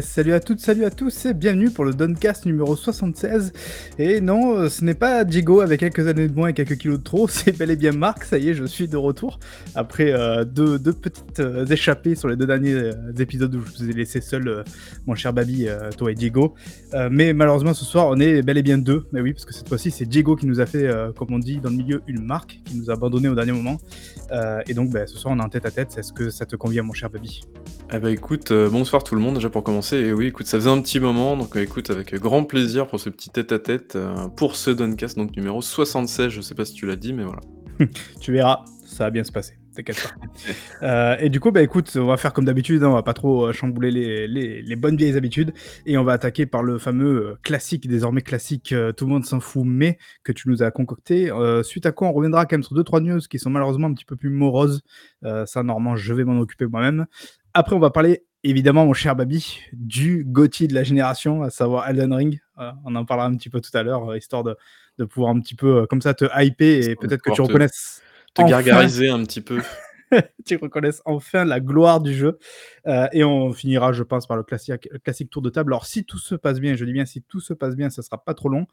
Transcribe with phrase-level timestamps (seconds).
[0.00, 3.52] Salut à toutes, salut à tous et bienvenue pour le Doncast numéro 76.
[3.98, 6.98] Et non, euh, ce n'est pas Diego avec quelques années de moins et quelques kilos
[6.98, 9.38] de trop, c'est bel et bien Marc, ça y est, je suis de retour.
[9.74, 13.92] Après euh, deux, petites euh, échappées sur les deux derniers épisodes où je vous ai
[13.92, 14.64] laissé seul,
[15.06, 16.54] mon cher Babi, toi et Diego.
[17.10, 19.68] Mais malheureusement ce soir on est bel et bien deux, mais oui, parce que cette
[19.68, 22.60] fois-ci c'est Diego qui nous a fait, comme on dit dans le milieu, une marque,
[22.64, 23.76] qui nous a abandonné au dernier moment.
[24.66, 26.56] Et donc bah, ce soir on est en tête à tête, est-ce que ça te
[26.56, 27.42] convient mon cher Babi?
[27.92, 29.66] Eh bah écoute, bonsoir tout le monde déjà pour.
[29.92, 32.98] Et oui, écoute, ça faisait un petit moment, donc euh, écoute, avec grand plaisir pour
[32.98, 36.30] ce petit tête-à-tête euh, pour ce Doncast, donc numéro 76.
[36.30, 37.40] Je sais pas si tu l'as dit, mais voilà.
[38.20, 39.58] Tu verras, ça va bien se passer.
[39.74, 40.14] T'inquiète pas.
[40.82, 43.14] Euh, et du coup, bah écoute, on va faire comme d'habitude, hein, on va pas
[43.14, 45.52] trop chambouler les, les- bonnes vieilles habitudes,
[45.86, 49.64] et on va attaquer par le fameux classique, désormais classique, tout le monde s'en fout,
[49.66, 51.30] mais que tu nous as concocté.
[51.62, 53.94] Suite à quoi, on reviendra quand même sur deux trois news qui sont malheureusement un
[53.94, 54.82] petit peu plus moroses.
[55.22, 57.06] Ça, normalement, je vais m'en occuper moi-même.
[57.54, 61.88] Après, on va parler évidemment, mon cher Babi, du GOTY de la génération, à savoir
[61.88, 62.40] Elden Ring.
[62.58, 64.56] Euh, on en parlera un petit peu tout à l'heure, euh, histoire de,
[64.98, 67.42] de pouvoir un petit peu euh, comme ça te hyper et peut-être que tu te-
[67.42, 68.02] reconnaisses
[68.34, 68.50] Te Enfin.
[68.50, 69.60] gargariser un petit peu.
[70.44, 72.38] tu reconnaisses enfin la gloire du jeu.
[72.86, 75.72] Euh, et on finira, je pense, par le classique, le classique tour de table.
[75.72, 78.02] Alors, si tout se passe bien, je dis bien si tout se passe bien, ça
[78.02, 78.66] sera pas trop long.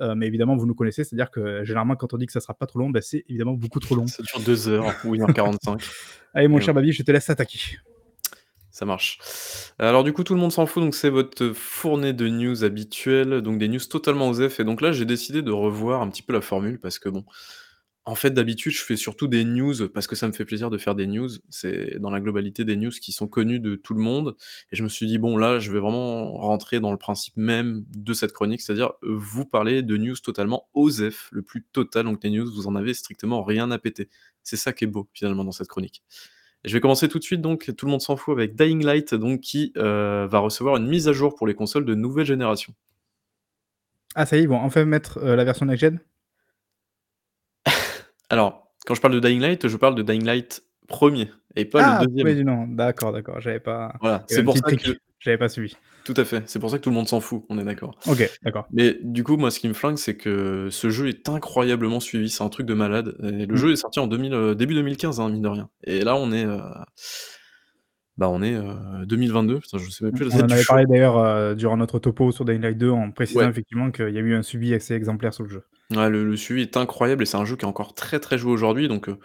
[0.00, 2.66] Mais évidemment, vous nous connaissez, c'est-à-dire que généralement, quand on dit que ça sera pas
[2.66, 4.06] trop long, ben, c'est évidemment beaucoup trop long.
[4.08, 5.78] Ça dure 2 heures ou 1h45.
[6.34, 7.60] Allez, mon cher Babi, je te laisse attaquer.
[8.80, 9.18] Ça marche.
[9.78, 13.42] Alors du coup, tout le monde s'en fout, donc c'est votre fournée de news habituelle,
[13.42, 14.58] donc des news totalement OSEF.
[14.58, 17.26] Et donc là, j'ai décidé de revoir un petit peu la formule parce que bon,
[18.06, 20.78] en fait, d'habitude, je fais surtout des news parce que ça me fait plaisir de
[20.78, 21.28] faire des news.
[21.50, 24.34] C'est dans la globalité des news qui sont connues de tout le monde.
[24.72, 27.84] Et je me suis dit, bon, là, je vais vraiment rentrer dans le principe même
[27.94, 32.06] de cette chronique, c'est-à-dire euh, vous parler de news totalement OSEF, le plus total.
[32.06, 34.08] Donc les news, vous en avez strictement rien à péter.
[34.42, 36.02] C'est ça qui est beau finalement dans cette chronique.
[36.64, 39.14] Je vais commencer tout de suite, donc tout le monde s'en fout avec Dying Light,
[39.14, 42.74] donc qui euh, va recevoir une mise à jour pour les consoles de nouvelle génération.
[44.14, 46.00] Ah, ça y est, ils vont enfin mettre euh, la version next-gen?
[48.28, 51.80] Alors, quand je parle de Dying Light, je parle de Dying Light premier et pas
[51.82, 52.26] Ah, le deuxième.
[52.26, 53.94] oui, non, d'accord, d'accord, j'avais pas.
[54.02, 54.90] Voilà, c'est pour ça trick, que
[55.20, 55.74] J'avais pas suivi.
[56.04, 57.98] tout à fait, c'est pour ça que tout le monde s'en fout, on est d'accord.
[58.06, 58.66] Ok, d'accord.
[58.72, 62.28] Mais du coup, moi, ce qui me flingue, c'est que ce jeu est incroyablement suivi,
[62.28, 63.16] c'est un truc de malade.
[63.22, 63.56] Et le Mm.
[63.56, 65.68] jeu est sorti en 2000, euh, début 2015, hein, mine de rien.
[65.84, 66.58] Et là, on est, euh,
[68.16, 69.60] bah, on est euh, 2022.
[69.60, 72.44] Putain, je sais même plus On en avait parlé d'ailleurs euh, durant notre topo sur
[72.44, 73.48] Dying Light 2 en précisant Ouais.
[73.48, 75.62] effectivement qu'il y a eu un suivi assez exemplaire sur le jeu.
[75.90, 78.88] Le, suivi est incroyable et c'est un jeu qui est encore très très joué aujourd'hui.
[78.88, 79.18] Donc, euh,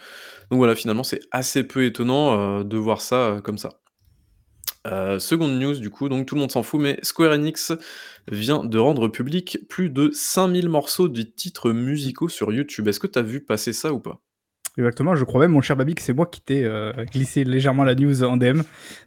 [0.49, 3.79] voilà, finalement, c'est assez peu étonnant euh, de voir ça euh, comme ça.
[5.17, 7.73] Seconde news, du coup, donc tout le monde s'en fout, mais Square Enix
[8.31, 12.87] vient de rendre public plus de 5000 morceaux de titres musicaux sur YouTube.
[12.87, 14.21] Est-ce que tu vu passer ça ou pas?
[14.77, 17.85] Exactement, je crois même, mon cher Babi, que c'est moi qui t'ai euh, glissé légèrement
[17.85, 18.57] la news en DM.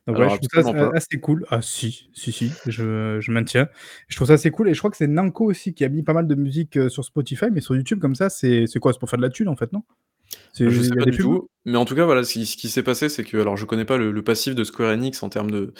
[0.06, 0.96] Donc Alors, ouais, je trouve ça pas.
[0.96, 1.44] assez cool.
[1.50, 3.68] Ah si, si, si, je, je maintiens.
[4.08, 6.02] Je trouve ça assez cool et je crois que c'est Namco aussi qui a mis
[6.02, 8.92] pas mal de musique euh, sur Spotify, mais sur YouTube comme ça, c'est quoi?
[8.94, 9.82] C'est pour faire de la thune en fait, non?
[10.52, 12.68] C'est- Je sais pas du tout, mais en tout cas, voilà, ce qui, ce qui
[12.68, 15.28] s'est passé, c'est que, alors je connais pas le, le passif de Square Enix en
[15.28, 15.72] termes de,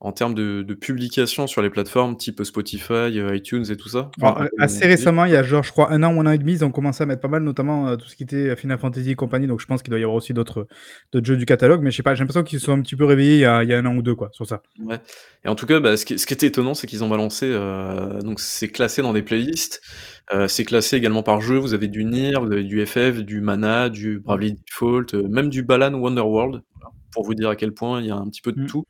[0.00, 4.10] en termes de, de publication sur les plateformes type Spotify, euh, iTunes et tout ça?
[4.20, 6.32] Enfin, euh, assez récemment, il y a genre, je crois, un an ou un an
[6.32, 8.54] et demi, ils ont commencé à mettre pas mal, notamment euh, tout ce qui était
[8.56, 9.46] Final Fantasy et compagnie.
[9.46, 10.66] Donc, je pense qu'il doit y avoir aussi d'autres
[11.14, 13.04] jeux du catalogue, mais je sais pas, j'ai l'impression qu'ils se sont un petit peu
[13.04, 14.62] réveillés il y a, il y a un an ou deux, quoi, sur ça.
[14.84, 15.00] Ouais.
[15.44, 17.46] Et en tout cas, bah, ce, qui, ce qui était étonnant, c'est qu'ils ont balancé,
[17.48, 19.80] euh, donc c'est classé dans des playlists,
[20.32, 23.40] euh, c'est classé également par jeu, vous avez du Nier, vous avez du FF, du
[23.40, 27.72] Mana, du Bravely Default, euh, même du Balan Wonderworld, voilà, pour vous dire à quel
[27.72, 28.66] point il y a un petit peu de Mm.
[28.66, 28.84] tout.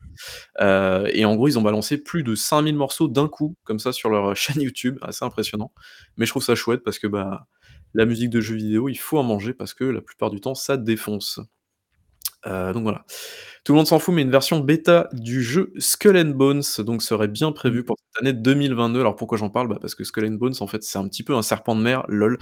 [0.61, 3.91] Euh, et en gros, ils ont balancé plus de 5000 morceaux d'un coup, comme ça,
[3.93, 5.71] sur leur chaîne YouTube, assez impressionnant.
[6.17, 7.47] Mais je trouve ça chouette parce que bah,
[7.93, 10.55] la musique de jeux vidéo, il faut en manger parce que la plupart du temps,
[10.55, 11.39] ça défonce.
[12.45, 13.05] Euh, donc voilà.
[13.67, 17.03] Tout le monde s'en fout, mais une version bêta du jeu Skull and Bones donc
[17.03, 19.01] serait bien prévue pour cette année 2022.
[19.01, 19.67] Alors pourquoi j'en parle?
[19.67, 21.81] Bah Parce que Skull and Bones, en fait, c'est un petit peu un serpent de
[21.81, 22.37] mer, lol,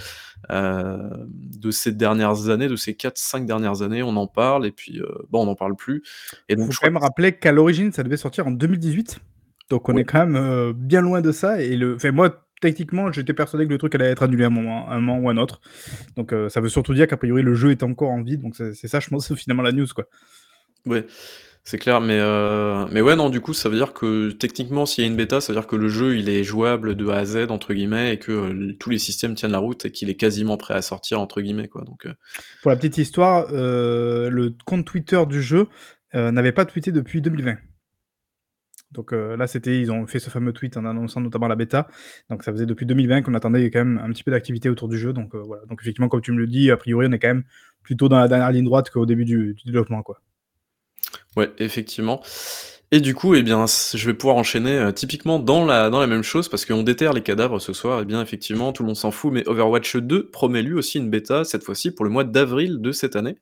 [0.51, 4.99] euh, de ces dernières années, de ces 4-5 dernières années, on en parle, et puis
[5.01, 6.03] euh, bon, on n'en parle plus.
[6.47, 9.19] Et donc faut je quand même rappeler qu'à l'origine, ça devait sortir en 2018.
[9.71, 11.59] Donc, on est quand même euh, bien loin de ça.
[11.59, 11.95] Et le...
[11.95, 14.99] enfin, moi, techniquement, j'étais persuadé que le truc allait être annulé à un moment, un
[14.99, 15.59] moment ou un autre.
[16.17, 18.37] Donc, euh, ça veut surtout dire qu'a priori, le jeu est encore en vie.
[18.37, 20.05] Donc, c'est c'est ça, je pense, finalement, la news, quoi.
[20.85, 21.05] Ouais,
[21.67, 25.03] c'est clair, mais, euh, mais ouais, non, du coup, ça veut dire que techniquement, s'il
[25.03, 27.17] y a une bêta, ça veut dire que le jeu, il est jouable de A
[27.17, 30.11] à Z, entre guillemets, et que euh, tous les systèmes tiennent la route et qu'il
[30.11, 31.83] est quasiment prêt à sortir, entre guillemets, quoi.
[31.83, 32.13] Donc, euh,
[32.61, 35.67] Pour la petite histoire, euh, le compte Twitter du jeu
[36.13, 37.57] n'avait pas tweeté depuis 2020.
[38.91, 41.89] Donc là, c'était, ils ont fait ce fameux tweet en annonçant notamment la bêta.
[42.29, 44.97] Donc ça faisait depuis 2020 qu'on attendait quand même un petit peu d'activité autour du
[44.97, 45.11] jeu.
[45.11, 45.65] Donc voilà.
[45.65, 47.43] Donc effectivement, comme tu me le dis, a priori, on est quand même
[47.83, 50.21] plutôt dans la dernière ligne droite qu'au début du, du développement, quoi.
[51.35, 52.21] Ouais, effectivement.
[52.91, 56.07] Et du coup, eh bien, je vais pouvoir enchaîner euh, typiquement dans la, dans la
[56.07, 57.99] même chose parce qu'on déterre les cadavres ce soir.
[58.01, 61.09] Eh bien, effectivement, tout le monde s'en fout, mais Overwatch 2 promet lui aussi une
[61.09, 63.37] bêta, cette fois-ci pour le mois d'avril de cette année.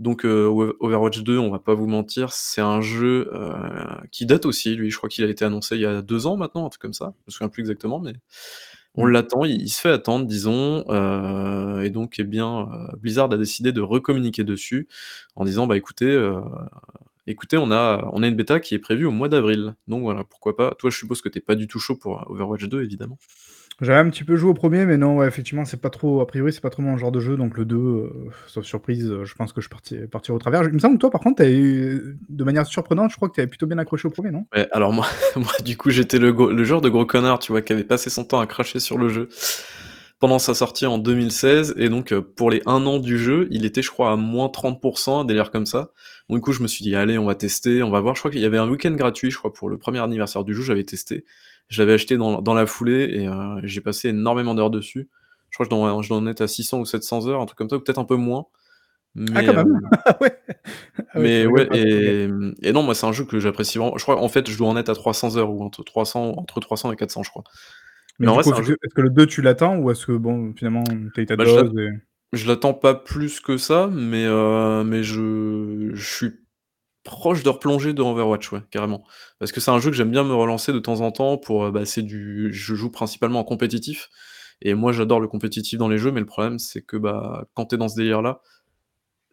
[0.00, 3.54] Donc, euh, Overwatch 2, on va pas vous mentir, c'est un jeu euh,
[4.12, 4.90] qui date aussi, lui.
[4.90, 6.94] Je crois qu'il a été annoncé il y a deux ans maintenant, un truc comme
[6.94, 7.14] ça.
[7.18, 8.14] Je me souviens plus exactement, mais
[8.96, 9.10] on mm.
[9.10, 10.84] l'attend, il, se fait attendre, disons.
[11.82, 14.88] et donc, eh bien, Blizzard a décidé de recommuniquer dessus
[15.36, 16.16] en disant, bah écoutez,
[17.26, 19.74] écoutez, on a, on a une bêta qui est prévue au mois d'avril.
[19.88, 20.74] Donc voilà, pourquoi pas.
[20.78, 23.18] Toi, je suppose que t'es pas du tout chaud pour Overwatch 2, évidemment.
[23.80, 26.26] J'avais un petit peu joué au premier, mais non, ouais, effectivement, c'est pas trop, a
[26.26, 28.10] priori, c'est pas trop mon genre de jeu, donc le 2, euh,
[28.46, 30.64] sauf surprise, euh, je pense que je partir partir au travers.
[30.64, 33.40] Il me semble que toi, par contre, eu, de manière surprenante, je crois que tu
[33.40, 34.46] avais plutôt bien accroché au premier, non?
[34.54, 35.06] Ouais, Alors moi,
[35.36, 38.10] moi, du coup, j'étais le, le genre de gros connard, tu vois, qui avait passé
[38.10, 39.28] son temps à cracher sur le jeu
[40.20, 43.64] pendant sa sortie en 2016, et donc euh, pour les 1 an du jeu, il
[43.64, 45.92] était, je crois, à moins 30%, un délire comme ça.
[46.28, 48.14] Donc, du coup, je me suis dit, allez, on va tester, on va voir.
[48.14, 50.54] Je crois qu'il y avait un week-end gratuit, je crois, pour le premier anniversaire du
[50.54, 51.24] jeu, j'avais testé.
[51.68, 55.08] Je l'avais acheté dans, dans, la foulée, et euh, j'ai passé énormément d'heures dessus.
[55.48, 57.70] Je crois que je dois, en être à 600 ou 700 heures, un truc comme
[57.70, 58.44] ça, ou peut-être un peu moins.
[59.14, 60.38] Mais, ah, quand même euh, ouais.
[60.98, 62.28] Ah mais ouais, et,
[62.62, 63.96] et, non, moi, c'est un jeu que j'apprécie vraiment.
[63.96, 66.60] Je crois, en fait, je dois en être à 300 heures, ou entre 300, entre
[66.60, 67.44] 300 et 400, je crois.
[68.20, 70.84] Mais, est-ce que le 2 tu l'attends ou est-ce que bon finalement
[71.14, 75.90] t'as ta bah, dose je, je l'attends pas plus que ça, mais euh, mais je,
[75.94, 76.30] je suis
[77.02, 79.04] proche de replonger dans Overwatch, ouais, carrément.
[79.38, 81.64] Parce que c'est un jeu que j'aime bien me relancer de temps en temps pour
[81.64, 84.10] euh, bah, c'est du je joue principalement en compétitif
[84.60, 87.66] et moi j'adore le compétitif dans les jeux, mais le problème c'est que bah quand
[87.66, 88.42] t'es dans ce délire là,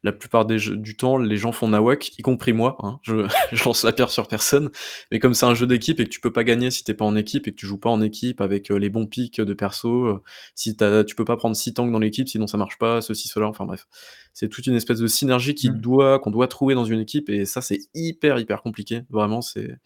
[0.04, 2.78] la plupart des jeux, du temps, les gens font nawak, y compris moi.
[2.84, 3.00] Hein.
[3.04, 4.70] Je, je, lance la pierre sur personne.
[5.12, 7.06] Mais comme c'est un jeu d'équipe et que tu peux pas gagner si t'es pas
[7.06, 9.54] en équipe et que tu joues pas en équipe avec euh, les bons pics de
[9.54, 10.24] perso, euh,
[10.56, 13.48] si tu peux pas prendre 6 tanks dans l'équipe, sinon ça marche pas, ceci, cela,
[13.48, 13.88] enfin bref.
[14.34, 15.80] C'est toute une espèce de synergie qui mmh.
[15.80, 19.02] doit, qu'on doit trouver dans une équipe et ça c'est hyper hyper compliqué.
[19.10, 19.78] Vraiment, c'est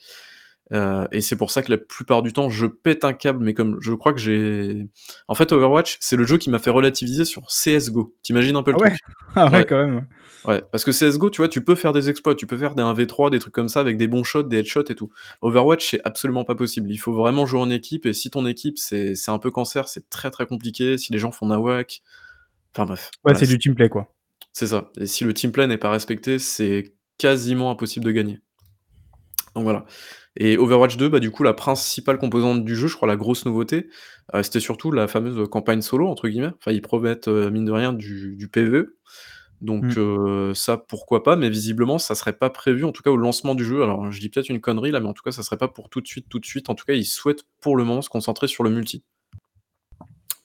[0.73, 3.53] euh, et c'est pour ça que la plupart du temps, je pète un câble, mais
[3.53, 4.87] comme je crois que j'ai.
[5.27, 8.15] En fait, Overwatch, c'est le jeu qui m'a fait relativiser sur CSGO.
[8.23, 8.99] T'imagines un peu le ah truc?
[9.35, 10.07] Ah ouais, quand même.
[10.45, 12.83] Ouais, parce que CSGO, tu vois, tu peux faire des exploits, tu peux faire des
[12.83, 15.09] 1v3, des trucs comme ça, avec des bons shots, des headshots et tout.
[15.41, 16.89] Overwatch, c'est absolument pas possible.
[16.91, 20.09] Il faut vraiment jouer en équipe, et si ton équipe, c'est un peu cancer, c'est
[20.09, 20.97] très très compliqué.
[20.97, 22.01] Si les gens font nawak.
[22.73, 23.11] Enfin bref.
[23.25, 24.13] Ouais, c'est du teamplay, quoi.
[24.53, 24.89] C'est ça.
[24.97, 28.39] Et si le teamplay n'est pas respecté, c'est quasiment impossible de gagner.
[29.55, 29.85] Donc voilà.
[30.37, 33.45] Et Overwatch 2, bah, du coup, la principale composante du jeu, je crois la grosse
[33.45, 33.89] nouveauté,
[34.33, 36.51] euh, c'était surtout la fameuse campagne solo, entre guillemets.
[36.57, 38.97] Enfin, ils promettent, euh, mine de rien, du, du PvE.
[39.59, 39.99] Donc mmh.
[39.99, 43.53] euh, ça, pourquoi pas, mais visiblement, ça serait pas prévu, en tout cas au lancement
[43.53, 43.83] du jeu.
[43.83, 45.89] Alors, je dis peut-être une connerie là, mais en tout cas, ça serait pas pour
[45.89, 46.69] tout de suite, tout de suite.
[46.69, 49.03] En tout cas, ils souhaitent pour le moment se concentrer sur le multi.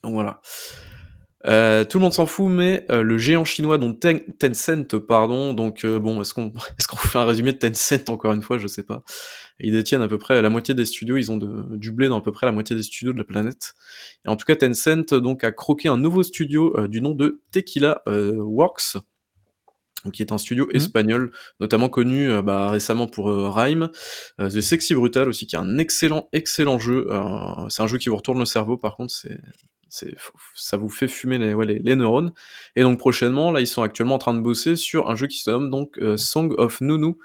[0.03, 0.41] Donc voilà.
[1.45, 5.85] Euh, tout le monde s'en fout, mais euh, le géant chinois, dont Tencent, pardon, donc
[5.85, 6.47] euh, bon, est-ce qu'on
[6.79, 9.03] est qu'on fait un résumé de Tencent encore une fois, je sais pas.
[9.59, 12.19] Ils détiennent à peu près la moitié des studios, ils ont de, du blé dans
[12.19, 13.73] à peu près la moitié des studios de la planète.
[14.25, 18.03] Et en tout cas, Tencent donc a croqué un nouveau studio du nom de Tequila
[18.05, 18.97] Works,
[20.13, 20.75] qui est un studio mmh.
[20.75, 23.89] espagnol, notamment connu bah, récemment pour Rhyme,
[24.37, 27.07] The Sexy Brutal aussi, qui est un excellent, excellent jeu.
[27.69, 29.39] c'est un jeu qui vous retourne le cerveau, par contre, c'est
[29.89, 32.33] ça vous fait fumer les, neurones.
[32.75, 35.39] Et donc prochainement, là, ils sont actuellement en train de bosser sur un jeu qui
[35.39, 37.15] se nomme donc euh, Song of Nunu,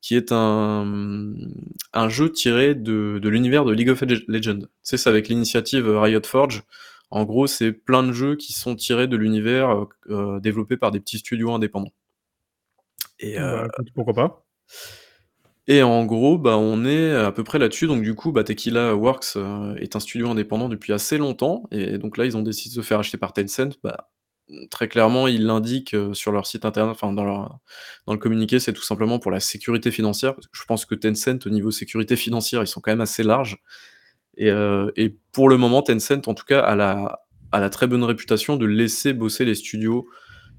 [0.00, 1.34] qui est un,
[1.92, 4.66] un jeu tiré de, l'univers de League of Legends.
[4.82, 6.62] C'est ça avec l'initiative Riot Forge.
[7.10, 10.90] En gros, c'est plein de jeux qui sont tirés de l'univers euh, euh, développé par
[10.90, 11.92] des petits studios indépendants.
[13.18, 14.46] Et bah, pourquoi pas
[15.70, 17.86] et en gros, bah, on est à peu près là-dessus.
[17.86, 21.68] Donc du coup, bah, Tequila Works euh, est un studio indépendant depuis assez longtemps.
[21.70, 23.78] Et donc là, ils ont décidé de se faire acheter par Tencent.
[23.84, 24.10] Bah,
[24.70, 27.58] très clairement, ils l'indiquent euh, sur leur site internet, enfin dans, leur,
[28.06, 30.34] dans le communiqué, c'est tout simplement pour la sécurité financière.
[30.52, 33.58] je pense que Tencent, au niveau sécurité financière, ils sont quand même assez larges.
[34.36, 34.90] Et, euh,
[35.32, 39.44] pour le moment, Tencent, en tout cas, a la, très bonne réputation de laisser bosser
[39.44, 40.08] les studios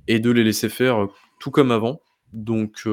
[0.08, 1.08] et de les laisser faire
[1.40, 2.02] tout comme avant.
[2.34, 2.86] Donc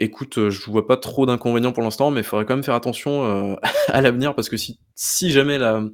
[0.00, 2.74] Écoute, euh, je vois pas trop d'inconvénients pour l'instant, mais il faudrait quand même faire
[2.74, 3.56] attention, euh,
[3.88, 5.84] à l'avenir parce que si jamais la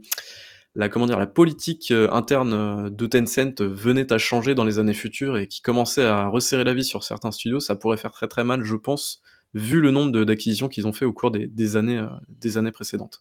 [0.74, 1.18] la comment dire?
[1.18, 5.62] La politique, euh, interne, de Tencent venait à changer dans les années futures et qui
[5.62, 8.76] commençait à resserrer la vie sur certains studios, ça pourrait faire très, très mal, je
[8.76, 9.20] pense,
[9.54, 13.20] vu le nombre d'acquisitions qu'ils ont fait au cours des des années, des années précédentes.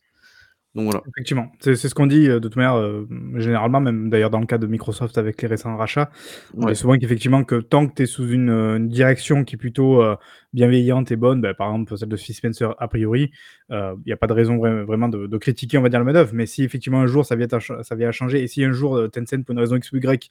[0.76, 1.04] Donc voilà.
[1.08, 4.46] Effectivement, c'est ce qu'on dit, heu, de toute manière, heu, généralement, même d'ailleurs dans le
[4.46, 6.10] cas de Microsoft avec les récents rachats.
[6.62, 6.76] On dit Ouais.
[6.76, 10.04] souvent qu'effectivement que tant que tu es sous une, heu, une direction qui est plutôt,
[10.54, 13.32] bienveillante et bonne, bah, par exemple celle de Phil Spencer a priori,
[13.70, 16.06] il y a pas de raison vrai vraiment de de critiquer on va dire la
[16.06, 16.32] manœuvre.
[16.34, 18.72] Mais si effectivement un jour ça vient à ça vient à changer et si un
[18.72, 20.30] jour, Tencent pour une raison X ou Y,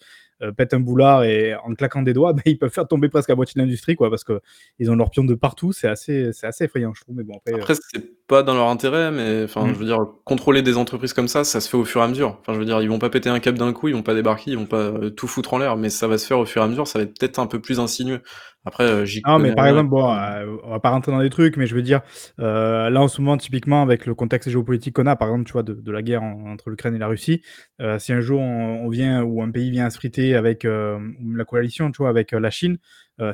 [0.56, 3.36] pète un boulard et en claquant des doigts, bah, ils peuvent faire tomber presque la
[3.36, 4.10] moitié de l'industrie quoi.
[4.10, 7.34] Parce qu'ils ont leurs pions de partout, c'est assez assez effrayant je trouve, mais bon
[7.36, 9.74] après, Après c'est pas dans leur intérêt, mais enfin je Mmh.
[9.78, 9.98] veux dire,
[10.38, 12.38] contrôler des entreprises comme ça, ça se fait au fur et à mesure.
[12.40, 14.14] Enfin je veux dire, ils vont pas péter un câble d'un coup, ils vont pas
[14.14, 16.46] débarquer, ils vont pas, heu, tout foutre en l'air, mais ça va se faire au
[16.46, 18.22] fur et à mesure, ça va être peut-être un peu plus insinueux.
[18.64, 21.20] Après, heu, j'y Non, mais par rien exemple, bon, heu, on va pas rentrer dans
[21.20, 22.02] des trucs, mais je veux dire,
[22.38, 25.52] heu, là en ce moment typiquement avec le contexte géopolitique qu'on a, par exemple, tu
[25.52, 27.42] vois de de la guerre en entre l'Ukraine et la Russie,
[27.98, 31.44] si un jour on on vient ou un pays vient à se friter avec, la
[31.46, 32.78] coalition, tu vois, avec, la Chine,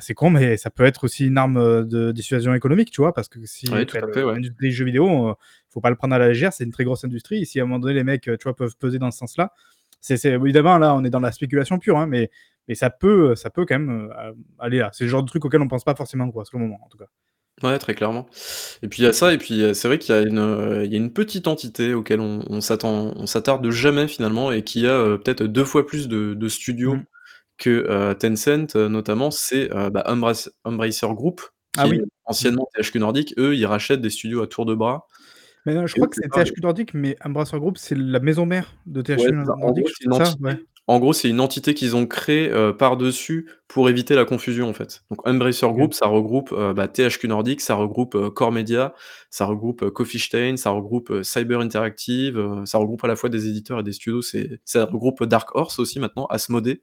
[0.00, 3.12] c'est con, mais ça peut être aussi une arme, de dissuasion économique, tu vois?
[3.12, 4.40] Parce que si Ouais, tout à le fait, ouais.
[4.60, 5.34] des jeux vidéo,
[5.74, 7.64] faut pas le prendre à la légère, c'est une très grosse industrie et si à
[7.64, 9.52] un moment donné les mecs, heu, tu vois, peuvent peser dans ce sens-là,
[10.02, 12.30] c'est évidemment là on est dans la spéculation pure, hein, mais
[12.68, 14.90] mais ça peut, heu, ça peut quand même, heu, a aller là.
[14.94, 16.88] C'est le genre de truc auquel on pense pas forcément quoi, sur le moment en
[16.88, 17.06] tout cas.
[17.62, 18.26] Ouais, très clairement.
[18.82, 20.84] Et puis il y a ça et puis, c'est vrai qu'il y a une, heu,
[20.84, 25.16] il y a une petite entité auquel on on s'attarde jamais finalement et qui a,
[25.18, 26.48] peut-être 2 fois plus de de Mmh.
[26.48, 26.98] studios
[27.58, 30.04] que, heu, Tencent, notamment, c'est, bah,
[30.64, 31.42] Embracer Group
[31.76, 32.04] Ah qui est oui.
[32.26, 33.34] Anciennement THQ Nordic.
[33.38, 35.06] Eux, ils rachètent des studios à tour de bras
[35.66, 36.28] Mais non, je et crois que c'est.
[36.30, 39.96] THQ Nordic, mais Embracer Group, c'est la maison mère de THQ Nordic?
[40.06, 40.56] Ouais.
[40.56, 44.68] entité en gros, c'est une entité qu'ils ont créée, heu, par-dessus pour éviter la confusion,
[44.68, 45.02] en fait.
[45.10, 45.66] Donc Embracer.
[45.72, 48.92] Group, ça regroupe, heu, bah, THQ Nordic, ça regroupe, heu, Core Media,
[49.30, 53.80] ça regroupe, Coffee Stain, ça regroupe, Cyber Interactive, ça regroupe à la fois des éditeurs
[53.80, 54.20] et des studios.
[54.20, 56.82] C'est ça regroupe Dark Horse aussi maintenant, Asmodée,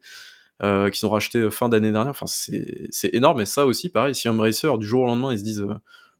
[0.63, 2.11] heu, qu'ils ont racheté, fin d'année dernière.
[2.11, 5.39] Enfin, c'est c'est énorme et ça aussi pareil, si Embracer du jour au lendemain, ils
[5.39, 5.65] se disent,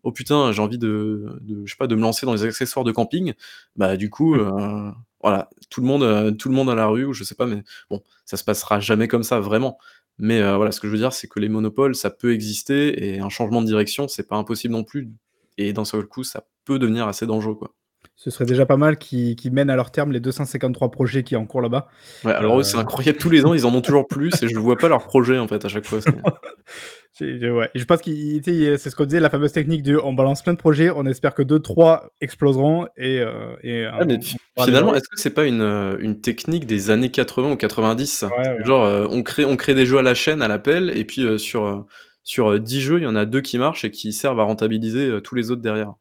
[0.03, 2.83] «Oh putain, j'ai envie de de je sais pas, de me lancer dans les accessoires
[2.85, 3.33] de camping»,
[3.75, 4.39] bah, du coup, Mmh.
[4.39, 4.91] heu,
[5.21, 7.45] voilà, tout le monde, heu, tout le monde à la rue ou je sais pas,
[7.45, 9.77] mais bon, ça se passera jamais comme ça vraiment.
[10.17, 13.15] Mais, heu, voilà, ce que je veux dire, c'est que les monopoles, ça peut exister
[13.15, 15.09] et un changement de direction, c'est pas impossible non plus
[15.57, 17.73] et d'un seul coup, ça peut devenir assez dangereux, quoi.
[18.15, 21.39] Ce serait déjà pas mal qu'ils mènent à leur terme les 253 projets y a
[21.39, 21.87] en cours là-bas.
[22.23, 24.59] Ouais, alors eux, c'est incroyable, tous les ans, ils en ont toujours plus et je
[24.59, 25.99] vois pas leurs projets, en fait, à chaque fois,
[27.21, 30.53] ouais, je pense sais, c'est ce qu'on disait, la fameuse technique de on balance plein
[30.53, 33.31] de projets, on espère que 2-3 exploseront et heu
[33.63, 35.61] et Ouais, mais on fi on pourra finalement, est-ce que c'est pas une,
[35.99, 38.27] une technique des années 80 ou 90 ça?
[38.27, 38.65] Ouais, C'est ouais.
[38.65, 41.85] genre, on crée on crée des jeux à la chaîne, à l'appel et puis, sur,
[42.23, 44.43] sur, heu, 10 jeux, il y en a 2 qui marchent et qui servent à
[44.43, 45.93] rentabiliser, tous les autres derrière.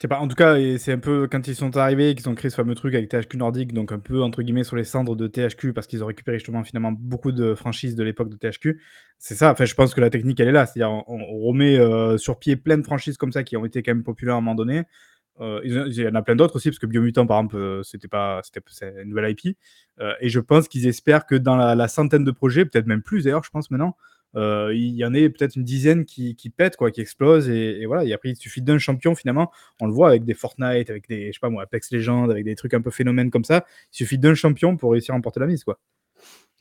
[0.00, 2.50] Sais pas, en tout cas c'est un peu quand ils sont arrivés qu'ils ont créé
[2.50, 5.26] ce fameux truc avec THQ Nordic, donc un peu entre guillemets «sur les cendres de
[5.26, 8.78] THQ» parce qu'ils ont récupéré justement finalement beaucoup de franchises de l'époque de THQ.
[9.18, 12.18] C'est ça, enfin je pense que la technique elle est là, c'est-à-dire on remet, heu,
[12.18, 14.40] sur pied plein de franchises comme ça qui ont été quand même populaires à un
[14.42, 14.82] moment donné.
[15.40, 18.08] Heu, il y en a plein d'autres aussi parce que Biomutant par exemple, heu, c'était
[18.08, 19.56] pas c'était c'est une nouvelle IP,
[20.20, 23.24] et je pense qu'ils espèrent que dans la la centaine de projets, peut-être même plus
[23.24, 23.96] d'ailleurs je pense maintenant,
[24.36, 27.80] heu, il y en ait peut-être une dizaine qui qui pètent quoi, qui explosent et
[27.82, 29.50] et voilà et après il suffit d'un champion finalement.
[29.80, 32.44] On le voit avec des Fortnite, avec des je sais pas moi, Apex Legends, avec
[32.44, 33.64] des trucs un peu phénomènes comme ça.
[33.92, 35.78] Il suffit d'un champion pour réussir à emporter la mise, quoi.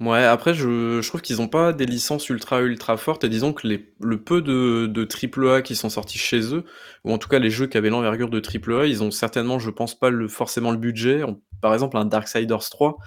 [0.01, 3.53] Ouais, après je je trouve qu'ils ont pas des licences ultra, ultra fortes et disons
[3.53, 6.65] que les le peu de de triple A qui sont sortis chez eux,
[7.05, 9.57] ou en tout cas les jeux qui avaient l'envergure de triple A, ils ont certainement,
[9.57, 11.23] je pense pas le forcément le budget.
[11.23, 12.97] On par exemple un Darksiders 3,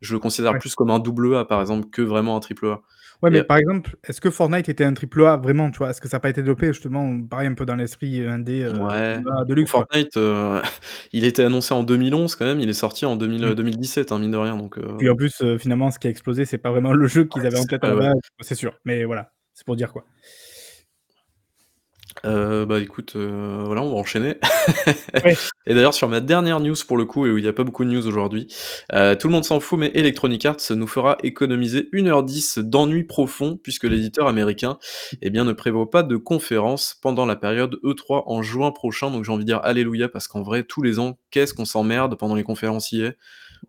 [0.00, 0.58] je le considère Ouais.
[0.58, 2.80] plus comme un double A par exemple, que vraiment un triple A
[3.22, 5.90] Ouais, mais et par exemple, est-ce que Fortnite était un triple A vraiment, tu vois?
[5.90, 8.72] Est-ce que ça a pas été développé justement, pareil un peu dans l'esprit indé, heu,
[8.78, 9.86] Ouais, triple A de luxe, quoi?
[9.88, 10.60] Fortnite, heu,
[11.12, 13.52] il était annoncé en 2011 quand même, il est sorti en deux mille, Mmh.
[13.52, 16.06] heu, 2017, hein, mine de rien donc heu Puis en plus, heu, finalement ce qui
[16.08, 17.90] a explosé, c'est pas vraiment le jeu Ouais, qu'ils avaient en c'est tête à pas
[17.90, 18.04] la ouais.
[18.12, 20.06] base, c'est sûr, mais voilà, c'est pour dire quoi.
[22.24, 24.36] Heu, bah, écoute, heu, voilà, on va enchaîner
[25.24, 25.40] Ouais.
[25.66, 27.64] et d'ailleurs sur ma dernière news pour le coup et où il y a pas
[27.64, 28.46] beaucoup de news aujourd'hui,
[28.92, 32.58] heu, tout le monde s'en fout mais Electronic Arts nous fera économiser 1 heure 10
[32.58, 34.78] d'ennui profond puisque l'éditeur américain,
[35.22, 39.24] eh bien, ne prévoit pas de conférence pendant la période E3 en juin prochain donc
[39.24, 42.34] j'ai envie de dire alléluia parce qu'en vrai tous les ans, qu'est-ce qu'on s'emmerde pendant
[42.34, 43.12] les conférences EA.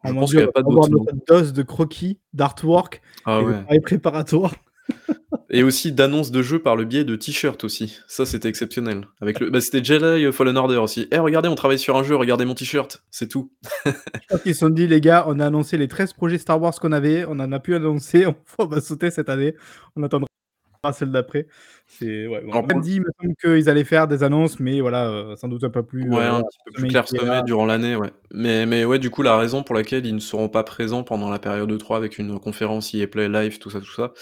[0.04, 1.06] Oh Je mon pense Dieu, qu'il y on a va pas pas avoir d'autre mot.
[1.06, 3.54] notre dose de croquis, d'artwork Ah et de ouais.
[3.54, 4.54] travail préparatoire.
[5.54, 8.00] Et aussi d'annonces de jeux par le biais de t-shirts aussi.
[8.08, 9.08] Ça, c'était exceptionnel.
[9.20, 12.04] Avec le bah, c'était Jedi, heu, Fallen Order aussi: «Eh regardez, on travaille sur un
[12.04, 13.52] jeu, regardez mon t-shirt», c'est tout.
[13.86, 13.92] Je
[14.30, 16.74] pense qu'ils se sont dit: «Les gars, on a annoncé les 13 projets Star Wars
[16.80, 18.26] qu'on avait, on en a plus annoncé,
[18.60, 19.56] on va sauter cette année,
[19.98, 20.28] on attendra
[20.94, 21.48] celle d'après».
[21.86, 25.36] C'est ouais, bon, dit, il me semble qu'ils allaient faire des annonces, mais voilà, heu,
[25.36, 27.26] sans doute un peu plus, Ouais, heu, un petit peu plus parsemées ici et clairsemé
[27.26, 27.42] là.
[27.42, 28.12] durant l'année, ouais.
[28.34, 31.30] Mais mais ouais, du coup, la raison pour laquelle ils ne seront pas présents pendant
[31.30, 34.14] la période E3 avec une conférence EA Play Live, tout ça, tout ça,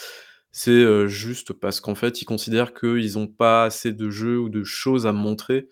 [0.51, 4.63] c'est, juste parce qu'en fait, ils considèrent qu'ils ont pas assez de jeux ou de
[4.63, 5.69] choses à montrer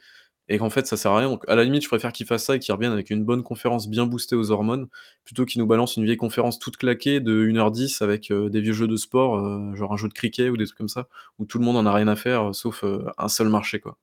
[0.50, 1.29] et qu'en fait ça sert à rien.
[1.29, 3.43] Donc à la limite, je préfère qu'ils fassent ça et qu'ils reviennent avec une bonne
[3.43, 4.88] conférence bien boostée aux hormones,
[5.25, 8.74] plutôt qu'ils nous balancent une vieille conférence toute claquée de 1h10 avec, heu, des vieux
[8.74, 11.07] jeux de sport, genre un jeu de cricket ou des trucs comme ça,
[11.39, 12.84] où tout le monde en a rien à faire, sauf,
[13.17, 13.98] un seul marché, quoi.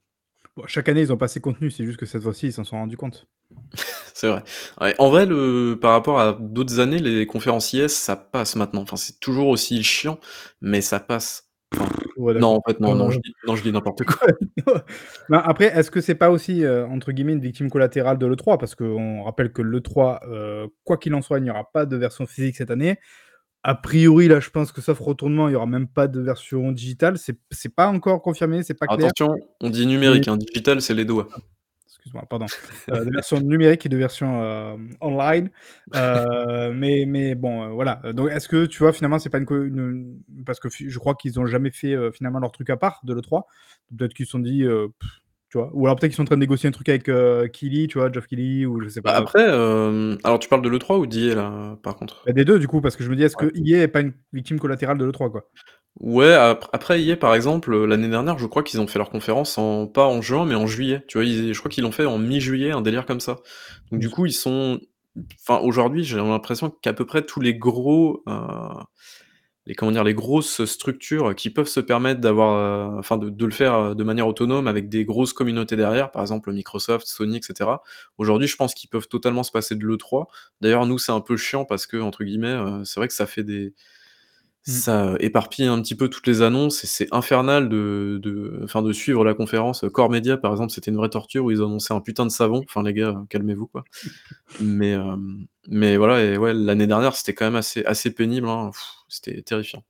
[0.56, 2.52] Bon, chaque année, ils ont pas assez de contenu, c'est juste que cette fois-ci, ils
[2.52, 3.26] s'en sont rendus compte.
[4.14, 4.42] C'est vrai.
[4.80, 8.82] Ouais, en vrai, le par rapport à d'autres années, les conférences IS, ça passe maintenant.
[8.82, 10.18] Enfin, c'est toujours aussi chiant,
[10.60, 11.50] mais ça passe.
[12.16, 14.28] Ouais, non, en fait, non, non, je dis non, je dis n'importe quoi.
[15.28, 18.58] ben, après, est-ce que c'est pas aussi, heu, entre guillemets, «une victime collatérale» de l'E3?
[18.58, 21.96] Parce qu'on rappelle que l'E3, heu, quoi qu'il en soit, il n'y aura pas de
[21.96, 22.98] version physique cette année.
[23.66, 26.70] A priori, là, je pense que sauf retournement, il y aura même pas de version
[26.70, 27.16] digitale.
[27.16, 29.08] C'est pas encore confirmé, c'est pas clair.
[29.08, 31.28] Attention, on dit numérique, hein, digital, c'est les doigts.
[31.86, 32.44] excuse-moi, pardon.
[32.92, 35.48] Heu, de version numérique et de version, hem, online.
[35.94, 38.02] Heu, mais mais bon, voilà.
[38.12, 41.46] Donc est-ce que, tu vois, finalement, c'est pas une parce que je crois qu'ils ont
[41.46, 43.46] jamais fait, finalement leur truc à part de l'E3.
[43.96, 44.62] Peut-être qu'ils se sont dit,
[45.54, 45.70] tu vois?
[45.72, 47.98] Ou alors peut-être qu'ils sont en train de négocier un truc avec, heu, Keighley, tu
[47.98, 48.10] vois?
[48.10, 49.16] Geoff Keighley ou je sais Bah, pas.
[49.16, 52.26] après, hem, alors tu parles de l'E3 ou d'EA là, par contre?
[52.26, 53.46] Bah, des 2 du coup, parce que je me dis: «Est-ce Ouais.
[53.46, 55.50] que EA est pas une victime collatérale de l'E3, quoi?»
[56.00, 59.10] Ouais, ap après EA, par exemple, heu, l'année dernière, je crois qu'ils ont fait leur
[59.10, 61.04] conférence en pas en juin, mais en juillet.
[61.06, 61.24] Tu vois?
[61.24, 63.36] Ils je crois qu'ils l'ont fait en mi-juillet, un délire comme ça.
[63.92, 64.80] Donc du coup, ils sont
[65.48, 68.32] enfin, aujourd'hui, j'ai l'impression qu'à peu près tous les gros, heu,
[69.66, 74.04] les comment grosses structures qui peuvent se permettre d'avoir, enfin de le faire, heu, de
[74.04, 77.82] manière autonome avec des grosses communautés derrière, par exemple Microsoft, Sony et cetera.
[78.18, 80.28] Aujourd'hui, je pense qu'ils peuvent totalement se passer de l'E3.
[80.60, 83.26] D'ailleurs, nous, c'est un peu chiant parce que, entre guillemets, heu, c'est vrai que ça
[83.26, 83.74] fait des.
[84.66, 88.92] Ça éparpille un petit peu toutes les annonces et c'est infernal de de enfin de
[88.92, 89.84] suivre la conférence.
[89.92, 92.62] Core Média, par exemple, c'était une vraie torture où ils annonçaient un putain de savon.
[92.66, 93.84] Enfin les gars, heu, calmez-vous, quoi.
[94.60, 98.70] Mais, hem, mais voilà et ouais, l'année dernière, c'était quand même assez assez pénible, hein.
[99.08, 99.82] C'était terrifiant.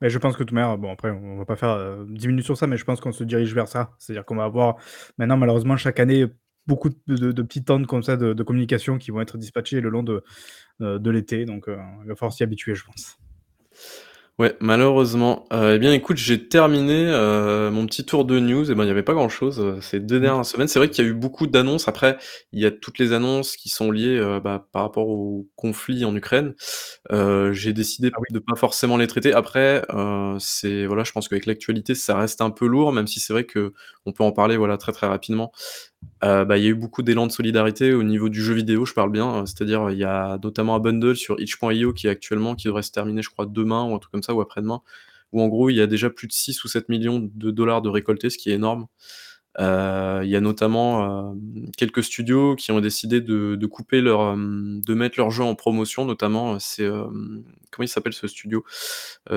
[0.00, 2.28] Mais je pense que de toute manière, bon après on va pas faire, heu, 10
[2.28, 3.92] minutes sur ça, mais je pense qu'on se dirige vers ça.
[3.98, 4.76] C'est-à-dire qu'on va avoir
[5.18, 6.26] maintenant malheureusement chaque année
[6.66, 9.80] beaucoup de de de petits temps comme ça de de communication qui vont être dispatchés
[9.80, 10.24] le long de,
[10.80, 13.18] de l'été donc, il va falloir s'y habituer, je pense.
[14.38, 15.46] Ouais, malheureusement.
[15.50, 18.88] Heu, et bien écoute, j'ai terminé, heu, mon petit tour de news et ben, il
[18.88, 20.20] y avait pas grand-chose, heu, ces 2 Mmh.
[20.20, 20.68] dernières semaines.
[20.68, 21.88] C'est vrai qu'il y a eu beaucoup d'annonces.
[21.88, 22.18] Après,
[22.52, 26.04] il y a toutes les annonces qui sont liées, heu, bah, par rapport au conflit
[26.04, 26.54] en Ukraine.
[27.12, 28.26] Heu, j'ai décidé Ah oui.
[28.34, 29.32] de pas forcément les traiter.
[29.34, 33.20] Après, heu, c'est voilà, je pense qu'avec l'actualité, ça reste un peu lourd, même si
[33.20, 35.52] c'est vrai qu'on peut en parler, voilà, très, très rapidement.
[36.24, 38.84] Heu, bah, il y a eu beaucoup d'élan de solidarité au niveau du jeu vidéo,
[38.86, 42.10] je parle bien, heu, c'est-à-dire, il y a notamment un bundle sur itch.io qui est
[42.10, 44.80] actuellement qui devrait se terminer, je crois, demain ou un truc comme ça ou après-demain,
[45.32, 47.82] où en gros, il y a déjà plus de 6 ou 7 millions de dollars
[47.82, 48.86] de récoltés, ce qui est énorme.
[49.58, 54.32] Heu, il y a notamment, hem, quelques studios qui ont décidé de de couper leur,
[54.34, 58.64] hem, de mettre leurs jeux en promotion, notamment, c'est, comment il s'appelle ce studio?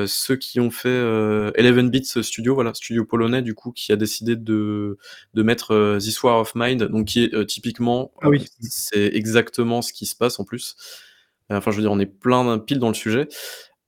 [0.07, 3.95] Ceux qui ont fait, heu, Eleven Bits Studio, voilà, studio polonais du coup, qui a
[3.97, 4.97] décidé de
[5.35, 8.45] de mettre, This War of Mine, donc qui est, typiquement, Ah oui.
[8.61, 10.75] C'est exactement ce qui se passe en plus.
[11.51, 13.27] Enfin, je veux dire, on est plein pile dans le sujet.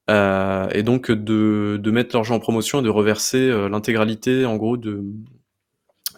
[0.10, 4.78] Et donc de de mettre leurs jeux en promotion et de reverser, l'intégralité en gros
[4.78, 5.04] de,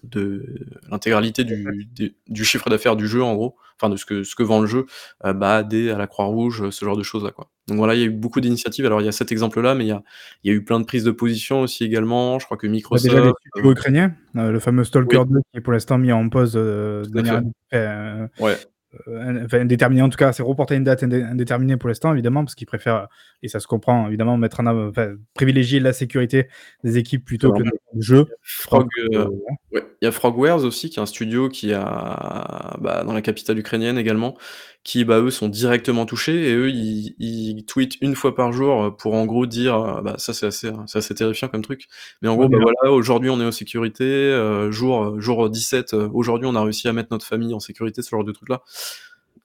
[0.03, 0.45] de
[0.89, 4.43] l'intégralité du du chiffre d'affaires du jeu en gros, enfin de ce que ce que
[4.43, 4.85] vend le jeu,
[5.25, 7.49] heu, bah, à des à la Croix-Rouge, ce genre de choses là, quoi.
[7.67, 8.85] Donc voilà, il y a eu beaucoup d'initiatives.
[8.85, 10.03] Alors il y a cet exemple-là, mais il y a
[10.43, 12.39] y a eu plein de prises de position aussi également.
[12.39, 15.17] Je crois que Bah, déjà les Microsoft, studios heu ukrainiens, heu, le fameux Oui.
[15.17, 17.41] Stalker 2 qui est pour l'instant mis en pause, de manière
[18.39, 18.59] Ouais.
[19.45, 22.43] enfin indéterminée en tout cas, c'est reporté à une date indé indéterminée pour l'instant évidemment,
[22.45, 23.07] parce qu'ils préfèrent
[23.43, 26.47] et ça se comprend évidemment mettre en av enfin privilégier la sécurité
[26.83, 27.63] des équipes plutôt que.
[27.99, 28.25] Jeu.
[28.41, 29.25] Frog, ouais.
[29.71, 33.21] ouais, il y a Frogwares aussi qui est un studio qui a bah, dans la
[33.21, 34.38] capitale ukrainienne également,
[34.84, 38.95] qui, bah, eux sont directement touchés et eux ils ils tweetent 1 fois par jour,
[38.97, 41.88] pour en gros dire, heu, bah, ça c'est assez c'est assez terrifiant comme truc.
[42.21, 44.03] Mais en gros, bah, là voilà, aujourd'hui on est en sécurité,
[44.71, 48.10] jour jour 17, heu, aujourd'hui on a réussi à mettre notre famille en sécurité, ce
[48.10, 48.62] genre de trucs là.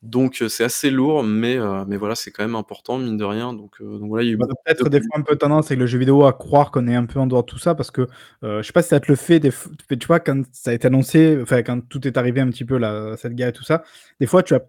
[0.02, 3.24] Donc, heu, c'est assez lourd, mais, heu, mais voilà, c'est quand même important mine de
[3.24, 3.52] rien.
[3.52, 5.80] Donc, donc voilà, il y a eu de peut-être des fois un peu tendance avec
[5.80, 7.90] le jeu vidéo à croire qu'on est un peu en dehors de tout ça parce
[7.90, 8.02] que,
[8.44, 10.74] heu, je sais pas si ça te le fait des tu vois quand ça a
[10.74, 13.64] été annoncé, enfin quand tout est arrivé un petit peu là, cette guerre et tout
[13.64, 13.82] ça,
[14.20, 14.60] des fois tu as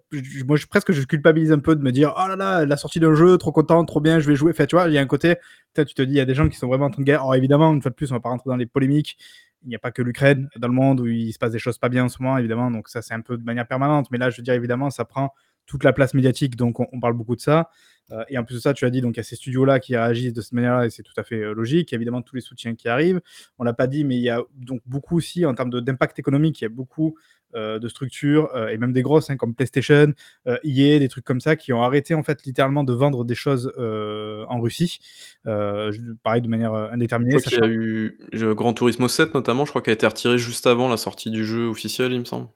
[0.48, 3.00] moi je presque je culpabilise un peu de me dire: «Oh là là, la sortie
[3.00, 4.50] d'un jeu, trop content, trop bien, je vais jouer».
[4.52, 5.36] Enfin tu vois, il y a un côté,
[5.76, 7.20] tu te dis: «Il y a des gens qui sont vraiment en train de guerre».
[7.22, 9.18] Alors évidemment, une fois de plus, on va pas rentrer dans les polémiques.
[9.64, 11.78] Il n'y a pas que l'Ukraine dans le monde où il se passe des choses
[11.78, 14.08] pas bien en ce moment évidemment, donc ça c'est un peu de manière permanente.
[14.12, 15.34] Mais là, je veux dire évidemment, ça prend
[15.70, 17.70] toute la place médiatique, donc on on parle beaucoup de ça.
[18.12, 19.80] Euh, et en plus de ça, tu as dit, donc il y a ces studios-là
[19.80, 21.92] qui réagissent de cette manière-là, et c'est tout à fait euh, logique.
[21.92, 23.22] Il y a évidemment tous les soutiens qui arrivent.
[23.60, 26.60] On l'a pas dit, mais il y a donc beaucoup aussi, en termes d'impact économique,
[26.62, 27.16] il y a beaucoup
[27.56, 30.14] de structures, et même des grosses, hein, comme PlayStation,
[30.46, 33.74] EA, des trucs comme ça, qui ont arrêté en fait littéralement de vendre des choses
[33.76, 35.00] en Russie.
[35.44, 37.38] pareil, de manière indéterminée.
[37.44, 40.68] Il y a eu Grand Turismo 7 notamment, je crois qu'il a été retiré juste
[40.68, 42.50] avant la sortie du jeu officiel, il me semble.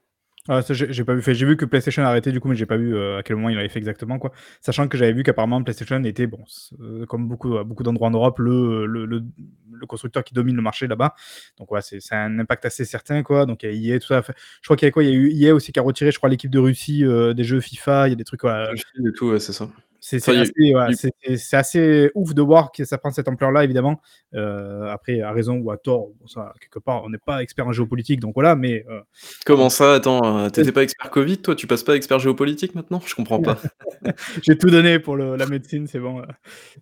[0.46, 1.34] Ah, j'ai pas vu.
[1.34, 3.36] J'ai vu que PlayStation a arrêté, du coup, mais j'ai pas vu euh, à quel
[3.36, 4.30] moment il avait fait exactement, quoi.
[4.60, 6.44] Sachant que j'avais vu qu'apparemment PlayStation était, bon,
[6.80, 9.24] euh, comme beaucoup, beaucoup d'endroits en Europe, le, le, le,
[9.86, 11.14] constructeur qui domine le marché là-bas.
[11.58, 13.46] Donc, ouais, c'est un impact assez certain, quoi.
[13.46, 14.22] Donc, il y a EA, tout ça.
[14.60, 15.02] Je crois qu'il y a quoi?
[15.02, 17.32] Il y a eu EA aussi qui a retiré, je crois, l'équipe de Russie euh,
[17.32, 18.08] des jeux FIFA.
[18.08, 18.68] Il y a des trucs, quoi.
[19.16, 19.70] Tout, ouais, c'est ça.
[20.06, 24.02] C'est assez, assez, ouf de voir que ça prend cette ampleur-là, évidemment.
[24.34, 27.72] Euh, après, à raison ou à tort, ça, quelque part, on n'est pas expert en
[27.72, 28.84] géopolitique, donc voilà, mais...
[28.90, 29.00] Euh,
[29.46, 29.94] Comment ça?
[29.94, 31.54] Attends, euh, t'étais pas expert Covid, toi?
[31.54, 33.00] Tu passes pas expert géopolitique maintenant?
[33.06, 33.56] Je comprends pas.
[34.42, 36.16] J'ai tout donné pour la médecine, c'est bon.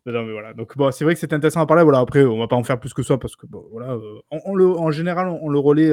[0.04, 0.52] non, mais voilà.
[0.52, 1.84] Donc, bon, c'est vrai que c'est intéressant à parler.
[1.84, 3.98] Voilà, après, on va pas en faire plus que ça, parce que, bon, voilà,
[4.32, 5.92] on, le, en général, on, le relaie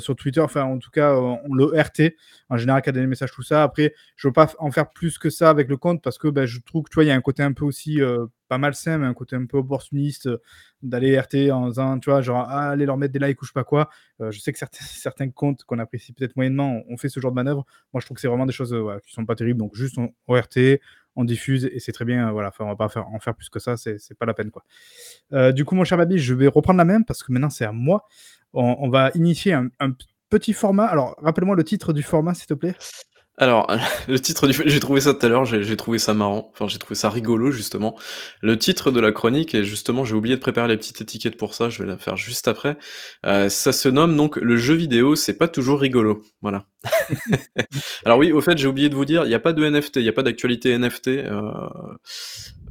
[0.00, 2.16] sur Twitter, enfin, en tout cas, on le RT,
[2.48, 3.62] en général, qui a des messages, tout ça.
[3.62, 6.39] Après, je veux pas en faire plus que ça avec le compte, parce que ben,
[6.46, 8.58] je trouve que tu vois, il y a un côté un peu aussi euh, pas
[8.58, 10.38] malsain, mais un côté un peu opportuniste euh,
[10.82, 13.50] d'aller RT en disant, tu vois, genre, ah, aller leur mettre des likes ou je
[13.50, 13.90] sais pas quoi.
[14.20, 17.36] Euh, je sais que certains, comptes qu'on apprécie peut-être moyennement ont fait ce genre de
[17.36, 17.64] manœuvre.
[17.92, 18.74] Moi, je trouve que c'est vraiment des choses
[19.04, 19.58] qui sont pas terribles.
[19.58, 20.80] Donc, juste on, RT,
[21.16, 22.30] on diffuse et c'est très bien.
[22.32, 24.50] voilà, enfin, on va pas faire, en faire plus que ça, c'est pas la peine,
[24.50, 25.52] quoi.
[25.52, 27.72] du coup, mon cher Babi, je vais reprendre la même parce que maintenant, c'est à
[27.72, 28.06] moi.
[28.52, 29.70] On, va initier un
[30.30, 30.86] petit format.
[30.86, 32.74] Alors, rappelle-moi le titre du format, s'il te plaît.
[33.40, 33.66] Alors,
[34.08, 36.78] le titre du j'ai trouvé ça tout à l'heure, j'ai trouvé ça marrant, enfin j'ai
[36.78, 37.98] trouvé ça rigolo justement.
[38.42, 41.54] Le titre de la chronique, et justement j'ai oublié de préparer les petites étiquettes pour
[41.54, 42.76] ça, je vais la faire juste après.
[43.24, 46.22] Euh, ça se nomme donc le jeu vidéo, c'est pas toujours rigolo.
[46.42, 46.66] Voilà.
[48.04, 49.96] Alors oui, au fait, j'ai oublié de vous dire, il n'y a pas de NFT,
[49.96, 51.50] il n'y a pas d'actualité NFT euh,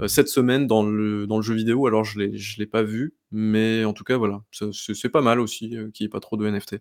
[0.01, 3.15] euh, cette semaine dans le, dans le jeu vidéo, alors je je l'ai pas vu,
[3.32, 6.47] mais en tout cas voilà, c'est, pas mal aussi qu'il n'y ait pas trop de
[6.47, 6.77] NFT.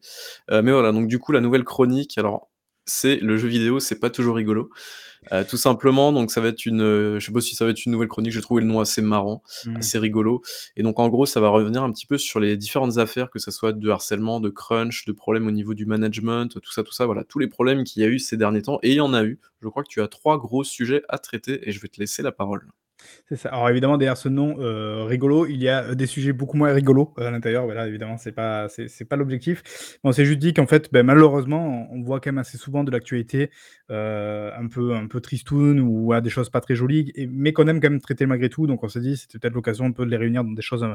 [0.50, 2.50] mais voilà, donc du coup la nouvelle chronique, alors
[2.88, 4.70] c'est le jeu vidéo, c'est pas toujours rigolo.
[5.32, 7.72] Euh, tout simplement, donc ça va être une, euh, je sais pas si ça va
[7.72, 9.76] être une nouvelle chronique, j'ai trouvé le nom assez marrant, mmh.
[9.76, 10.42] assez rigolo.
[10.76, 13.38] Et donc en gros, ça va revenir un petit peu sur les différentes affaires, que
[13.38, 16.92] ce soit de harcèlement, de crunch, de problèmes au niveau du management, tout ça, tout
[16.92, 19.00] ça, voilà, tous les problèmes qu'il y a eu ces derniers temps, et il y
[19.00, 19.38] en a eu.
[19.60, 22.22] Je crois que tu as trois gros sujets à traiter, et je vais te laisser
[22.22, 22.66] la parole.
[23.28, 23.50] C'est ça.
[23.50, 27.12] Alors évidemment, derrière ce nom euh, rigolo, il y a des sujets beaucoup moins rigolos
[27.18, 27.64] euh, à l'intérieur.
[27.64, 29.98] Voilà, évidemment, c'est pas, c'est, pas l'objectif.
[30.02, 32.90] On s'est juste dit qu'en fait, ben, malheureusement, on voit quand même assez souvent de
[32.90, 33.50] l'actualité
[33.90, 37.68] euh, un peu, un peu tristoun ou à des choses pas très jolies, mais qu'on
[37.68, 38.66] aime quand même traiter malgré tout.
[38.66, 40.86] Donc on s'est dit, c'était peut-être l'occasion un peu de les réunir dans des choses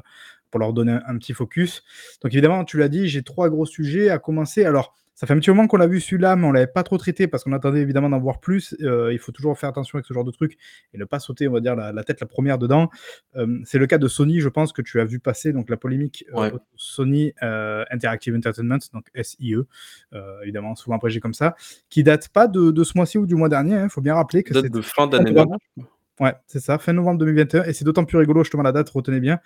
[0.52, 1.84] pour leur donner un, un petit focus.
[2.22, 4.66] Donc évidemment, tu l'as dit, j'ai trois gros sujets à commencer.
[4.66, 6.98] Alors ça fait un petit moment qu'on l'a vu celui-là, mais on l'avait pas trop
[6.98, 8.76] traité parce qu'on attendait évidemment d'en voir plus.
[8.82, 10.58] Euh, il faut toujours faire attention avec ce genre de truc
[10.94, 12.90] et ne pas sauter, on va dire, la, tête la première dedans.
[13.36, 15.78] Euh, c'est le cas de Sony, je pense que tu as vu passer donc la
[15.78, 19.56] polémique euh, Sony Interactive Entertainment, donc SIE,
[20.42, 21.56] évidemment souvent abrégé comme ça,
[21.90, 23.74] qui date pas de, ce mois-ci ou du mois dernier.
[23.74, 23.90] Il hein.
[23.90, 25.58] faut bien rappeler que c'est de fin d'année dernière.
[26.20, 27.64] Ouais, c'est ça, fin novembre 2021.
[27.64, 29.40] Et c'est d'autant plus rigolo, justement, la date, retenez bien,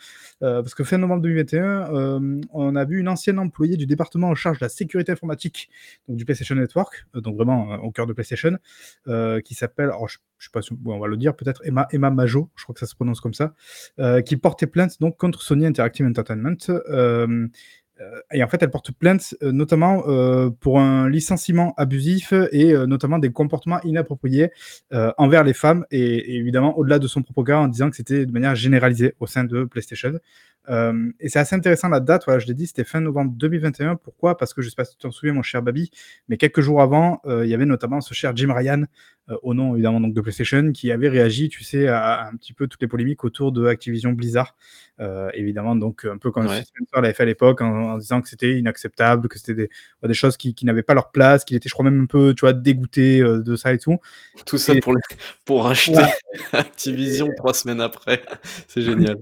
[0.44, 4.28] euh, parce que fin novembre 2021, euh, on a vu une ancienne employée du département
[4.28, 5.70] en charge de la sécurité informatique,
[6.10, 8.58] donc du PlayStation Network, euh, donc vraiment au cœur de PlayStation,
[9.46, 12.50] qui s'appelle, je, je sais pas si on va le dire, peut-être Emma, Emma Majo,
[12.56, 13.54] je crois que ça se prononce comme ça,
[14.26, 16.58] qui portait plainte donc contre Sony Interactive Entertainment.
[18.02, 22.74] Euh, et en fait, elle porte plainte euh, notamment euh, pour un licenciement abusif et
[22.88, 24.52] notamment des comportements inappropriés
[25.18, 28.32] envers les femmes et, évidemment au-delà de son propre cas en disant que c'était de
[28.32, 30.14] manière généralisée au sein de PlayStation.
[30.68, 33.96] Et c'est assez intéressant la date, voilà, je l'ai dit, c'était fin novembre 2021.
[33.96, 34.38] Pourquoi?
[34.38, 35.92] Parce que je ne sais pas si tu t'en souviens, mon cher Babi,
[36.28, 38.84] mais quelques jours avant, il y avait notamment ce cher Jim Ryan,
[39.44, 42.68] au nom évidemment donc, de PlayStation, qui avait réagi, tu sais, à, un petit peu
[42.68, 44.56] toutes les polémiques autour de Activision Blizzard.
[45.34, 46.64] évidemment, donc un peu comme ouais.
[46.94, 49.70] L'avait fait à l'époque en, disant que c'était inacceptable, que c'était des,
[50.04, 52.34] des, choses qui, qui n'avaient pas leur place, qu'il était, je crois, même un peu,
[52.34, 53.98] tu vois, dégoûté euh, de ça et tout.
[54.46, 54.96] Tout ça pour,
[55.46, 56.04] pour racheter
[56.54, 58.22] Activision trois semaines après.
[58.68, 59.18] c'est génial.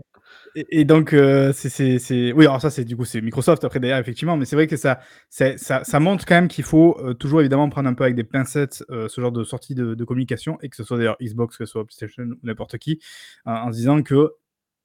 [0.55, 2.33] Et, donc, euh, c'est.
[2.33, 4.77] Oui, alors ça, c'est du coup, c'est Microsoft après derrière, effectivement, mais c'est vrai que
[4.77, 8.15] ça, ça, ça, montre quand même qu'il faut euh, toujours évidemment prendre un peu avec
[8.15, 11.65] des pincettes ce genre de sortie de, communication, et que ce soit d'ailleurs Xbox, que
[11.65, 12.99] ce soit PlayStation ou n'importe qui,
[13.45, 14.31] en se disant que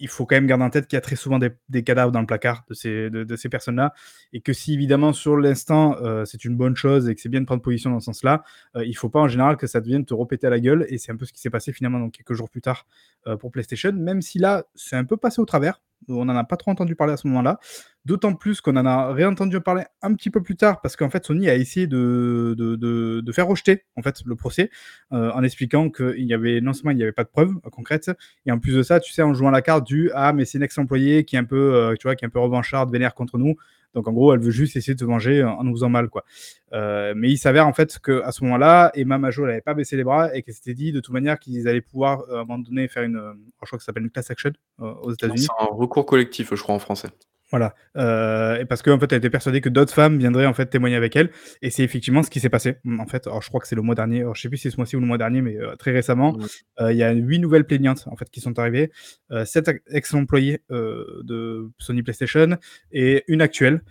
[0.00, 2.20] il faut quand même garder en tête qu'il y a très souvent des, cadavres dans
[2.20, 3.92] le placard de ces, de, ces personnes-là,
[4.32, 7.40] et que si évidemment sur l'instant euh, c'est une bonne chose et que c'est bien
[7.40, 8.42] de prendre position dans ce sens-là,
[8.76, 10.86] euh, il ne faut pas en général que ça devienne te repéter à la gueule,
[10.88, 12.86] et c'est un peu ce qui s'est passé finalement donc, quelques jours plus tard
[13.19, 16.44] euh, pour PlayStation, même si là c'est un peu passé au travers, On n'en a
[16.44, 17.60] pas trop entendu parler à ce moment-là.
[18.06, 21.22] D'autant plus qu'on en a réentendu parler un petit peu plus tard, parce qu'en fait,
[21.26, 22.76] Sony a essayé de, de,
[23.20, 24.70] de, faire rejeter en fait, le procès,
[25.12, 28.10] euh, en expliquant qu'il avait, non seulement il n'y avait pas de preuves euh, concrètes,
[28.46, 30.56] et en plus de ça, tu sais, en jouant la carte du Ah, mais c'est
[30.56, 33.36] un ex-employé qui est un peu, euh, tu qui est un peu revancharde, vénère contre
[33.36, 33.56] nous.
[33.94, 36.24] Donc en gros, elle veut juste essayer de se venger en nous faisant mal, quoi.
[36.72, 40.04] Euh, mais il s'avère en fait qu'à ce moment-là, Emma Majo n'avait pas baissé les
[40.04, 42.88] bras et qu'elle s'était dit de toute manière qu'ils allaient pouvoir à un moment donné
[42.88, 43.20] faire une,
[43.60, 45.40] je crois que ça s'appelle une class action aux États-Unis.
[45.40, 47.08] C'est un recours collectif, je crois en français.
[47.50, 50.66] Voilà, euh, et parce qu'en fait, elle était persuadée que d'autres femmes viendraient en fait
[50.66, 51.30] témoigner avec elle,
[51.62, 52.76] et c'est effectivement ce qui s'est passé.
[52.98, 54.64] En fait, alors je crois que c'est le mois dernier, alors je sais plus si
[54.64, 56.36] c'est ce mois-ci ou le mois dernier, mais euh, très récemment,
[56.80, 58.92] euh, il y a huit nouvelles plaignantes en fait qui sont arrivées,
[59.32, 62.56] euh, sept ex-employés de Sony PlayStation
[62.92, 63.82] et une actuelle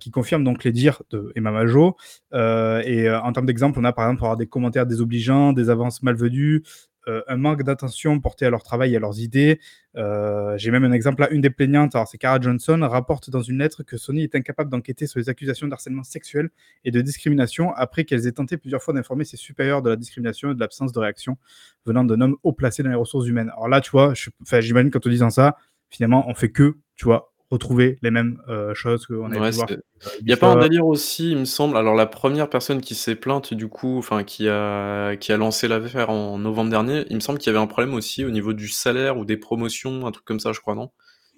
[0.00, 1.96] qui confirme donc les dires de Emma Majo.
[2.32, 6.62] et en termes d'exemple, on a par exemple avoir des commentaires désobligeants, des avances malvenues,
[7.08, 9.60] euh, un manque d'attention porté à leur travail et à leurs idées.
[9.96, 13.42] Euh, J'ai même un exemple là, une des plaignantes, alors c'est Cara Johnson, rapporte dans
[13.42, 16.50] une lettre que Sony est incapable d'enquêter sur les accusations d'harcèlement sexuel
[16.84, 20.50] et de discrimination après qu'elles aient tenté plusieurs fois d'informer ses supérieurs de la discrimination
[20.50, 21.38] et de l'absence de réaction
[21.84, 23.50] venant d'un homme haut placé dans les ressources humaines.
[23.50, 24.12] Alors là, tu vois,
[24.60, 25.56] j'imagine qu'en te disant ça,
[25.88, 29.56] finalement, on fait que, tu vois, retrouver les mêmes euh, choses qu'on a ouais, pu
[29.56, 29.68] voir.
[30.20, 31.76] Il n'y a pas un délire aussi, il me semble.
[31.76, 35.68] Alors la première personne qui s'est plainte, du coup, enfin qui a qui a lancé
[35.68, 38.52] l'affaire en novembre dernier, il me semble qu'il y avait un problème aussi au niveau
[38.52, 40.90] du salaire ou des promotions, un truc comme ça, je crois, non?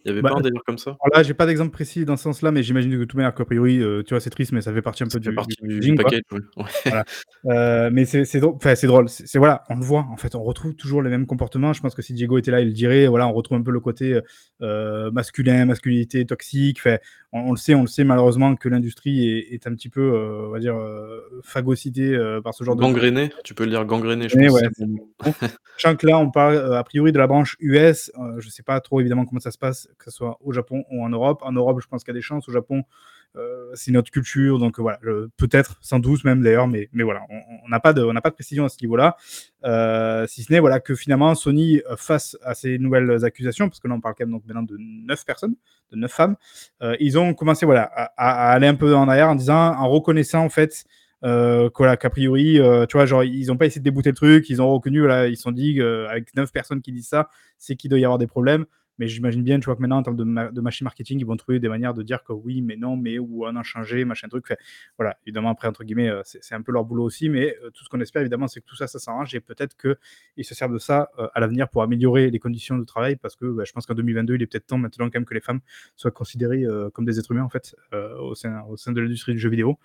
[0.05, 2.17] Il y avait bah, pas un délire comme ça Là, j'ai pas d'exemple précis dans
[2.17, 4.53] ce sens-là, mais j'imagine que de toute manière, qu'a priori, euh, tu vois, c'est triste,
[4.53, 6.23] mais ça fait partie un peu du, partie du, du paquet.
[6.33, 6.41] Ouais.
[6.85, 7.05] Voilà.
[7.47, 9.09] Euh, mais c'est drôle, enfin, c'est drôle.
[9.09, 10.07] C'est voilà, on le voit.
[10.11, 11.73] En fait, on retrouve toujours les mêmes comportements.
[11.73, 13.07] Je pense que si Diego était là, il le dirait.
[13.07, 14.21] Voilà, on retrouve un peu le côté
[14.61, 16.81] euh, masculin, masculinité toxique.
[17.33, 20.11] On, on, le sait, on le sait malheureusement que l'industrie est, est, un petit peu,
[20.49, 20.77] on va dire,
[21.43, 23.17] phagocytée par ce genre gangréné, de.
[23.29, 24.61] Gangréné, tu peux le dire gangréné, je pense.
[24.61, 25.49] Ouais.
[25.79, 28.11] Sachant que là, on parle a priori de la branche US.
[28.39, 31.03] je sais pas trop évidemment comment ça se passe, que ce soit au Japon ou
[31.03, 31.41] en Europe.
[31.43, 32.49] En Europe, je pense qu'il y a des chances.
[32.49, 32.85] Au Japon,
[33.37, 34.99] euh, c'est notre culture, donc voilà,
[35.37, 37.23] peut-être, sans doute même d'ailleurs, mais, mais voilà,
[37.65, 39.17] on n'a pas, de, pas de précision à ce niveau-là.
[39.65, 43.81] Euh, si ce n'est voilà, que finalement Sony, euh, face à ces nouvelles accusations, parce
[43.81, 45.57] que là on parle quand même donc maintenant de neuf personnes,
[45.93, 46.37] de neuf femmes,
[46.83, 47.83] euh, ils ont commencé voilà,
[48.17, 50.87] à, aller un peu en arrière en disant, en reconnaissant en fait
[51.25, 54.49] euh, qu'a priori, euh, tu vois, genre, ils n'ont pas essayé de débouter le truc,
[54.51, 57.29] ils ont reconnu, voilà, ils se sont dit, euh, avec neuf personnes qui disent ça,
[57.59, 58.67] c'est qu'il doit y avoir des problèmes.
[58.99, 61.27] Mais j'imagine bien, tu vois, que maintenant, en termes de, ma de, machine marketing, ils
[61.27, 64.05] vont trouver des manières de dire que oui, mais non, mais ou on a changé,
[64.05, 64.53] machin truc.
[64.99, 67.85] Voilà, évidemment, après, entre guillemets, euh, c'est un peu leur boulot aussi, mais euh, tout
[67.85, 70.73] ce qu'on espère, évidemment, c'est que tout ça, ça s'arrange et peut-être qu'ils se servent
[70.73, 73.73] de ça euh, à l'avenir pour améliorer les conditions de travail parce que bah, je
[73.73, 75.61] pense qu'en 2022, il est peut-être temps maintenant, quand même, que les femmes
[75.97, 79.39] soient considérées comme des êtres humains, en fait, au, sein, au sein de l'industrie du
[79.39, 79.79] jeu vidéo.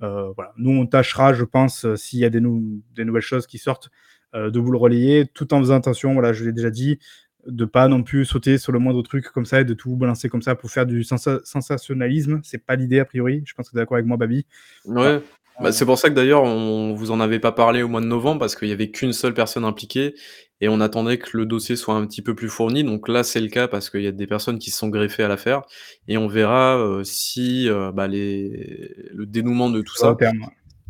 [0.00, 0.52] voilà.
[0.56, 3.90] Nous, on tâchera, je pense, s'il y a des, des nouvelles choses qui sortent,
[4.34, 6.98] de vous le relayer, tout en faisant attention, voilà, je l'ai déjà dit,
[7.46, 10.28] de pas non plus sauter sur le moindre truc comme ça et de tout balancer
[10.28, 12.40] comme ça pour faire du sens sensationnalisme.
[12.42, 13.42] C'est pas l'idée a priori.
[13.44, 14.46] Je pense que tu es d'accord avec moi, Babi.
[14.84, 15.20] Ouais.
[15.60, 18.06] Bah, c'est pour ça que d'ailleurs, on vous en avait pas parlé au mois de
[18.06, 20.14] novembre parce qu'il y avait qu'une seule personne impliquée
[20.60, 22.84] et on attendait que le dossier soit un petit peu plus fourni.
[22.84, 25.22] Donc là, c'est le cas parce qu'il y a des personnes qui se sont greffées
[25.22, 25.62] à l'affaire
[26.08, 28.94] et on verra euh, si euh, bah, les...
[29.14, 30.14] le dénouement de tout ça.
[30.18, 30.48] Terme, ouais.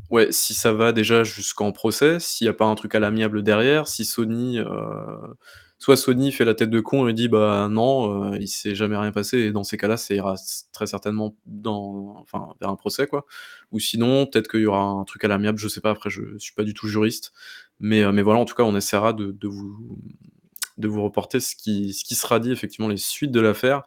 [0.09, 3.43] Ouais, si ça va déjà jusqu'en procès, s'il n'y a pas un truc à l'amiable
[3.43, 4.65] derrière, si Sony, euh,
[5.79, 8.97] soit Sony fait la tête de con et dit bah non, euh, il s'est jamais
[8.97, 10.35] rien passé, et dans ces cas-là, ça ira
[10.73, 13.27] très certainement dans, enfin, vers un procès quoi.
[13.73, 15.91] Ou sinon, peut-être qu'il y aura un truc à l'amiable, je sais pas.
[15.91, 17.33] Après, je suis pas du tout juriste,
[17.81, 19.99] mais euh, mais voilà, en tout cas, on essaiera de, de vous
[20.79, 23.85] de vous reporter ce qui, ce qui sera dit, effectivement, les suites de l'affaire.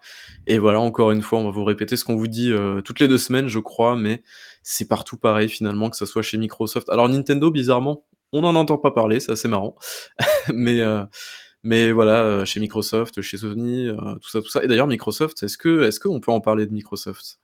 [0.48, 3.00] Et voilà, encore une fois, on va vous répéter ce qu'on vous dit euh, toutes
[3.00, 4.24] les deux semaines, je crois, mais
[4.64, 6.90] c'est partout pareil, finalement, que ce soit chez Microsoft.
[6.90, 9.76] Alors, Nintendo, bizarrement, on n'en entend pas parler, c'est assez marrant.
[10.54, 11.04] mais, euh,
[11.64, 14.64] mais voilà, euh, chez Microsoft, chez Sony, euh, tout ça, tout ça.
[14.64, 17.40] Et d'ailleurs, Microsoft, est-ce que, est-ce qu'on peut en parler de Microsoft?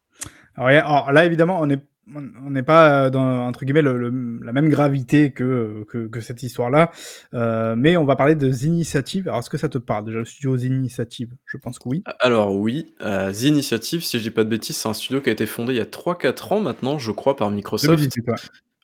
[0.55, 1.81] Alors, alors, là, évidemment, on est
[2.13, 6.43] on n'est pas dans entre guillemets le, le, la même gravité que, que, que cette
[6.43, 6.91] histoire-là,
[7.33, 9.27] euh, mais on va parler de Zinitiative.
[9.27, 11.33] Alors est-ce que ça te parle déjà le studio Zinitiative?
[11.45, 12.03] Je pense que oui.
[12.19, 15.31] Alors oui, euh, Zinitiative, si je dis pas de bêtises, c'est un studio qui a
[15.33, 17.97] été fondé il y a 3-4 ans maintenant, je crois, par Microsoft.
[17.97, 18.35] 2018, ouais.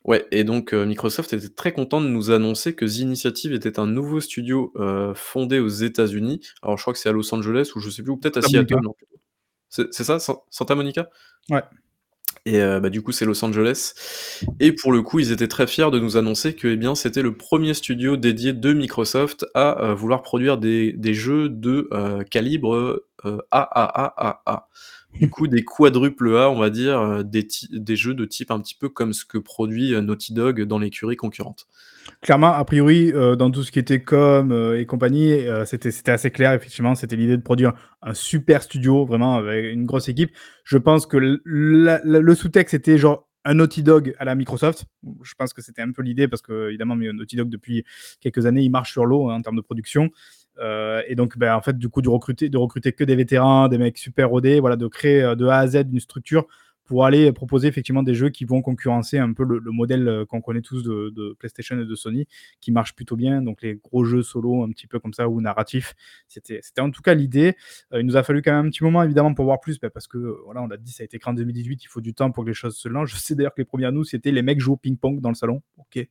[0.03, 3.85] Ouais, et donc euh, Microsoft était très content de nous annoncer que Zinitiative était un
[3.85, 6.41] nouveau studio euh, fondé aux États-Unis.
[6.63, 8.41] Alors je crois que c'est à Los Angeles ou je sais plus, ou peut-être à
[8.41, 8.79] Seattle.
[9.69, 11.09] C'est ça, Santa Monica?
[11.49, 11.61] Ouais.
[12.47, 13.93] Et euh, bah, du coup, c'est Los Angeles.
[14.59, 17.21] Et pour le coup, ils étaient très fiers de nous annoncer que eh bien, c'était
[17.21, 21.87] le premier studio dédié de Microsoft à vouloir produire des, des jeux de
[22.31, 23.03] calibre
[23.51, 24.67] AAAA.
[25.19, 28.75] Du coup des quadruple A, on va dire, des des jeux de type un petit
[28.75, 31.67] peu comme ce que produit Naughty Dog dans l'écurie concurrente.
[32.21, 36.53] Clairement, a priori, dans tout ce qui était com et compagnie, c'était c'était assez clair
[36.53, 40.31] effectivement, c'était l'idée de produire un super studio, vraiment avec une grosse équipe.
[40.63, 44.85] Je pense que le sous-texte était genre un Naughty Dog à la Microsoft.
[45.23, 47.83] Je pense que c'était un peu l'idée parce que, évidemment, Naughty Dog, depuis
[48.19, 50.11] quelques années, il marche sur l'eau hein, en termes de production.
[50.61, 53.67] Euh, et donc, ben, en fait, du coup, de recruter, de recruter que des vétérans,
[53.67, 56.47] des mecs super rodés, voilà, de créer euh, de A à Z une structure
[56.91, 60.41] pour aller proposer effectivement des jeux qui vont concurrencer un peu le, modèle euh, qu'on
[60.41, 62.27] connaît tous de, PlayStation et de Sony,
[62.59, 63.41] qui marche plutôt bien.
[63.41, 65.95] Donc les gros jeux solo, un petit peu comme ça, ou narratifs.
[66.27, 67.55] C'était en tout cas l'idée.
[67.93, 69.89] Euh, il nous a fallu quand même un petit moment, évidemment, pour voir plus, bah,
[69.89, 72.01] parce que, euh, voilà, on l'a dit, ça a été créé en 2018, il faut
[72.01, 73.09] du temps pour que les choses se lancent.
[73.09, 75.29] Je sais d'ailleurs que les premiers à nous, c'était les mecs jouent au ping-pong dans
[75.29, 75.61] le salon.
[75.77, 76.05] Ok.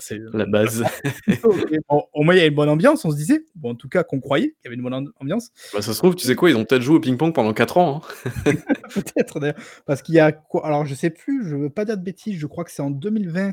[0.00, 0.82] c'est la base.
[1.88, 3.44] au moins, il y a une bonne ambiance, on se disait.
[3.54, 5.50] Bon, en tout cas, qu'on croyait qu'il y avait une bonne ambiance.
[5.74, 7.76] Bah, ça se trouve, tu sais quoi, ils ont peut-être joué au ping-pong pendant 4
[7.76, 8.00] ans.
[8.02, 8.30] Hein.
[8.94, 9.56] peut-être d'ailleurs.
[9.86, 12.38] Parce qu'il y a quoi Alors, je sais plus, je veux pas dire de bêtises,
[12.38, 13.52] je crois que c'est en 2020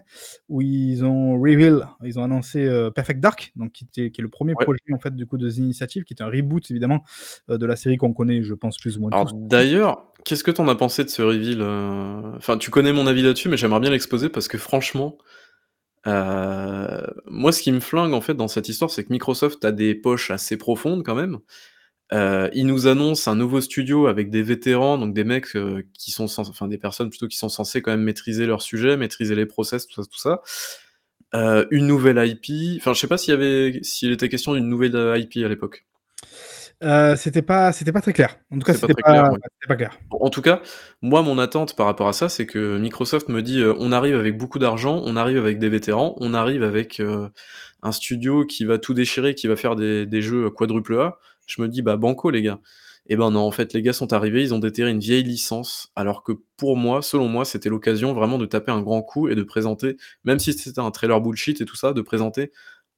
[0.50, 4.24] où ils ont reveal, ils ont annoncé euh, Perfect Dark, donc qui, était, qui est
[4.24, 7.04] le premier projet en fait du coup de initiatives, qui est un reboot évidemment
[7.50, 9.12] euh, de la série qu'on connaît, je pense plus ou moins.
[9.12, 12.36] Alors d'ailleurs, qu'est-ce que tu en as pensé de ce reveal euh?
[12.38, 15.18] Enfin, tu connais mon avis là-dessus, mais j'aimerais bien l'exposer parce que franchement.
[16.06, 19.96] moi, ce qui me flingue en fait dans cette histoire, c'est que Microsoft a des
[19.96, 21.40] poches assez profondes quand même.
[22.14, 26.12] Euh, il nous annonce un nouveau studio avec des vétérans, donc des mecs euh, qui
[26.12, 29.46] sont enfin des personnes plutôt qui sont censées quand même maîtriser leur sujet, maîtriser les
[29.46, 30.42] process, tout ça, tout ça.
[31.34, 32.80] Euh, une nouvelle IP.
[32.82, 35.86] Enfin, je sais pas s'il y avait, s'il était question d'une nouvelle IP à l'époque.
[37.16, 38.38] c'était pas, c'était pas très clair.
[38.52, 39.32] En tout cas, c'était pas,
[39.66, 39.98] pas, clair.
[40.10, 40.62] En tout cas,
[41.02, 44.38] moi, mon attente par rapport à ça, c'est que Microsoft me dit, on arrive avec
[44.38, 47.02] beaucoup d'argent, on arrive avec des vétérans, on arrive avec
[47.84, 51.18] un studio qui va tout déchirer, qui va faire des, des jeux quadruple A
[51.52, 52.60] je me dis, bah, banco, les gars.
[53.08, 55.24] Et eh ben non, en fait, les gars sont arrivés, ils ont déterré une vieille
[55.24, 59.28] licence, alors que pour moi, selon moi, c'était l'occasion vraiment de taper un grand coup
[59.28, 62.52] et de présenter, même si c'était un trailer bullshit et tout ça, de présenter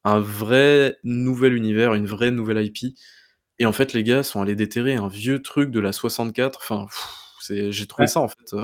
[0.03, 2.97] un vrai nouvel univers, une vraie nouvelle IP.
[3.59, 6.59] Et en fait, les gars sont allés déterrer un vieux truc de la 64.
[6.61, 6.87] Enfin,
[7.49, 8.53] j'ai trouvé ça en fait.
[8.53, 8.63] Euh,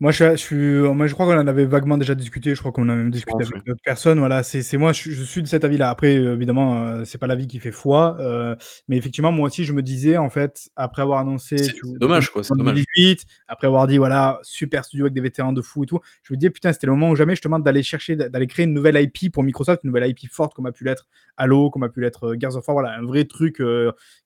[0.00, 2.54] moi, je, suis, moi, je crois qu'on en avait vaguement déjà discuté.
[2.54, 4.18] Je crois qu'on a même discuté avec d'autres personnes.
[4.18, 5.90] Voilà, c'est moi, je, suis de cet avis-là.
[5.90, 8.56] Après, évidemment, euh, c'est pas l'avis qui fait foi, euh,
[8.88, 12.42] mais effectivement, moi aussi, je me disais, en fait, après avoir annoncé, c'est dommage, quoi,
[12.42, 12.82] c'est dommage.
[13.46, 16.38] après avoir dit, voilà, super studio avec des vétérans de fou et tout, je me
[16.38, 18.72] disais, putain, c'était le moment où jamais je te demande d'aller chercher, d'aller créer une
[18.72, 21.90] nouvelle IP pour Microsoft, une nouvelle IP forte comme a pu l'être Halo, comme a
[21.90, 23.62] pu l'être euh, Gears of War, voilà, un vrai truc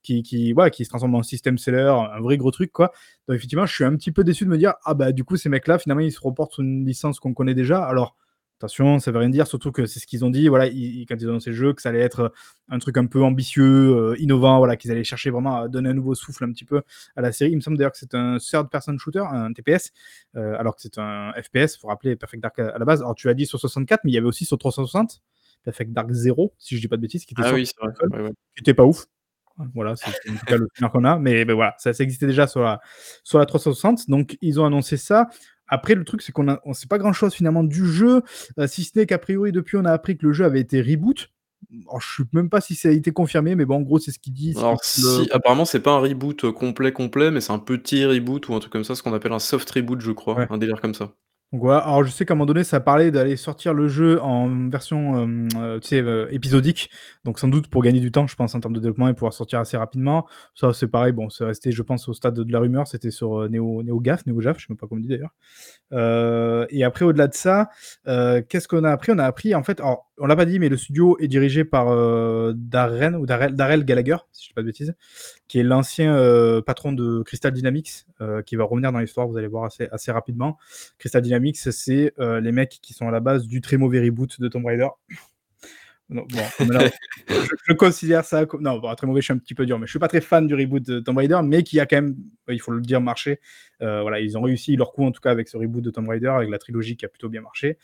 [0.05, 2.93] qui, qui, voilà, qui se transforme en système seller, un vrai gros truc, quoi.
[3.29, 5.37] Donc effectivement, je suis un petit peu déçu de me dire, ah bah du coup,
[5.37, 7.83] ces mecs-là, finalement, ils se reportent sur une licence qu'on connaît déjà.
[7.85, 8.17] Alors,
[8.59, 10.73] attention, ça veut rien dire, surtout que c'est ce qu'ils ont dit, voilà, quand
[11.19, 12.33] ils ont annoncé le jeu, que ça allait être
[12.69, 15.95] un truc un peu ambitieux, euh, innovant, voilà, qu'ils allaient chercher vraiment à donner un
[15.95, 16.83] nouveau souffle un petit peu
[17.17, 17.51] à la série.
[17.53, 19.93] Il me semble d'ailleurs que c'est un third-person shooter, un TPS,
[20.37, 23.01] euh, alors que c'est un FPS, il faut rappeler Perfect Dark à, la base.
[23.01, 25.21] Alors tu as dit sur 64, mais il y avait aussi sur 360,
[25.65, 28.61] Perfect Dark 0, si je dis pas de bêtises, qui était, ah oui, vrai, qui
[28.61, 29.07] était pas ouf.
[29.75, 31.19] Voilà, c'est en tout cas le souvenir qu'on a.
[31.19, 32.81] Mais ben voilà, ça, existait déjà sur la,
[33.23, 34.09] sur la 360.
[34.09, 35.29] Donc, ils ont annoncé ça.
[35.69, 38.23] Après, le truc, c'est qu'on ne sait pas grand-chose finalement du jeu,
[38.59, 40.83] euh, si ce n'est qu'a priori, depuis, on a appris que le jeu avait été
[40.83, 41.31] reboot.
[41.89, 43.99] Alors, je ne sais même pas si ça a été confirmé, mais bon, en gros,
[43.99, 44.55] c'est ce qu'il dit.
[44.59, 48.55] Alors, si, apparemment, c'est pas un reboot complet, complet, mais c'est un petit reboot ou
[48.55, 50.95] un truc comme ça, ce qu'on appelle un soft reboot, je crois, un délire comme
[50.95, 51.15] ça.
[51.55, 54.21] Donc voilà, alors je sais qu'à un moment donné, ça parlait d'aller sortir le jeu
[54.21, 56.91] en version euh, euh, euh, épisodique,
[57.25, 59.33] donc sans doute pour gagner du temps, je pense, en termes de développement et pouvoir
[59.33, 60.27] sortir assez rapidement.
[60.57, 63.49] Ça, c'est pareil, bon, c'est resté, je pense, au stade de la rumeur, c'était sur
[63.49, 66.67] Neo, NeoGAF, NeoGAF, je sais même pas comment on dit d'ailleurs.
[66.71, 67.69] et après, au-delà de ça,
[68.05, 69.13] qu'est-ce qu'on a appris?
[69.13, 71.65] On a appris, en fait, alors, on l'a pas dit, mais le studio est dirigé
[71.65, 71.87] par
[72.53, 74.97] Darren, ou Darrell, Gallagher, si je dis pas de bêtises,
[75.47, 78.07] qui est l'ancien patron de Crystal Dynamics,
[78.45, 80.59] qui va revenir dans l'histoire, vous allez voir assez, assez rapidement.
[80.99, 84.41] Crystal Dynamics c'est euh, les mecs qui sont à la base du très mauvais reboot
[84.41, 84.89] de Tomb Raider.
[86.09, 86.25] bon,
[87.29, 88.63] je, considère ça comme.
[88.63, 90.21] Non, bon, très mauvais, je suis un petit peu dur, mais je suis pas très
[90.21, 92.17] fan du reboot de Tomb Raider, mais qui a quand même,
[92.49, 93.41] il faut le dire, marché.
[93.83, 96.09] Euh, voilà, ils ont réussi leur coup, en tout cas, avec ce reboot de Tomb
[96.09, 97.79] Raider, avec la trilogie qui a plutôt bien marché.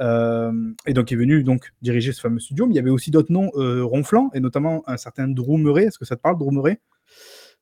[0.00, 0.52] Euh,
[0.86, 3.10] et donc, il est venu donc diriger ce fameux studio, mais il y avait aussi
[3.10, 5.84] d'autres noms ronflants, et notamment un certain Drew Murray.
[5.84, 6.80] Est-ce que ça te parle, Drew Murray?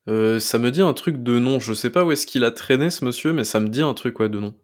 [0.06, 1.58] Ça me dit un truc de nom.
[1.58, 3.94] Je sais pas où est-ce qu'il a traîné, ce monsieur, mais ça me dit un
[3.94, 4.54] truc ouais, de nom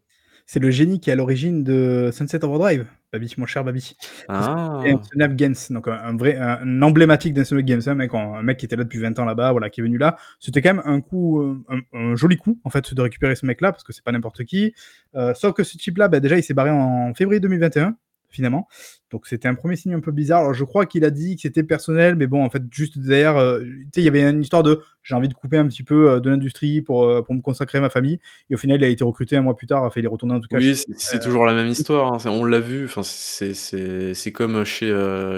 [0.48, 3.94] c'est le génie qui est à l'origine de Sunset Overdrive, Babi, mon cher Babi.
[4.28, 4.82] Ah.
[5.12, 8.74] Snap Games, donc un vrai, un, emblématique d'Insomniac Games, un mec, un mec qui était
[8.74, 10.16] là depuis 20 ans là-bas, voilà, qui est venu là.
[10.40, 13.72] C'était quand même un coup, euh, un, joli coup, en fait, de récupérer ce mec-là,
[13.72, 14.72] parce que c'est pas n'importe qui.
[15.14, 17.94] Euh, sauf que ce type-là, bah, déjà, il s'est barré en février 2021.
[18.30, 18.68] Finalement.
[19.10, 20.40] Donc c'était un premier signe un peu bizarre.
[20.40, 23.36] Alors je crois qu'il a dit que c'était personnel, mais bon, en fait, juste derrière,
[23.38, 23.62] euh,
[23.96, 26.28] il y avait une histoire de j'ai envie de couper un petit peu euh, de
[26.28, 28.20] l'industrie pour, euh, pour me consacrer à ma famille.
[28.50, 30.34] Et au final, il a été recruté un mois plus tard, enfin, il est retourné
[30.34, 30.59] en tout cas.
[30.59, 32.12] Oui, c'est toujours la même histoire.
[32.12, 32.18] Hein.
[32.26, 32.84] On l'a vu.
[32.84, 34.92] Enfin, c'est comme chez,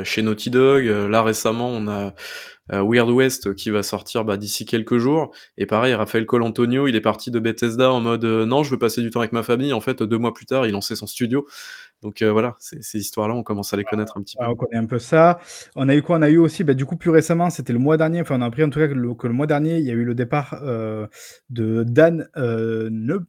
[0.04, 0.86] chez Naughty Dog.
[0.86, 2.14] Là récemment, on a
[2.72, 5.32] Weird West qui va sortir bah, d'ici quelques jours.
[5.58, 9.02] Et pareil, Raphaël Colantonio, il est parti de Bethesda en mode non, je veux passer
[9.02, 9.72] du temps avec ma famille.
[9.72, 11.46] En fait, deux mois plus tard, il lançait son studio.
[12.02, 14.44] Donc euh, voilà, ces histoires-là, on commence à les connaître un petit peu.
[14.44, 15.38] on connaît un peu ça.
[15.76, 16.16] On a eu quoi?
[16.16, 18.42] On a eu aussi, bah, du coup, plus récemment, c'était le mois dernier, enfin, on
[18.42, 20.60] a appris en tout cas que le, mois dernier, il y a eu le départ
[20.62, 21.06] euh,
[21.50, 22.88] de Dan euh,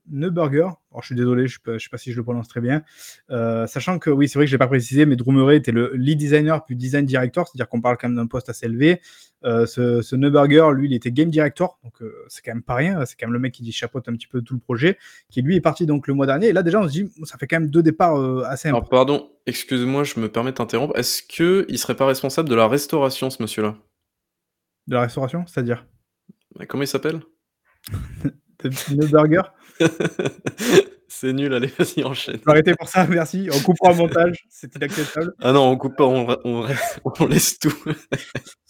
[0.10, 0.70] Neuberger.
[0.92, 2.84] Alors, je suis désolé, je ne sais, pas si je le prononce très bien.
[3.30, 5.94] sachant que, oui, c'est vrai que je n'ai pas précisé, mais Drew Murray était le
[5.96, 9.00] lead designer puis design director, c'est-à-dire qu'on parle quand même d'un poste assez élevé.
[9.44, 12.76] Euh, ce, ce Neuberger, lui, il était game director, donc euh, c'est quand même pas
[12.76, 13.06] rien.
[13.06, 14.98] C'est quand même le mec qui chapeaute un petit peu tout le projet,
[15.30, 16.50] qui lui est parti donc le mois dernier.
[16.50, 18.88] Et là, déjà, on se dit, ça fait quand même deux départs euh, assez importants.
[18.88, 20.96] Alors, pardon, excuse-moi, je me permets d'interrompre.
[20.98, 23.78] Est-ce qu'il serait pas responsable de la restauration, ce monsieur-là?
[24.88, 25.86] De la restauration C'est-à-dire?
[26.68, 27.22] Comment il s'appelle?
[31.14, 32.40] C'est nul, allez, vas-y, enchaîne.
[32.48, 33.50] Arrêtez pour ça, merci.
[33.54, 35.34] On coupera au montage, c'est inacceptable.
[35.42, 37.74] Ah non, on coupe pas, on, on, laisse tout.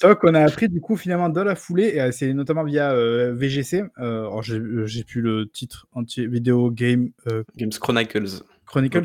[0.02, 3.32] vrai qu'on a appris du coup finalement dans la foulée, et c'est notamment via euh,
[3.34, 7.12] VGC, euh, j'ai plus le titre entier, Vidéo Game...
[7.32, 8.44] Euh, Games Chronicles.
[8.66, 9.04] Chronicles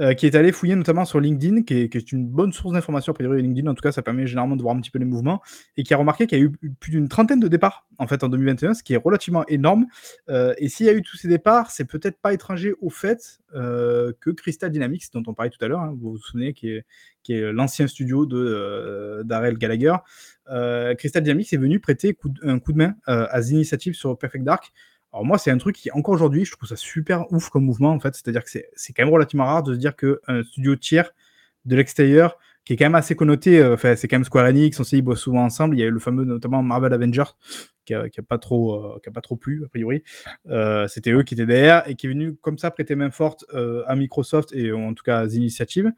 [0.00, 3.14] euh, qui est allé fouiller notamment sur LinkedIn, qui est, une bonne source d'information, a
[3.14, 5.42] priori LinkedIn, en tout cas ça permet généralement de voir un petit peu les mouvements,
[5.76, 8.22] et qui a remarqué qu'il y a eu plus d'une trentaine de départs en fait
[8.24, 9.86] en 2021, ce qui est relativement énorme.
[10.28, 13.40] Euh, et s'il y a eu tous ces départs, c'est peut-être pas étranger au fait
[13.54, 16.68] euh, que Crystal Dynamics, dont on parlait tout à l'heure, hein, vous vous souvenez, qui
[16.70, 16.84] est,
[17.28, 19.94] l'ancien studio de Darrell Gallagher,
[20.98, 24.72] Crystal Dynamics est venu prêter un coup de main à Initiative sur Perfect Dark
[25.12, 27.90] alors moi, c'est un truc qui, encore aujourd'hui, je trouve ça super ouf comme mouvement,
[27.90, 28.14] en fait.
[28.14, 31.10] C'est-à-dire que c'est quand même relativement rare de se dire qu'un studio tiers
[31.64, 34.78] de l'extérieur, qui est quand même assez connoté, euh, enfin, c'est quand même Square Enix,
[34.78, 35.76] on sait, ils bossent souvent ensemble.
[35.76, 37.32] Il y a eu le fameux, notamment Marvel Avengers,
[37.84, 40.04] qui a, pas, trop, euh, qui a pas trop plu, a priori.
[40.48, 43.44] Euh, c'était eux qui étaient derrière et qui est venu comme ça prêter main forte
[43.86, 45.90] à Microsoft et en tout cas à Initiative.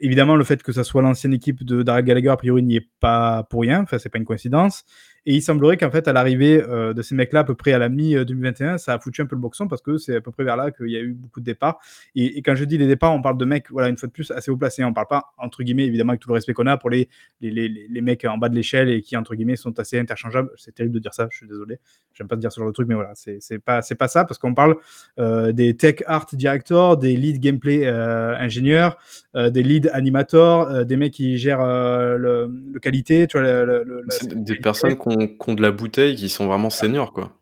[0.00, 2.88] Évidemment, le fait que ça soit l'ancienne équipe de Darrell Gallagher, a priori, n'y est
[3.00, 4.84] pas pour rien, enfin, c'est pas une coïncidence.
[5.24, 7.78] Et il semblerait qu'en fait, à l'arrivée euh, de ces mecs-là, à peu près à
[7.78, 10.42] la mi-2021, ça a foutu un peu le boxon parce que c'est à peu près
[10.42, 11.78] vers là qu'il y a eu beaucoup de départs.
[12.16, 14.32] Et, quand je dis les départs, on parle de mecs, voilà, une fois de plus,
[14.32, 14.82] assez haut placés.
[14.82, 17.08] On parle pas, entre guillemets, évidemment, avec tout le respect qu'on a pour les,
[17.40, 20.50] les, les, les, mecs en bas de l'échelle et qui, entre guillemets, sont assez interchangeables.
[20.56, 21.78] C'est terrible de dire ça, je suis désolé.
[22.14, 24.54] J'aime pas dire ce genre de truc, mais voilà, c'est pas, pas ça parce qu'on
[24.54, 24.76] parle
[25.20, 28.98] euh, des tech art directors, des lead gameplay euh, ingénieurs,
[29.34, 32.50] des lead animators, des mecs qui gèrent le,
[32.80, 34.04] qualité, tu vois, le,
[34.34, 35.08] des personnes qui
[35.48, 37.32] ont, de la bouteille, qui sont vraiment seniors, quoi.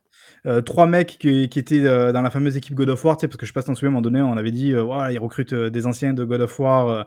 [0.47, 3.47] Euh, trois mecs qui, étaient euh, dans la fameuse équipe God of War, parce que
[3.47, 5.87] je passe dans ce moment un moment donné, on avait dit, euh, ils recrutent des
[5.87, 7.07] anciens de God of War,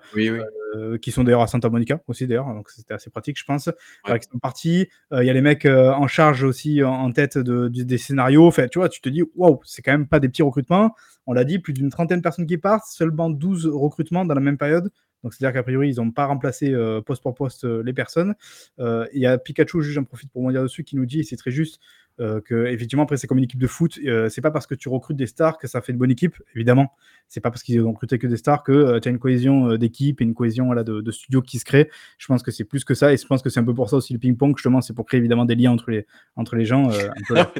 [1.01, 3.69] qui sont d'ailleurs à Santa Monica aussi d'ailleurs, donc c'était assez pratique, je pense.
[4.07, 4.19] Ouais.
[4.19, 4.87] qui sont partis.
[5.11, 8.47] Il y a les mecs en charge aussi en, tête de, des scénarios.
[8.47, 10.95] Enfin, tu vois, tu te dis, waouh, c'est quand même pas des petits recrutements.
[11.25, 14.41] On l'a dit, plus d'une trentaine de personnes qui partent, seulement 12 recrutements dans la
[14.41, 14.89] même période.
[15.23, 16.75] Donc, c'est-à-dire qu'a priori, ils n'ont pas remplacé
[17.05, 18.35] poste pour poste les personnes.
[18.79, 21.51] Il y a Pikachu, j'en profite pour m'en dire dessus, qui nous dit, c'est très
[21.51, 21.79] juste,
[22.19, 24.75] euh, que effectivement après c'est comme une équipe de foot euh, c'est pas parce que
[24.75, 26.93] tu recrutes des stars que ça fait une bonne équipe évidemment.
[27.27, 29.75] C'est pas parce qu'ils ont recruté que des stars que euh, tu as une cohésion
[29.77, 31.89] d'équipe et une cohésion voilà, de, studio qui se crée.
[32.19, 33.89] Je pense que c'est plus que ça et je pense que c'est un peu pour
[33.89, 36.05] ça aussi le ping pong justement c'est pour créer évidemment des liens entre les
[36.35, 36.87] entre les gens
[37.35, 37.51] ah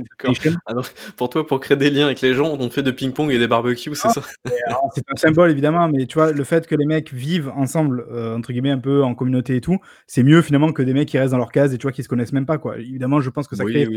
[1.18, 3.40] pour toi pour créer des liens avec les gens on fait de ping pong et
[3.40, 4.22] des barbecues c'est ah, ça?
[4.94, 8.52] c'est un symbole évidemment mais tu vois le fait que les mecs vivent ensemble entre
[8.52, 11.32] guillemets un peu en communauté et tout c'est mieux finalement que des mecs qui restent
[11.32, 12.78] dans leur case et tu vois qui se connaissent même pas quoi.
[12.78, 13.88] Évidemment je pense que ça crée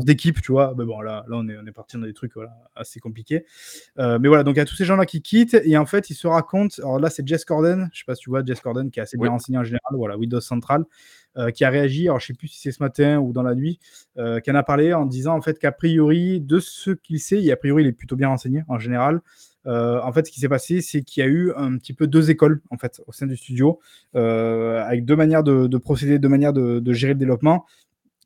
[0.00, 0.74] d'équipe, tu vois.
[0.76, 3.44] Mais bon, là, là on, est, on est parti dans des trucs voilà, assez compliqués.
[3.98, 6.10] Euh, mais voilà, donc il y a tous ces gens-là qui quittent et en fait,
[6.10, 6.76] ils se racontent.
[6.78, 9.02] Alors là, c'est Jess Corden, je sais pas si tu vois, Jess Corden qui est
[9.02, 10.84] assez bien renseigné en général, voilà, Windows Central,
[11.36, 12.08] euh, qui a réagi.
[12.08, 13.78] Alors je sais plus si c'est ce matin ou dans la nuit,
[14.18, 17.42] euh, qui en a parlé en disant en fait qu'a priori, de ce qu'il sait,
[17.42, 19.20] et a priori, il est plutôt bien renseigné en général.
[19.64, 22.30] en fait, ce qui s'est passé, c'est qu'il y a eu un petit peu deux
[22.30, 23.78] écoles en fait au sein du studio,
[24.14, 27.66] avec deux manières de, procéder, deux manières de, de, gérer le développement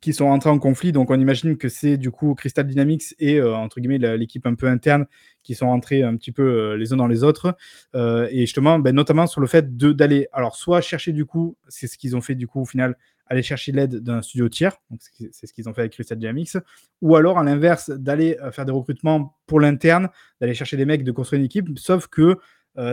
[0.01, 0.91] qui sont entrés en conflit.
[0.91, 4.55] Donc, on imagine que c'est du coup Crystal Dynamics et euh, entre guillemets l'équipe un
[4.55, 5.05] peu interne
[5.43, 7.55] qui sont rentrés un petit peu euh, les uns dans les autres.
[7.95, 11.87] Euh, et justement, ben, notamment sur le fait d'aller, alors soit chercher du coup, c'est
[11.87, 12.95] ce qu'ils ont fait du coup au final,
[13.25, 14.77] aller chercher l'aide d'un studio tiers.
[14.91, 14.99] Donc,
[15.31, 16.57] c'est ce qu'ils ont fait avec Crystal Dynamics.
[17.01, 21.11] Ou alors, à l'inverse, d'aller faire des recrutements pour l'interne, d'aller chercher des mecs, de
[21.11, 21.77] construire une équipe.
[21.77, 22.37] Sauf que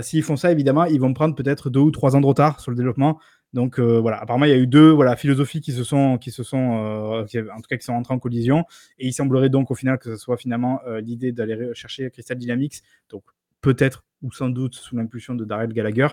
[0.03, 2.73] s'ils font ça, évidemment, ils vont prendre peut-être deux ou trois ans de retard sur
[2.73, 3.21] le développement.
[3.55, 6.33] Donc euh, voilà, apparemment il y a eu deux voilà philosophies qui se sont qui
[6.33, 8.65] se sont euh, en tout cas qui sont rentrées en collision
[8.99, 12.37] et il semblerait donc au final que ce soit finalement euh, l'idée d'aller chercher Crystal
[12.37, 12.83] Dynamics.
[13.11, 13.23] Donc
[13.61, 16.09] peut-être ou sans doute sous l'impulsion de Daryl Gallagher,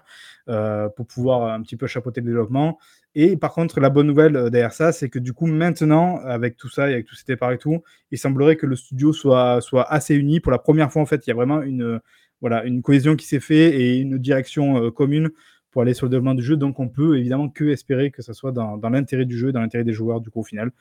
[0.98, 2.78] pour pouvoir un petit peu chapeauter le développement.
[3.16, 6.68] Et par contre, la bonne nouvelle derrière ça, c'est que du coup, maintenant, avec tout
[6.68, 9.90] ça et avec tout cet départ et tout, il semblerait que le studio soit, soit
[9.90, 10.42] assez uni.
[10.42, 12.02] Pour la première fois, en fait, il y a vraiment une,
[12.42, 15.30] voilà, une cohésion qui s'est faite et une direction commune
[15.72, 16.58] pour aller sur le développement du jeu.
[16.58, 19.84] Donc, on peut évidemment que espérer que ça soit dans, l'intérêt du jeu, dans l'intérêt
[19.84, 20.72] des joueurs, du coup, au final.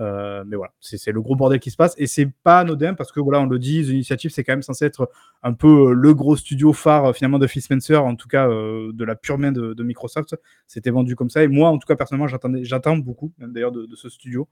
[0.00, 1.94] Euh, mais voilà, c'est le gros bordel qui se passe.
[1.98, 4.62] Et c'est pas anodin parce que, voilà, on le dit, The Initiative, c'est quand même
[4.62, 5.10] censé être
[5.42, 8.48] un peu euh, le gros studio phare, euh, finalement, de Phil Spencer, en tout cas,
[8.48, 10.36] de la pure main de, Microsoft.
[10.66, 11.42] C'était vendu comme ça.
[11.44, 12.28] Et moi, en tout cas, personnellement,
[12.62, 14.48] j'attends beaucoup, d'ailleurs, de, de, ce studio.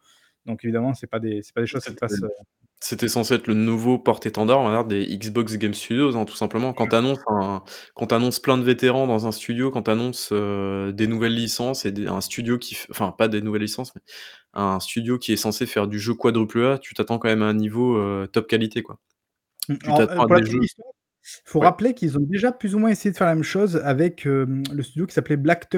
[0.47, 2.21] Donc, évidemment, c'est pas des, pas des choses qui se passent.
[2.81, 6.73] C'était censé être le nouveau porte-étendard, des Xbox Game Studios, hein, tout simplement.
[6.73, 11.35] Quand tu annonces plein de vétérans dans un studio, quand tu annonces, euh, des nouvelles
[11.35, 14.03] licences et un studio qui enfin, pas des nouvelles licences, mais
[14.55, 17.47] un studio qui est censé faire du jeu quadruple A, tu t'attends quand même à
[17.47, 19.01] un niveau, euh, top qualité, quoi.
[19.69, 20.61] Mmh, tu t'attends à des jeux
[21.45, 24.25] faut rappeler qu'ils ont déjà plus ou moins essayé de faire la même chose avec,
[24.25, 25.69] le studio qui s'appelait Black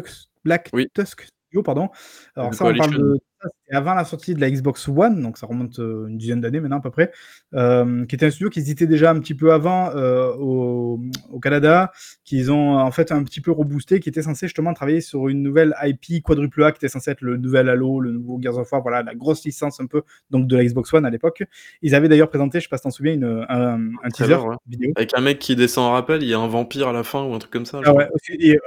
[0.44, 1.88] Black Tusk Studio, pardon.
[2.36, 5.46] Alors ça, on parle de c'était avant la sortie de la Xbox One, donc ça
[5.46, 7.10] remonte euh, une dizaine d'années maintenant à peu près,
[7.54, 11.00] euh, qui était un studio qui existait déjà un petit peu avant euh, au,
[11.42, 11.90] Canada,
[12.24, 15.42] qu'ils ont en fait un petit peu reboosté, qui était censé justement travailler sur une
[15.42, 18.70] nouvelle IP quadruple A, qui était censé être le nouvel Halo, le nouveau Gears of
[18.70, 21.42] War, voilà, la grosse licence un peu donc de la Xbox One à l'époque.
[21.80, 24.36] Ils avaient d'ailleurs présenté, je sais pas si t'en souviens, une, un, teaser
[24.66, 24.92] vidéo.
[24.96, 27.24] Avec un mec qui descend en rappel, il y a un vampire à la fin
[27.24, 27.80] ou un truc comme ça.
[27.84, 28.58] Ah ouais, et,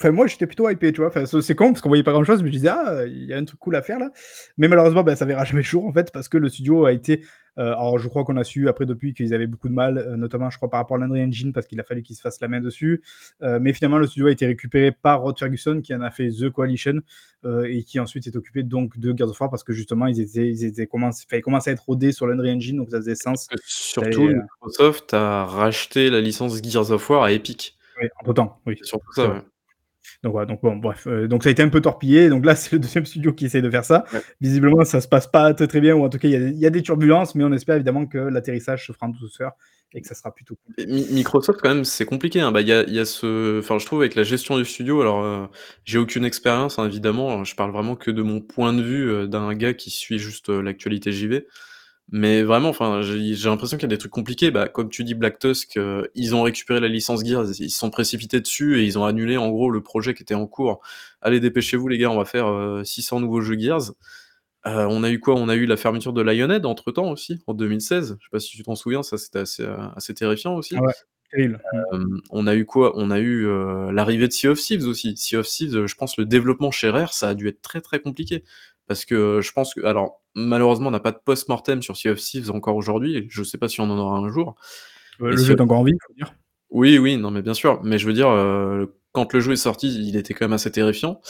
[0.00, 2.42] enfin, moi j'étais plutôt hypé, tu vois, c'est con parce qu'on voyait pas grand chose,
[2.42, 4.10] mais je disais, ah, il y a un truc cool à faire là.
[4.58, 6.92] Mais malheureusement, ben, ça verra jamais le jour en fait, parce que le studio a
[6.92, 7.22] été.
[7.56, 10.16] Euh, alors, je crois qu'on a su après depuis qu'ils avaient beaucoup de mal, euh,
[10.16, 12.40] notamment, je crois, par rapport à l'Unreal Engine, parce qu'il a fallu qu'ils se fassent
[12.40, 13.02] la main dessus.
[13.42, 16.30] Euh, mais finalement, le studio a été récupéré par Rod Ferguson, qui en a fait
[16.30, 17.00] The Coalition,
[17.68, 20.48] et qui ensuite est occupé donc de Gears of War, parce que justement, ils étaient,
[20.48, 23.48] ils étaient commencé, à être rodés sur l'Unreal Engine, donc ça faisait sens.
[23.66, 27.76] surtout, Microsoft a racheté la licence Gears of War à Epic.
[28.00, 28.78] Oui, en temps, oui.
[28.82, 29.40] Surtout ça, ouais.
[30.22, 32.28] Donc voilà, donc bon, bref, euh, donc ça a été un peu torpillé.
[32.28, 34.04] Donc là, c'est le deuxième studio qui essaie de faire ça.
[34.40, 36.70] Visiblement, ça se passe pas très très bien, ou en tout cas, il y, a
[36.70, 39.52] des turbulences, mais on espère évidemment que l'atterrissage se fera en douceur
[39.96, 40.86] et que ça sera plutôt cool.
[40.86, 42.40] Microsoft, quand même, c'est compliqué.
[42.40, 42.50] Hein.
[42.50, 45.00] Bah, il y, a, ce, enfin, je trouve avec la gestion du studio.
[45.00, 45.46] Alors, euh,
[45.84, 47.44] j'ai aucune expérience, hein, évidemment.
[47.44, 50.48] Je parle vraiment que de mon point de vue euh, d'un gars qui suit juste
[50.48, 51.46] l'actualité JV.
[52.12, 54.50] Mais vraiment, enfin, j'ai l'impression qu'il y a des trucs compliqués.
[54.50, 57.78] Bah, comme tu dis, Black Tusk, euh, ils ont récupéré la licence Gears, ils se
[57.78, 60.80] sont précipités dessus et ils ont annulé en gros le projet qui était en cours.
[61.22, 63.92] Allez, dépêchez-vous les gars, on va faire 600 euh, nouveaux jeux Gears.
[64.66, 65.34] Euh, on a eu quoi?
[65.34, 68.16] On a eu la fermeture de Lionhead entre temps aussi, en 2016.
[68.18, 70.76] Je sais pas si tu t'en souviens, ça c'était assez, assez terrifiant aussi.
[72.30, 72.92] on a eu quoi?
[72.96, 73.46] On a eu
[73.92, 75.16] l'arrivée de Sea of Thieves aussi.
[75.16, 77.98] Sea of Thieves, je pense le développement chez Rare, ça a dû être très très
[77.98, 78.44] compliqué.
[78.86, 79.84] Parce que je pense que.
[79.84, 83.26] Alors, malheureusement, on n'a pas de post-mortem sur Sea of Thieves encore aujourd'hui.
[83.30, 84.56] Je ne sais pas si on en aura un jour.
[85.20, 86.34] le jeu est encore en vie, faut dire.
[86.70, 87.80] Oui, oui, non, mais bien sûr.
[87.84, 90.72] Mais je veux dire, euh, quand le jeu est sorti, il était quand même assez
[90.72, 91.20] terrifiant.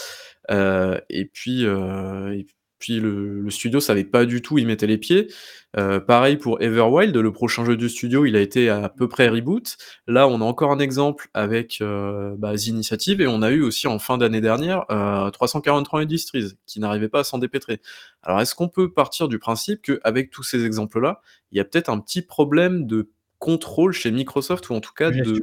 [0.50, 2.56] Euh, et puis, euh, puis
[2.88, 5.28] le, le, studio savait pas du tout où il mettait les pieds.
[5.76, 9.28] Euh, pareil pour Everwild, le prochain jeu du studio, il a été à peu près
[9.28, 9.76] reboot.
[10.06, 13.62] Là, on a encore un exemple avec euh, bah, The Initiative, et on a eu
[13.62, 17.80] aussi en fin d'année dernière euh, 343 Industries, qui n'arrivait pas à s'en dépêtrer.
[18.22, 21.20] Alors, est-ce qu'on peut partir du principe qu'avec tous ces exemples-là,
[21.50, 25.10] il y a peut-être un petit problème de contrôle chez Microsoft, ou en tout cas
[25.10, 25.40] de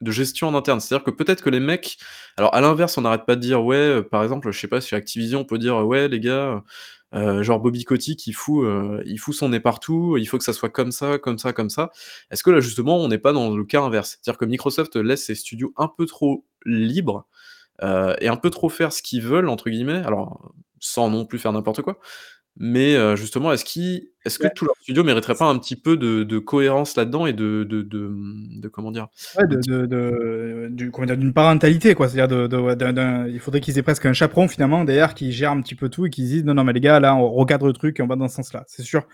[0.00, 0.80] de gestion en interne.
[0.80, 1.98] C'est-à-dire que peut-être que les mecs.
[2.36, 4.80] Alors, à l'inverse, on n'arrête pas de dire, ouais, euh, par exemple, je sais pas,
[4.80, 6.62] sur Activision, on peut dire, ouais, les gars,
[7.14, 10.44] euh, genre Bobby Kotick, il fout, euh, il fout son nez partout, il faut que
[10.44, 11.90] ça soit comme ça, comme ça, comme ça.
[12.30, 14.18] Est-ce que là, justement, on n'est pas dans le cas inverse?
[14.22, 17.26] C'est-à-dire que Microsoft laisse ses studios un peu trop libres
[17.82, 21.52] et un peu trop faire ce qu'ils veulent, entre guillemets, alors sans non plus faire
[21.52, 21.98] n'importe quoi.
[22.56, 23.64] Mais justement, est-ce
[24.28, 27.64] est-ce que tout leur studio mériterait pas un petit peu de cohérence là-dedans et de
[27.64, 29.08] de de comment dire?
[29.36, 32.08] Ouais, d'une parentalité quoi.
[32.08, 35.88] C'est-à-dire il faudrait qu'ils aient presque un chaperon finalement derrière qui gère un petit peu
[35.88, 38.02] tout et qui disent: «Non, non, mais les gars, là, on recadre le truc et
[38.02, 39.06] on va dans ce sens-là», c'est sûr.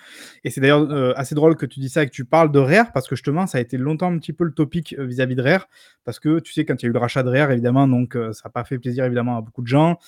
[0.44, 2.92] Et c'est d'ailleurs, assez drôle que tu dis ça et que tu parles de Rare
[2.92, 5.68] parce que justement, ça a été longtemps un petit peu le topic, vis-à-vis de Rare
[6.04, 8.16] parce que tu sais, quand il y a eu le rachat de Rare évidemment, donc
[8.32, 9.98] ça a pas fait plaisir évidemment à beaucoup de gens.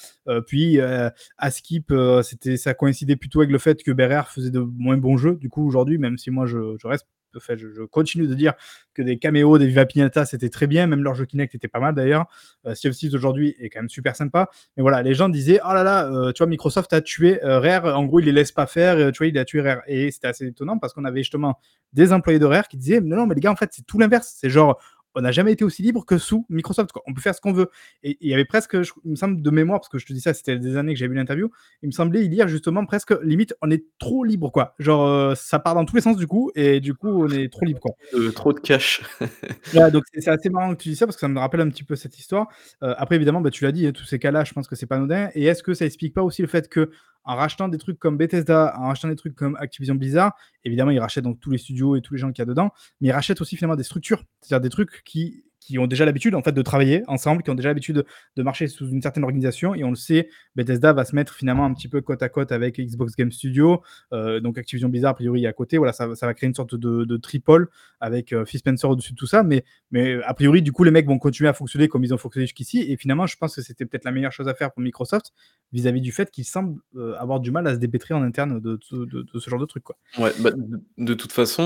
[0.46, 1.92] puis, à Skip,
[2.22, 5.36] c'était ça coïncidait plutôt avec le fait que BRR faisait de moins bons jeux.
[5.36, 7.06] Du coup, aujourd'hui, même si moi je, reste,
[7.40, 8.54] fait, je, continue de dire
[8.94, 11.80] que des caméos des Viva Pinata c'était très bien, même leur jeu Kinect était pas
[11.80, 12.26] mal d'ailleurs.
[12.66, 14.48] Euh, sea of aujourd'hui est quand même super sympa.
[14.76, 17.60] Mais voilà, les gens disaient oh là là, euh, tu vois, Microsoft a tué euh,
[17.60, 17.98] Rare.
[17.98, 19.12] En gros, il les laisse pas faire.
[19.12, 19.82] tu vois, il a tué Rare.
[19.86, 21.58] Et c'était assez étonnant parce qu'on avait justement
[21.92, 23.98] des employés de Rare qui disaient non, non, mais les gars, en fait, c'est tout
[23.98, 24.34] l'inverse.
[24.38, 24.80] C'est genre
[25.16, 26.92] on n'a jamais été aussi libre que sous Microsoft.
[26.92, 27.02] Quoi.
[27.06, 27.70] On peut faire ce qu'on veut.
[28.02, 30.12] Et il y avait presque, je, il me semble de mémoire, parce que je te
[30.12, 31.50] dis ça, c'était des années que j'ai vu l'interview,
[31.82, 34.74] il me semblait y lire justement presque limite, on est trop libre, quoi.
[34.78, 37.50] Genre, euh, ça part dans tous les sens du coup, et du coup, on est
[37.50, 37.92] trop libre, quoi.
[38.14, 39.02] Euh, trop de cash.
[39.92, 41.84] donc c'est assez marrant que tu dis ça parce que ça me rappelle un petit
[41.84, 42.48] peu cette histoire.
[42.82, 44.86] Euh, après, évidemment, bah, tu l'as dit, hein, tous ces cas-là, je pense que c'est
[44.86, 45.30] pas anodin.
[45.34, 46.90] Et est-ce que ça explique pas aussi le fait que
[47.26, 50.32] en rachetant des trucs comme Bethesda, en rachetant des trucs comme Activision Blizzard,
[50.64, 52.70] évidemment, ils rachètent donc tous les studios et tous les gens qu'il y a dedans,
[53.00, 56.34] mais ils rachètent aussi finalement des structures, c'est-à-dire des trucs qui qui ont déjà l'habitude
[56.34, 58.04] en fait de travailler ensemble, qui ont déjà l'habitude
[58.36, 59.74] de, marcher sous une certaine organisation.
[59.74, 62.52] Et on le sait, Bethesda va se mettre finalement un petit peu côte à côte
[62.52, 63.82] avec Xbox Game Studio,
[64.12, 65.78] euh, donc Activision Blizzard a priori à côté.
[65.78, 67.68] Voilà, ça, va créer une sorte de, de tripole
[68.00, 69.42] avec euh, Phil au-dessus de tout ça.
[69.42, 72.18] Mais, mais a priori, du coup, les mecs vont continuer à fonctionner comme ils ont
[72.18, 72.84] fonctionné jusqu'ici.
[72.88, 75.32] Et finalement, je pense que c'était peut-être la meilleure chose à faire pour Microsoft
[75.72, 78.78] vis-à-vis du fait qu'ils semblent euh, avoir du mal à se dépêtrer en interne de,
[78.82, 79.82] ce genre de truc.
[79.82, 79.96] Quoi.
[80.18, 80.50] Ouais, bah,
[80.98, 81.62] de, toute façon,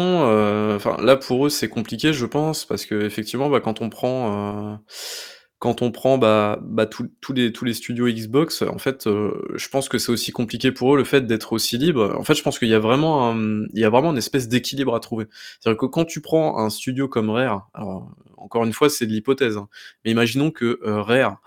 [0.77, 4.81] enfin là pour eux c'est compliqué, je pense, parce que effectivement, bah, quand on prend
[5.59, 9.91] quand on prend bah, bah tous les, tous les studios Xbox, en fait, je pense
[9.91, 12.17] que c'est aussi compliqué pour eux le fait d'être aussi libre.
[12.19, 15.27] En fait, je pense qu'il y a vraiment, une espèce d'équilibre à trouver.
[15.61, 17.69] C'est-à-dire que quand tu prends un studio comme Rare,
[18.39, 19.69] encore une fois, c'est de l'hypothèse, hein,
[20.05, 21.43] mais imaginons que Rare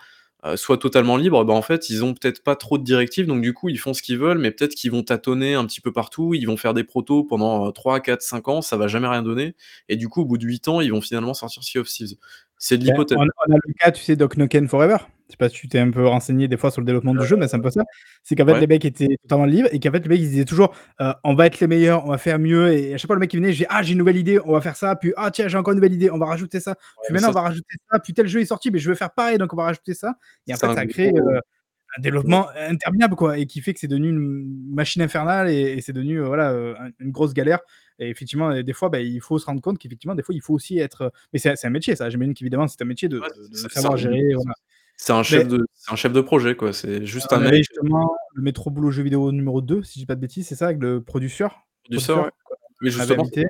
[0.45, 3.41] euh, soit totalement libre, bah, en fait, ils ont peut-être pas trop de directives, donc
[3.41, 5.91] du coup, ils font ce qu'ils veulent, mais peut-être qu'ils vont tâtonner un petit peu
[5.93, 9.21] partout, ils vont faire des protos pendant 3, 4, 5 ans, ça va jamais rien
[9.23, 9.55] donner,
[9.89, 12.15] et du coup, au bout de 8 ans, ils vont finalement sortir Sea of Thieves.
[12.63, 13.17] C'est de l'hypothèse.
[13.17, 14.95] On, a le cas, tu sais, Doc Noken Forever.
[15.27, 17.25] Je sais pas si tu t'es un peu renseigné des fois sur le développement du
[17.25, 17.83] jeu, mais c'est un peu ça.
[18.23, 20.45] C'est qu'en fait, les mecs étaient totalement libres et qu'en fait, les mecs, ils disaient
[20.45, 22.71] toujours euh, on va être les meilleurs, on va faire mieux.
[22.71, 24.53] Et à chaque fois, le mec qui venait, j'ai ah, j'ai une nouvelle idée, on
[24.53, 24.95] va faire ça.
[24.95, 26.75] Puis ah, tiens, j'ai encore une nouvelle idée, on va rajouter ça.
[27.03, 27.99] puis maintenant, on va rajouter ça.
[27.99, 30.15] Puis tel jeu est sorti, mais je veux faire pareil, donc on va rajouter ça.
[30.47, 31.41] Et en fait, ça a créé euh,
[31.97, 35.91] un développement interminable, quoi, et qui fait que c'est devenu une machine infernale et, c'est
[35.91, 36.53] devenu euh, voilà,
[36.99, 37.59] une grosse galère.
[37.99, 40.53] Et effectivement, des fois, bah, il faut se rendre compte qu'effectivement, des fois, il faut
[40.53, 41.11] aussi être.
[41.31, 42.09] Mais c'est un métier, ça.
[42.09, 43.21] J'imagine qu'évidemment, c'est un métier de,
[43.69, 44.33] savoir gérer.
[44.95, 46.71] C'est un, chef de, un chef de projet, quoi.
[46.71, 47.55] C'est juste un mec.
[47.55, 50.55] justement le métro boulot jeu vidéo numéro 2, si je dis pas de bêtises, c'est
[50.55, 51.65] ça, avec le producteur?
[51.83, 52.29] Producteur,
[52.81, 53.45] Mais justement, c'est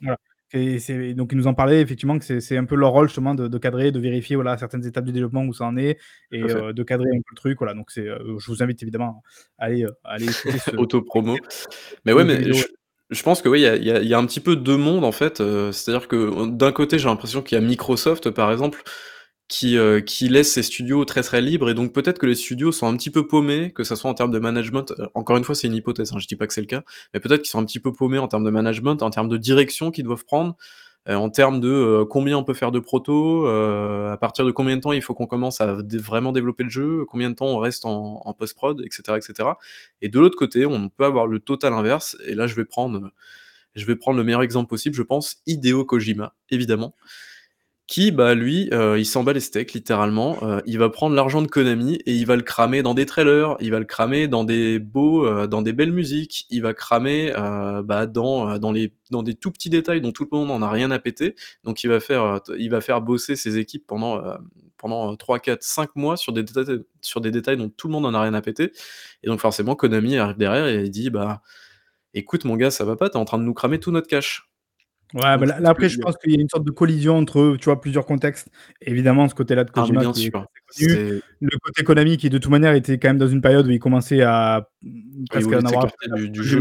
[0.00, 0.16] voilà.
[0.52, 3.58] Et, donc, ils nous en parlaient effectivement que c'est un peu leur rôle justement de,
[3.58, 5.96] cadrer, de vérifier voilà, certaines étapes du développement où ça en est
[6.32, 7.58] et euh, de cadrer un peu le truc.
[7.58, 7.74] Voilà.
[7.74, 9.22] Donc, c'est euh, je vous invite évidemment
[9.58, 10.76] à aller, euh, ce...
[10.76, 11.36] Auto-promo.
[12.04, 12.64] Mais ouais, mais je
[13.22, 15.40] pense que oui, il y a, un petit peu deux mondes en fait.
[15.40, 18.82] Euh, c'est-à-dire que d'un côté, j'ai l'impression qu'il y a Microsoft par exemple
[19.48, 22.70] qui, euh, qui laisse ses studios très très libres et donc peut-être que les studios
[22.70, 24.92] sont un petit peu paumés, que ce soit en termes de management.
[24.98, 26.84] Euh, encore une fois, c'est une hypothèse, hein, je dis pas que c'est le cas,
[27.12, 29.36] mais peut-être qu'ils sont un petit peu paumés en termes de management, en termes de
[29.36, 30.56] direction qu'ils doivent prendre.
[31.08, 34.50] Euh, en termes de euh, combien on peut faire de proto, euh, à partir de
[34.50, 37.46] combien de temps il faut qu'on commence à vraiment développer le jeu, combien de temps
[37.46, 39.50] on reste en, post-prod, etc., etc.
[40.02, 42.16] Et de l'autre côté, on peut avoir le total inverse.
[42.26, 43.10] Et là, je vais prendre,
[43.74, 46.94] je vais prendre le meilleur exemple possible, je pense, Hideo Kojima, évidemment
[47.90, 50.38] qui, bah, lui, euh, il s'en bat les steaks, littéralement.
[50.44, 53.56] Euh, il va prendre l'argent de Konami et il va le cramer dans des trailers,
[53.58, 57.32] il va le cramer dans des beaux, euh, dans des belles musiques, il va cramer
[57.84, 60.70] bah, dans, dans, les, dans des tout petits détails dont tout le monde n'en a
[60.70, 61.34] rien à péter.
[61.64, 64.22] Donc il va faire, il va faire bosser ses équipes pendant,
[64.76, 68.04] pendant 3, 4, 5 mois sur des, détails, sur des détails dont tout le monde
[68.04, 68.70] n'en a rien à péter.
[69.24, 71.42] Et donc forcément, Konami arrive derrière et il dit, bah,
[72.14, 74.49] écoute mon gars, ça va pas, t'es en train de nous cramer tout notre cash.
[75.14, 77.64] Ouais, bah, là, après, je pense qu'il y a une sorte de collision entre, tu
[77.64, 78.48] vois, plusieurs contextes.
[78.80, 80.46] Évidemment, ce côté-là de ah, Kojima bien sûr.
[80.78, 83.78] Le côté Konami qui, de toute manière, était quand même dans une période où il
[83.78, 84.68] commençait à
[85.30, 86.60] presque en avoir du, du jeu.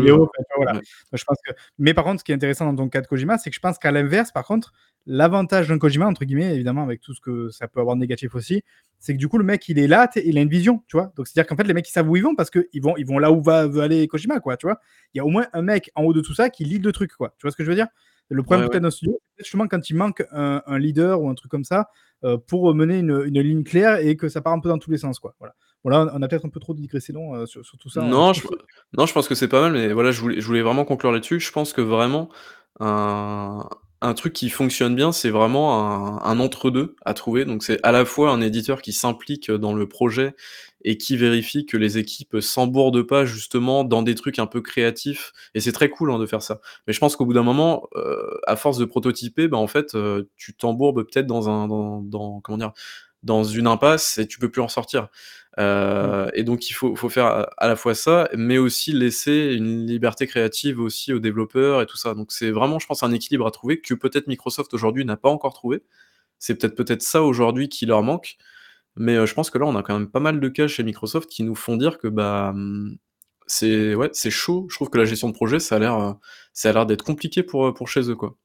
[0.55, 0.81] voilà.
[1.13, 1.53] Je pense que...
[1.77, 3.59] Mais par contre, ce qui est intéressant dans ton cas de Kojima, c'est que je
[3.59, 4.73] pense qu'à l'inverse, par contre,
[5.05, 8.35] l'avantage d'un Kojima, entre guillemets, évidemment, avec tout ce que ça peut avoir de négatif
[8.35, 8.63] aussi,
[8.99, 11.11] c'est que du coup, le mec, il est là, il a une vision, tu vois.
[11.15, 13.05] Donc, c'est-à-dire qu'en fait, les mecs, ils savent où ils vont parce qu'ils vont, ils
[13.05, 14.79] vont là où va, veut aller Kojima, quoi, tu vois.
[15.13, 16.91] Il y a au moins un mec en haut de tout ça qui lit le
[16.91, 17.33] truc, quoi.
[17.37, 17.87] Tu vois ce que je veux dire?
[18.30, 21.51] Le problème peut-être d'un studio, c'est justement quand il manque un, leader ou un truc
[21.51, 21.89] comme ça
[22.23, 24.97] euh, pour mener une, ligne claire et que ça part un peu dans tous les
[24.97, 25.19] sens.
[25.19, 25.36] Quoi.
[25.39, 25.55] Voilà.
[25.84, 28.01] Voilà, on a peut-être un peu trop digressé non, euh, sur, tout ça.
[28.01, 28.09] Hein.
[28.09, 28.41] Non, je,
[28.97, 31.13] non, je pense que c'est pas mal, mais voilà, je voulais, je voulais vraiment conclure
[31.13, 31.39] là-dessus.
[31.39, 32.27] Je pense que vraiment,
[32.82, 33.65] un,
[34.01, 37.45] un truc qui fonctionne bien, c'est vraiment un, entre-deux à trouver.
[37.45, 40.36] Donc c'est à la fois un éditeur qui s'implique dans le projet
[40.84, 45.34] et qui vérifie que les équipes s'embourdent pas justement dans des trucs un peu créatifs.
[45.53, 46.61] Et c'est très cool hein, de faire ça.
[46.88, 49.95] Mais je pense qu'au bout d'un moment, euh, à force de prototyper, bah, en fait,
[49.95, 52.73] euh, tu t'embourbes peut-être dans un, dans, dans, comment dire,
[53.23, 55.09] dans une impasse et tu peux plus en sortir.
[55.57, 56.32] Euh, mmh.
[56.36, 60.25] et donc il faut, faut, faire à la fois ça, mais aussi laisser une liberté
[60.25, 62.13] créative aussi aux développeurs et tout ça.
[62.13, 65.30] Donc c'est vraiment, je pense, un équilibre à trouver que peut-être Microsoft aujourd'hui n'a pas
[65.30, 65.84] encore trouvé.
[66.38, 68.38] C'est peut-être peut-être ça aujourd'hui qui leur manque.
[68.99, 70.83] Mais euh, je pense que là, on a quand même pas mal de cas chez
[70.83, 72.97] Microsoft qui nous font dire que bah mmh,
[73.47, 74.67] c'est ouais, c'est chaud.
[74.69, 76.13] Je trouve que la gestion de projet, ça a l'air, euh,
[76.53, 78.37] ça a l'air d'être compliqué pour, pour chez eux quoi.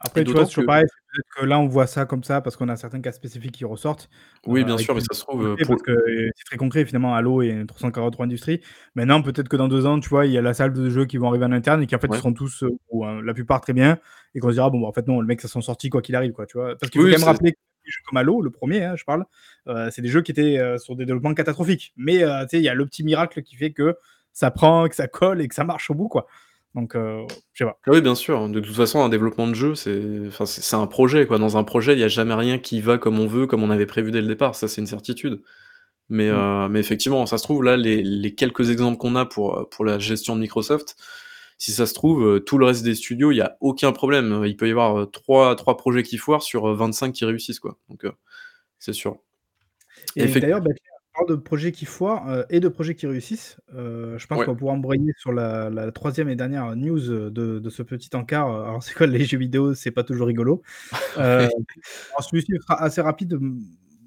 [0.00, 2.56] Après, Et tu vois, que pareil, peut-être que là, on voit ça comme ça parce
[2.56, 4.10] qu'on a certains cas spécifiques qui ressortent,
[4.46, 5.92] Oui, bien sûr, mais ça se trouve, pour parce que,
[6.36, 8.60] c'est très concret finalement Halo et 343 Industries.
[8.94, 11.06] Maintenant, peut-être que dans 2 ans, tu vois, il y a la salle de jeux
[11.06, 12.18] qui vont arriver en interne et qu'en fait, ils Ouais.
[12.18, 13.98] seront tous, ou heu, la plupart très bien
[14.34, 16.02] et qu'on se dira: «Bon, bah, en fait, non, le mec, ça sent sorti quoi
[16.02, 16.76] qu'il arrive», quoi, tu vois?
[16.78, 17.58] Parce qu'il Oui, faut quand même rappeler que
[17.90, 19.24] jeux comme Halo, le 1er, hein, je parle,
[19.68, 21.92] heu, c'est des jeux qui étaient, heu, sur des développements catastrophiques.
[21.96, 23.96] Mais sais, il y a le petit miracle qui fait que
[24.32, 26.26] ça prend, que ça colle et que ça marche au bout, quoi.
[26.74, 27.78] Donc je sais pas.
[27.86, 31.26] Oui, bien sûr, de toute façon, un développement de jeu, c'est enfin, c'est un projet,
[31.26, 31.38] quoi.
[31.38, 33.70] Dans un projet, il y a jamais rien qui va comme on veut, comme on
[33.70, 35.40] avait prévu dès le départ, ça, c'est une certitude.
[36.10, 36.34] Mais Mmh.
[36.34, 39.84] heu, mais effectivement, ça se trouve, là, les les quelques exemples qu'on a pour, pour
[39.84, 40.96] la gestion de Microsoft,
[41.58, 44.32] si ça se trouve, heu, tout le reste des studios, il y a aucun problème,
[44.32, 47.60] heu, il peut y avoir, 3- 3 projets qui foirent sur, heu, 25 qui réussissent,
[47.60, 47.78] quoi.
[47.88, 48.06] Donc
[48.80, 49.18] c'est sûr.
[50.16, 50.70] Et Effec d'ailleurs, bah,
[51.28, 54.44] de projets qui foirent, et de projets qui réussissent, je pense Ouais.
[54.46, 57.00] qu'on va pouvoir embrayer sur la la 3e et dernière news,
[57.30, 58.48] de de ce petit encart.
[58.48, 60.62] Alors c'est quoi les jeux vidéo, c'est pas toujours rigolo.
[61.16, 63.38] Alors celui-ci sera assez rapide,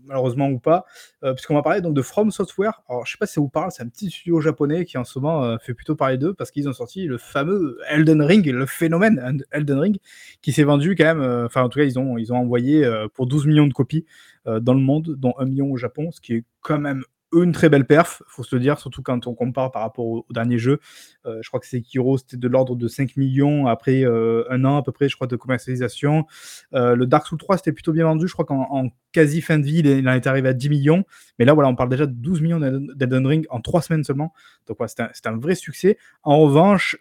[0.07, 0.85] malheureusement ou pas,
[1.23, 2.81] heu, puisqu'on va parler donc de From Software.
[2.89, 5.03] Alors je sais pas si ça vous parle, c'est un petit studio japonais qui en
[5.03, 8.45] ce moment, heu, fait plutôt parler d'eux parce qu'ils ont sorti le fameux Elden Ring,
[8.47, 9.97] le phénomène Eld Elden Ring
[10.41, 12.89] qui s'est vendu quand même, heu, enfin en tout cas ils ont ils ont envoyé,
[13.13, 14.05] pour 12 000 000 de copies,
[14.45, 17.03] dans le monde, dont 1 000 000 au Japon, ce qui est quand même
[17.33, 20.25] une très belle perf, faut se le dire, surtout quand on compare par rapport au
[20.29, 20.79] au dernier jeu.
[21.25, 24.63] Heu, je crois que Sekiro, c'était de l'ordre de 5 000 000 après, heu, 1
[24.65, 26.25] an à peu près, je crois, de commercialisation.
[26.73, 29.59] Heu, le Dark Souls 3 c'était plutôt bien vendu, je crois qu'en en quasi fin
[29.59, 31.01] de vie, il en est arrivé à 10 000 000.
[31.39, 34.03] Mais là, voilà, on parle déjà de 12 000 000 d'Elden Ring en 3 semaines
[34.03, 34.33] seulement.
[34.67, 35.97] Donc ouais, c'était un un vrai succès.
[36.23, 36.97] En revanche,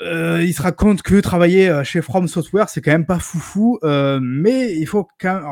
[0.00, 3.78] il se raconte que travailler, chez From Software, c'est quand même pas foufou,
[4.20, 5.44] mais il faut quand même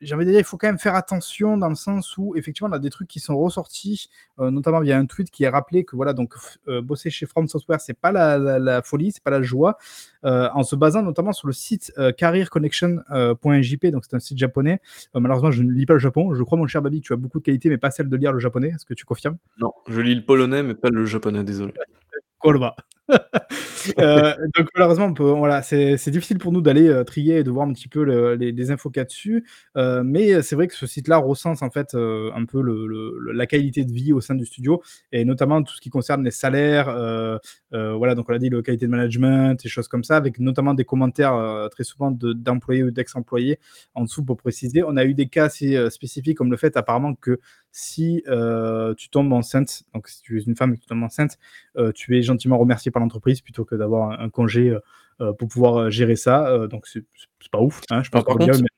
[0.00, 2.68] j'ai envie de dire, il faut quand même faire attention dans le sens où effectivement,
[2.70, 4.08] on a des trucs qui sont ressortis,
[4.40, 6.34] heu, notamment via un tweet qui a rappelé que voilà donc
[6.68, 9.76] heu, bosser chez From Software, c'est pas la la la folie, c'est pas la joie,
[10.24, 14.14] heu, en se basant notamment sur le site, heu, Career Connection, heu, .jp donc c'est
[14.16, 14.80] un site japonais.
[15.16, 16.34] Heu, malheureusement, je ne lis pas le Japon.
[16.34, 18.16] Je crois, mon cher Babi, que tu as beaucoup de qualités, mais pas celle de
[18.16, 18.68] lire le japonais.
[18.68, 19.36] Est-ce que tu confirmes?
[19.58, 21.72] Non, je lis le polonais, mais pas le japonais, désolé.
[23.98, 27.44] Heu, donc malheureusement, on peut voilà, c'est c'est difficile pour nous d'aller, heu, trier et
[27.44, 29.44] de voir un petit peu le les les infos qu'il y a dessus.
[29.76, 33.46] Heu, mais c'est vrai que ce site-là recense en fait, un peu le le la
[33.46, 34.82] qualité de vie au sein du studio
[35.12, 36.88] et notamment tout ce qui concerne les salaires,
[37.72, 40.74] voilà, donc on l'a dit, le qualité de management, des choses comme ça, avec notamment
[40.74, 43.58] des commentaires, très souvent de d'employés ou d'ex-employés
[43.94, 44.82] en dessous pour préciser.
[44.84, 47.40] On a eu des cas assez, spécifiques comme le fait apparemment que
[47.72, 51.02] si, heu, tu tombes enceinte, donc si tu es une femme et que tu tombes
[51.02, 51.38] enceinte,
[51.76, 54.70] heu, tu es gentiment remercié par l'entreprise plutôt que d'avoir un un congé,
[55.20, 56.66] heu, pour pouvoir, gérer ça.
[56.68, 57.04] Donc c'est
[57.50, 58.68] pas ouf, hein, je pense par contre, mais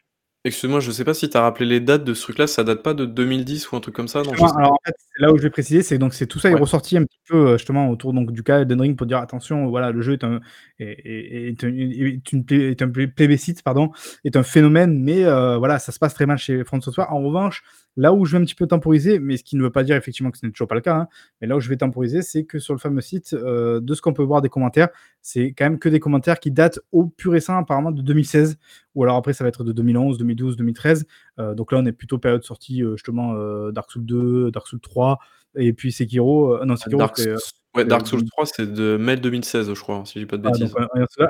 [0.51, 2.82] excuse-moi, je sais pas si tu as rappelé les dates de ce truc-là, ça date
[2.82, 4.22] pas de 2010 ou un truc comme ça?
[4.22, 4.49] Non, pas.
[4.57, 6.97] alors en fait, là où je vais préciser, c'est donc c'est tout ça est ressorti
[6.97, 10.01] un petit peu, justement autour donc du cas Elden Ring pour dire: «Attention, voilà, le
[10.01, 10.41] jeu est un
[10.78, 13.91] est est une un plé plébiscite, pardon,
[14.24, 17.12] est un phénomène», mais voilà, ça se passe très mal chez From Software.
[17.12, 17.62] En revanche,
[17.97, 19.97] là où je vais un petit peu temporiser, mais ce qui ne veut pas dire
[19.97, 21.09] effectivement que ce n'est toujours pas le cas, hein,
[21.41, 24.01] mais là où je vais temporiser, c'est que sur le fameux site, heu, de ce
[24.03, 24.88] qu'on peut voir des commentaires,
[25.22, 28.57] c'est quand même que des commentaires qui datent au plus récent, apparemment de 2016
[28.95, 31.05] ou alors après ça va être de 2011-2012-2013.
[31.38, 34.66] Heu, donc là, on est plutôt période sortie, heu, justement, heu, Dark Souls 2, Dark
[34.66, 35.18] Souls 3
[35.57, 38.46] et puis Sekiro, heu, non Ah Sekiro Dark S ouais, Dark deux Souls mille 3,
[38.46, 40.74] c'est de mai 2016, je crois, si je dis pas de Ah bêtises.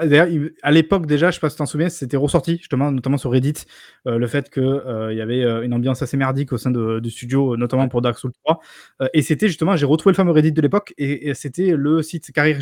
[0.02, 2.56] et d'ailleurs, il à l'époque déjà, je sais pas si tu t'en souviens, c'était ressorti
[2.58, 3.64] justement, notamment sur Reddit,
[4.06, 7.10] le fait que, heu, il y avait, une ambiance assez merdique au sein de du
[7.10, 7.88] studio, notamment Ouais.
[7.88, 8.60] pour Dark Souls 3.
[9.02, 12.02] Heu et c'était justement j'ai retrouvé le fameux Reddit de l'époque et et c'était le
[12.02, 12.58] site Career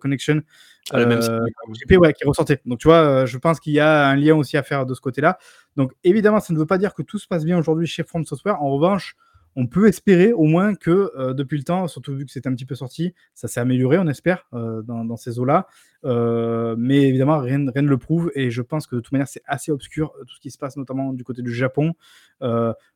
[0.00, 0.42] Connection,
[0.90, 1.20] Ah, même.
[1.20, 2.60] JP, ouais, qui ressortait.
[2.64, 5.00] Donc tu vois, je pense qu'il y a un lien aussi à faire de ce
[5.02, 5.38] côté-là.
[5.76, 8.24] Donc évidemment, ça ne veut pas dire que tout se passe bien aujourd'hui chez From
[8.24, 8.62] Software.
[8.62, 9.14] En revanche,
[9.60, 12.54] on peut espérer au moins que, heu, depuis le temps, surtout vu que c'est un
[12.54, 15.66] petit peu sorti, ça s'est amélioré, on espère, heu, dans ces eaux-là.
[16.04, 19.42] Heu, mais évidemment, rien ne le prouve et je pense que de toute manière, c'est
[19.46, 21.94] assez obscur, tout ce qui se passe notamment du côté du Japon.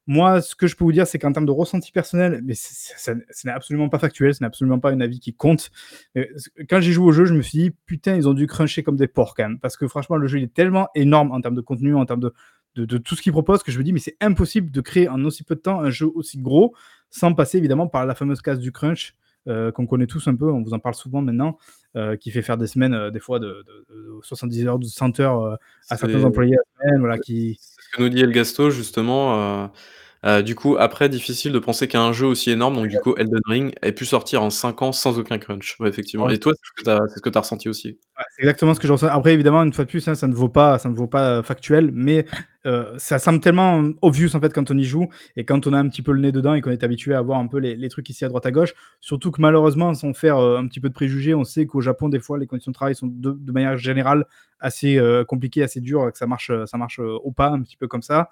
[0.06, 3.10] Moi, ce que je peux vous dire, c'est qu'en termes de ressenti personnel, mais ce
[3.44, 5.70] n'est absolument pas factuel, ce n'est absolument pas un avis qui compte.
[6.68, 8.96] Quand j'ai joué au jeu, je me suis dit: «Putain, ils ont dû cruncher comme
[8.96, 9.58] des porcs quand même».
[9.58, 12.20] Parce que franchement, le jeu, il est tellement énorme en termes de contenu, en termes
[12.20, 12.32] de
[12.76, 15.08] de de tout ce qu'ils proposent que je me dis: «Mais c'est impossible de créer
[15.08, 16.74] en aussi peu de temps un jeu aussi gros
[17.10, 19.14] sans passer évidemment par la fameuse case du crunch»,
[19.48, 21.58] heu, qu'on connaît tous un peu, on vous en parle souvent maintenant,
[21.96, 24.84] heu, qui fait faire des semaines, heu, des fois de de de 70 heures, de
[24.86, 25.56] 100 heures, heu,
[25.90, 29.68] à certains employés la semaine, voilà, c'est qui c'est ce que nous dit Elgasto justement,
[30.26, 33.40] heu, du coup, après difficile de penser qu'un jeu aussi énorme, donc du coup Elden
[33.46, 35.76] Ring, ait pu sortir en 5 ans sans aucun crunch.
[35.80, 37.98] Ouais, effectivement Ouais, et toi, c'est ce que tu as ressenti aussi?
[38.18, 39.08] Ouais, c'est exactement ce que je ressens.
[39.08, 41.38] Après, évidemment, une fois de plus, hein, ça ne vaut pas, ça ne vaut pas
[41.38, 42.26] euh, factuel, mais
[42.64, 45.78] euh, ça semble tellement obvious en fait quand on y joue et quand on a
[45.78, 47.74] un petit peu le nez dedans et qu'on est habitué à voir un peu les,
[47.74, 48.74] les, trucs ici à droite à gauche.
[49.00, 52.08] Surtout que malheureusement, sans faire euh, un petit peu de préjugés, on sait qu'au Japon,
[52.08, 54.26] des fois, les conditions de travail sont de, de manière générale
[54.60, 57.88] assez euh, compliquées, assez dures, que ça marche, ça marche au pas, un petit peu
[57.88, 58.30] comme ça.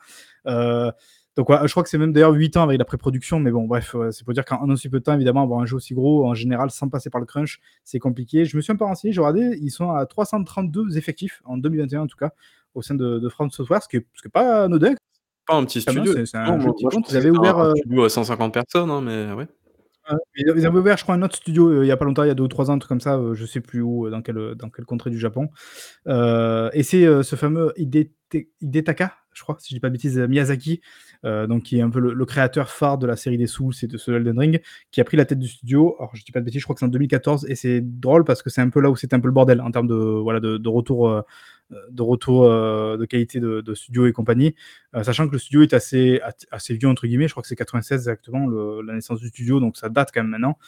[1.37, 3.65] Donc, ouais, je crois que c'est même d'ailleurs 8 ans avec la pré-production, mais bon,
[3.65, 6.27] bref, c'est pour dire qu'en aussi peu de temps, évidemment, avoir un jeu aussi gros,
[6.27, 8.45] en général, sans passer par le crunch, c'est compliqué.
[8.45, 12.03] Je me suis un peu renseigné, j'ai regardé, ils sont à 332 effectifs, en 2021
[12.03, 12.31] en tout cas,
[12.75, 14.95] au sein de, de From Software, ce qui est, pas anodin.
[15.47, 16.25] Pas un petit studio.
[16.27, 17.59] C'est un non, jeu moi, Ils avaient ouvert.
[17.59, 19.47] Un, studio à 150 personnes, hein, mais ouais.
[20.37, 22.29] Ils avaient ouvert, je crois, un autre studio euh, il n'y a pas longtemps, il
[22.29, 24.07] y a deux ou trois ans, un truc comme ça, euh, je sais plus où,
[24.07, 25.49] euh, dans quel, dans quel contrée du Japon.
[26.07, 30.81] et c'est ce fameux Hidetaka, je crois, si je dis pas de bêtises, Miyazaki,
[31.25, 33.97] donc qui est un peu le, créateur phare de la série des Souls et de
[33.97, 34.61] ce Elden Ring,
[34.91, 35.97] qui a pris la tête du studio.
[35.99, 38.25] Alors, je dis pas de bêtises, je crois que c'est en 2014, et c'est drôle
[38.25, 39.95] parce que c'est un peu là où c'était un peu le bordel en termes de,
[39.95, 41.25] voilà, de, de retour
[41.91, 44.55] de retour euh, de qualité de, studio et compagnie,
[44.95, 47.57] euh, sachant que le studio est assez, assez vieux, entre guillemets, je crois que c'est
[47.57, 48.49] 96 exactement
[48.83, 50.59] la naissance du studio, donc ça date quand même maintenant.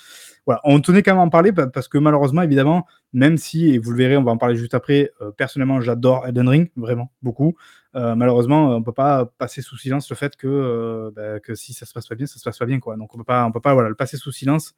[0.46, 3.78] Voilà, on tenait quand même à en parler parce que malheureusement, évidemment, même si, et
[3.78, 7.12] vous le verrez, on va en parler juste après, euh, personnellement, j'adore Elden Ring, vraiment,
[7.22, 7.56] beaucoup.
[7.94, 11.92] malheureusement, on peut pas passer sous silence le fait que, bah, que si ça se
[11.92, 12.96] passe pas bien, ça se passe pas bien, quoi.
[12.96, 14.74] Donc on peut pas, on peut pas voilà, le passer sous silence.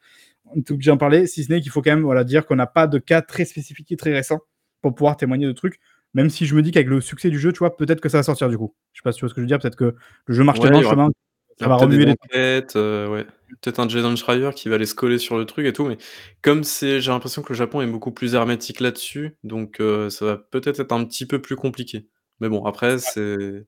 [0.47, 2.57] On est obligé d'en parler, si ce n'est qu'il faut quand même voilà, dire qu'on
[2.57, 4.41] n'a pas de cas très spécifiques et très récents
[4.85, 5.81] pour pouvoir témoigner de trucs.
[6.15, 8.19] Même si je me dis qu'avec le succès du jeu, tu vois, peut-être que ça
[8.19, 8.75] va sortir du coup.
[8.93, 9.59] Je sais pas si tu vois ce que je veux dire.
[9.59, 9.95] Peut-être que
[10.27, 11.11] le jeu marche tellement chemin,
[11.59, 12.77] ça va remuer les têtes.
[12.77, 13.27] Euh, ouais.
[13.61, 15.87] Peut-être un Jason Schreier qui va aller se coller sur le truc et tout.
[15.87, 15.99] Mais
[16.43, 20.25] comme c'est, j'ai l'impression que le Japon est beaucoup plus hermétique là-dessus, donc euh, ça
[20.25, 22.09] va peut-être être un petit peu plus compliqué.
[22.41, 23.67] Mais bon, après, c'est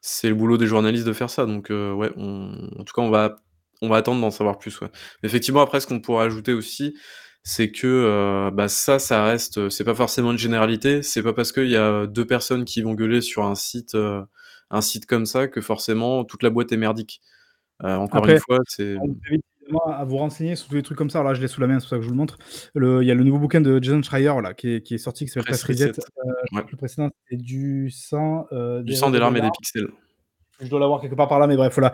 [0.00, 1.46] c'est le boulot des journalistes de faire ça.
[1.46, 3.36] Donc euh, ouais, en tout cas, on va
[3.80, 4.80] on va attendre d'en savoir plus.
[4.80, 4.88] Ouais.
[5.22, 6.96] Effectivement, après, ce qu'on pourrait ajouter aussi,
[7.44, 11.02] c'est que euh, bah ça, ça reste, c'est pas forcément une généralité.
[11.02, 14.22] C'est pas parce qu'il y a deux personnes qui vont gueuler sur un site, euh,
[14.70, 17.20] un site comme ça que forcément toute la boîte est merdique.
[17.82, 18.96] Euh, encore une fois, c'est.
[19.86, 21.20] À vous renseigner sur tous les trucs comme ça.
[21.20, 22.36] Alors là, je l'ai sous la main, c'est pour ça que je vous le montre.
[22.74, 24.98] Le, il y a le nouveau bouquin de Jason Schreier là, qui, est, qui est
[24.98, 25.92] sorti, qui s'appelle Press Reset.
[26.52, 28.46] Le précédent, c'est du sang.
[28.82, 29.88] du sang, des larmes et des pixels
[30.60, 31.92] je dois l'avoir quelque part par là, mais bref, voilà.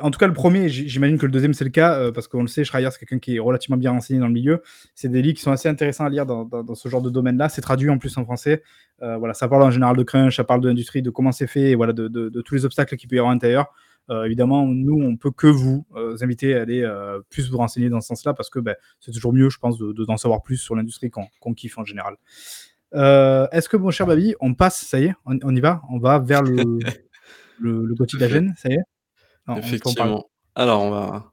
[0.00, 2.42] En tout cas le premier, j'imagine que le deuxième c'est le cas, euh, parce qu'on
[2.42, 4.62] le sait, Schreier c'est quelqu'un qui est relativement bien renseigné dans le milieu.
[4.94, 7.48] C'est des livres qui sont assez intéressants à lire dans, ce genre de domaine-là.
[7.48, 8.62] C'est traduit en plus en français.
[9.02, 11.46] Euh, voilà, ça parle en général de crunch, ça parle de l'industrie, de comment c'est
[11.46, 13.72] fait, et voilà, de, tous les obstacles qu'il peut y avoir à l'intérieur.
[14.10, 15.86] Euh, évidemment, nous, on peut que vous
[16.20, 16.88] inviter à aller
[17.30, 20.16] plus vous renseigner dans ce sens-là, parce que ben, c'est toujours mieux, je pense, d'en
[20.16, 22.16] savoir plus sur l'industrie qu'on kiffe en général.
[22.92, 26.18] Est-ce que, mon cher Babi, on passe, ça y est, on y va On va
[26.18, 26.78] vers le,
[27.60, 28.82] le, le Gothic d'Agen, ça y est?
[29.56, 30.28] Effectivement.
[30.54, 31.32] Alors, on va,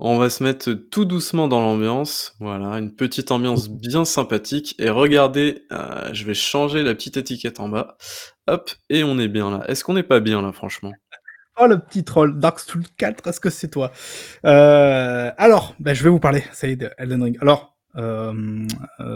[0.00, 2.36] on va se mettre tout doucement dans l'ambiance.
[2.38, 4.74] Voilà, une petite ambiance bien sympathique.
[4.78, 7.96] Et regardez, euh, je vais changer la petite étiquette en bas.
[8.46, 9.64] Hop, et on est bien là.
[9.68, 10.92] Est-ce qu'on n'est pas bien là, franchement?
[11.60, 13.90] Oh, le petit troll, Dark Souls 4, est-ce que c'est toi?
[14.44, 17.38] Euh, Alors, ben, je vais vous parler, ça y est, de Elden Ring.
[17.40, 18.64] Alors, euh,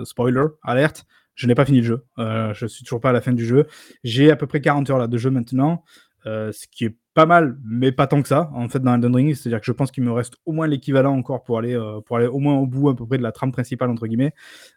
[0.05, 1.05] spoiler, alerte,
[1.37, 2.05] je n'ai pas fini le jeu.
[2.19, 3.69] je suis toujours pas à la fin du jeu.
[4.03, 5.85] J'ai à peu près 40 heures là, de jeu maintenant.
[6.27, 9.15] Euh, ce qui est pas mal, mais pas tant que ça, en fait, dans Elden
[9.15, 9.35] Ring.
[9.35, 12.17] C'est-à-dire que je pense qu'il me reste au moins l'équivalent encore pour aller, euh, pour
[12.17, 14.33] aller au moins au bout à peu près de la trame principale, entre guillemets,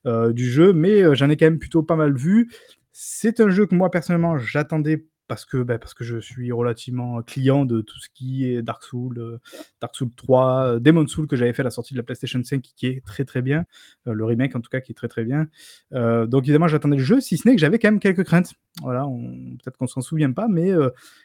[0.05, 2.51] euh, du jeu, mais j'en ai quand même plutôt pas mal vu.
[2.91, 7.21] C'est un jeu que moi, personnellement, j'attendais parce que, bah, parce que je suis relativement
[7.21, 9.39] client de tout ce qui est Dark Souls,
[9.81, 12.41] Dark Souls 3, euh, Demon Souls que j'avais fait à la sortie de la PlayStation
[12.43, 13.65] 5 qui est très très bien,
[14.05, 15.47] le remake en tout cas qui est très très bien.
[15.91, 18.53] donc évidemment j'attendais le jeu, si ce n'est que j'avais quand même quelques craintes.
[18.81, 20.71] Voilà, peut-être qu'on s'en souvient pas, mais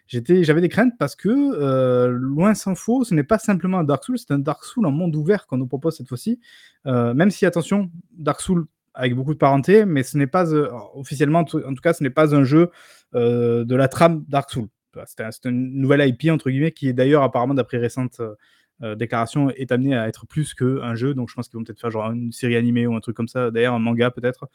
[0.07, 4.05] j'étais, j'avais des craintes parce que loin s'en faut, ce n'est pas simplement un Dark
[4.05, 6.41] Souls, c'est un Dark Souls en monde ouvert qu'on nous propose cette fois-ci.
[6.85, 10.53] même si attention, Dark Souls avec beaucoup de parenté, mais ce n'est pas
[10.95, 12.71] officiellement, en tout cas, ce n'est pas un jeu
[13.15, 14.69] euh, de la trame Dark Souls.
[15.07, 18.35] C'est une nouvelle IP, entre guillemets, qui est d'ailleurs, apparemment, d'après récentes euh,
[18.83, 21.15] euh, déclarations, est amenée à être plus qu'un jeu.
[21.15, 23.29] Donc je pense qu'ils vont peut-être faire genre une série animée ou un truc comme
[23.29, 24.49] ça, d'ailleurs, un manga peut-être.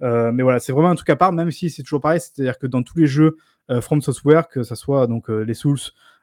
[0.00, 2.66] mais voilà, c'est vraiment un truc à part, même si c'est toujours pareil, c'est-à-dire que
[2.66, 3.36] dans tous les jeux
[3.80, 6.13] From Software, que ce soit donc les Souls, euh,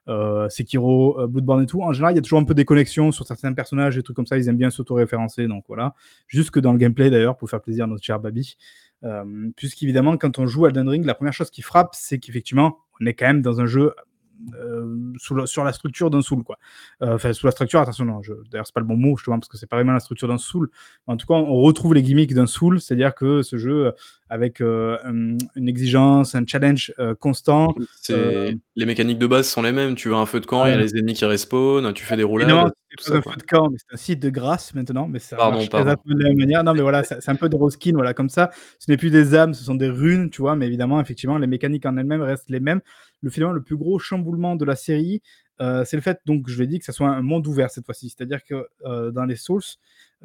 [0.49, 3.25] Sekiro, Bloodborne et tout, en général, il y a toujours un peu des connexions sur
[3.25, 4.37] certains personnages et trucs comme ça.
[4.37, 5.93] Ils aiment bien s'auto-référencer, donc voilà.
[6.27, 8.57] Jusque dans le gameplay d'ailleurs, pour faire plaisir à notre cher Babi.
[9.03, 12.77] Euh, puisqu'évidemment, quand on joue à Elden Ring, la première chose qui frappe, c'est qu'effectivement,
[12.99, 13.93] on est quand même dans un jeu
[14.55, 16.57] euh, sur la structure d'un soul quoi
[17.01, 18.21] euh, enfin sous la structure attention non
[18.51, 20.37] d'ailleurs c'est pas le bon mot justement parce que c'est pas vraiment la structure d'un
[20.37, 20.69] soul
[21.07, 23.93] en tout cas on retrouve les gimmicks d'un soul c'est à dire que ce jeu
[24.29, 27.75] avec une exigence un challenge constant
[28.09, 30.73] les mécaniques de base sont les mêmes tu as un feu de camp il y
[30.73, 33.33] a les ennemis qui respawn tu fais des roulades pas ça, un quoi.
[33.33, 35.95] feu de camp, mais c'est un site de grâce maintenant, mais ça Pardon, pardon.
[36.05, 36.63] de la même manière.
[36.63, 38.51] Non, mais voilà, c'est c'est un peu des reskins, voilà, comme ça.
[38.79, 41.47] Ce n'est plus des âmes, ce sont des runes, tu vois, mais évidemment, effectivement, les
[41.47, 42.81] mécaniques en elles-mêmes restent les mêmes.
[43.21, 45.21] Le finalement, le plus gros chamboulement de la série,
[45.61, 47.85] heu, c'est le fait, donc je l'ai dit, que ça soit un monde ouvert cette
[47.85, 48.09] fois-ci.
[48.09, 49.61] C'est-à-dire que, heu, dans les Souls,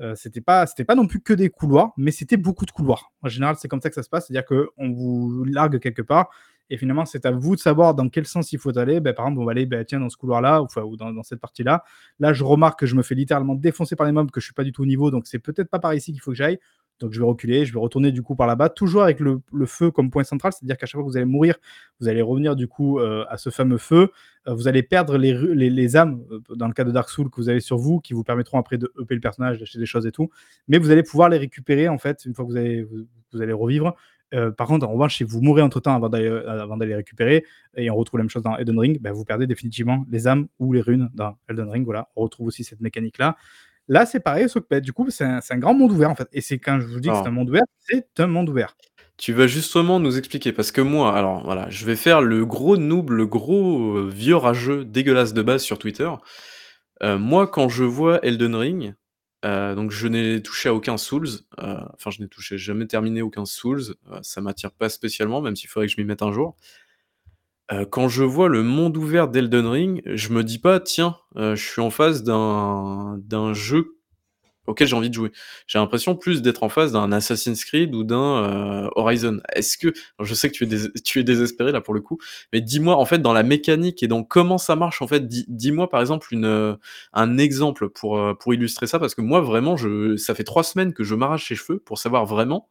[0.00, 3.12] heu, c'était pas c'était pas non plus que des couloirs, mais c'était beaucoup de couloirs.
[3.22, 6.30] En général, c'est comme ça que ça se passe, c'est-à-dire qu'on vous largue quelque part
[6.68, 8.98] et finalement, c'est à vous de savoir dans quel sens il faut aller.
[8.98, 11.84] Beh, par exemple, on va aller, tiens, dans ce couloir-là, ou dans dans cette partie-là.
[12.18, 14.54] Là, je remarque que je me fais littéralement défoncer par les mobs, que je suis
[14.54, 16.58] pas du tout au niveau, donc c'est peut-être pas par ici qu'il faut que j'aille.
[17.00, 19.90] Donc je vais reculer, je vais retourner du coup par là-bas, toujours avec le, feu
[19.90, 21.56] comme point central, c'est-à-dire qu'à chaque fois que vous allez mourir,
[22.00, 24.10] vous allez revenir du coup euh, à ce fameux feu.
[24.48, 27.30] Euh, vous allez perdre les, les, les âmes, euh, dans le cas de Dark Souls,
[27.30, 29.86] que vous avez sur vous, qui vous permettront après de upper le personnage, d'acheter des
[29.86, 30.30] choses et tout.
[30.68, 33.52] Mais vous allez pouvoir les récupérer en fait, une fois que vous allez, vous, allez
[33.52, 33.94] revivre.
[34.56, 37.44] Par contre, en revanche, si vous mourrez entre temps avant d'aller euh, avant d'aller récupérer,
[37.76, 40.48] et on retrouve la même chose dans Elden Ring, ben, vous perdez définitivement les âmes
[40.58, 41.84] ou les runes dans Elden Ring.
[41.84, 43.36] Voilà, on retrouve aussi cette mécanique-là.
[43.88, 46.28] Là, c'est pareil, sauf que bah, du coup, c'est un, grand monde ouvert en fait.
[46.32, 48.76] Et c'est quand je vous dis que c'est un monde ouvert, c'est un monde ouvert.
[49.16, 52.76] tu vas justement nous expliquer parce que moi, alors voilà, je vais faire le gros
[52.76, 56.10] noob, le gros, heu, vieux rageux dégueulasse de base sur Twitter.
[57.02, 58.94] Heu, moi, quand je vois Elden Ring,
[59.44, 61.28] heu, donc je n'ai touché à aucun Souls,
[61.58, 65.86] enfin je n'ai touché, jamais terminé aucun Souls, ça m'attire pas spécialement, même s'il faudrait
[65.86, 66.56] que je m'y mette un jour.
[67.72, 71.54] Heu, quand je vois le monde ouvert d'Elden Ring, je me dis pas: «Tiens, heu,
[71.56, 73.96] je suis en face d'un d'un jeu
[74.66, 75.32] auquel j'ai envie de jouer».
[75.68, 79.40] J'ai l'impression plus d'être en face d'un Assassin's Creed ou d'un, heu, Horizon.
[79.54, 82.18] Est-ce que je sais que tu es tu es désespéré là pour le coup,
[82.52, 85.46] mais dis-moi en fait dans la mécanique et dans comment ça marche en fait, dis
[85.48, 86.78] dis-moi par exemple une,
[87.14, 90.94] un exemple pour, pour illustrer ça parce que moi vraiment je ça fait 3 semaines
[90.94, 92.68] que je m'arrache les cheveux pour savoir vraiment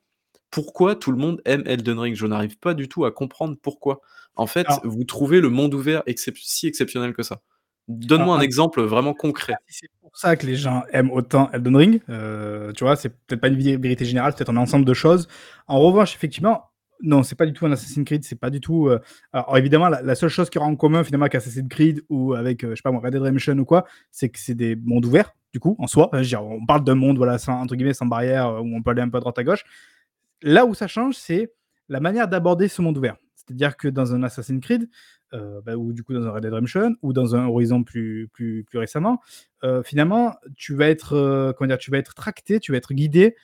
[0.56, 2.16] pourquoi tout le monde aime Elden Ring?
[2.16, 4.00] Je n'arrive pas du tout à comprendre pourquoi.
[4.38, 7.42] En fait, vous trouvez le monde ouvert excep si exceptionnel que ça?
[7.90, 9.54] Donne-moi un exemple vraiment concret.
[9.68, 12.02] c'est pour ça que les gens aiment autant Elden Ring.
[12.08, 14.94] euh, tu vois, c'est peut-être pas une vé- vérité générale, c'est peut-être un ensemble de
[14.94, 15.28] choses.
[15.68, 16.64] En revanche, effectivement,
[17.02, 18.88] non, c'est pas du tout un Assassin's Creed, c'est pas du tout.
[18.88, 19.00] euh,
[19.34, 22.34] Alors évidemment, la, la seule chose qui rend en commun finalement avec Assassin's Creed ou
[22.34, 24.78] avec, euh, je sais pas moi, Red Dead Redemption ou quoi, c'est que c'est des
[24.78, 26.10] mondes ouverts, du coup, en soi.
[26.14, 28.76] Je veux dire, on parle d'un monde, voilà, sans, entre guillemets, sans barrière, euh, où
[28.76, 29.64] on peut aller un peu à droite à gauche.
[30.42, 31.54] Là où ça change, c'est
[31.90, 33.18] la manière d'aborder ce monde ouvert.
[33.36, 34.90] C'est-à-dire que dans un Assassin's Creed,
[35.34, 38.28] euh, bah, ou du coup dans un Red Dead Redemption, ou dans un Horizon plus,
[38.34, 39.22] plus, plus récemment,
[39.64, 42.94] euh, finalement, tu vas, être, euh, comment dire, tu vas être tracté, tu vas être
[42.94, 43.36] guidé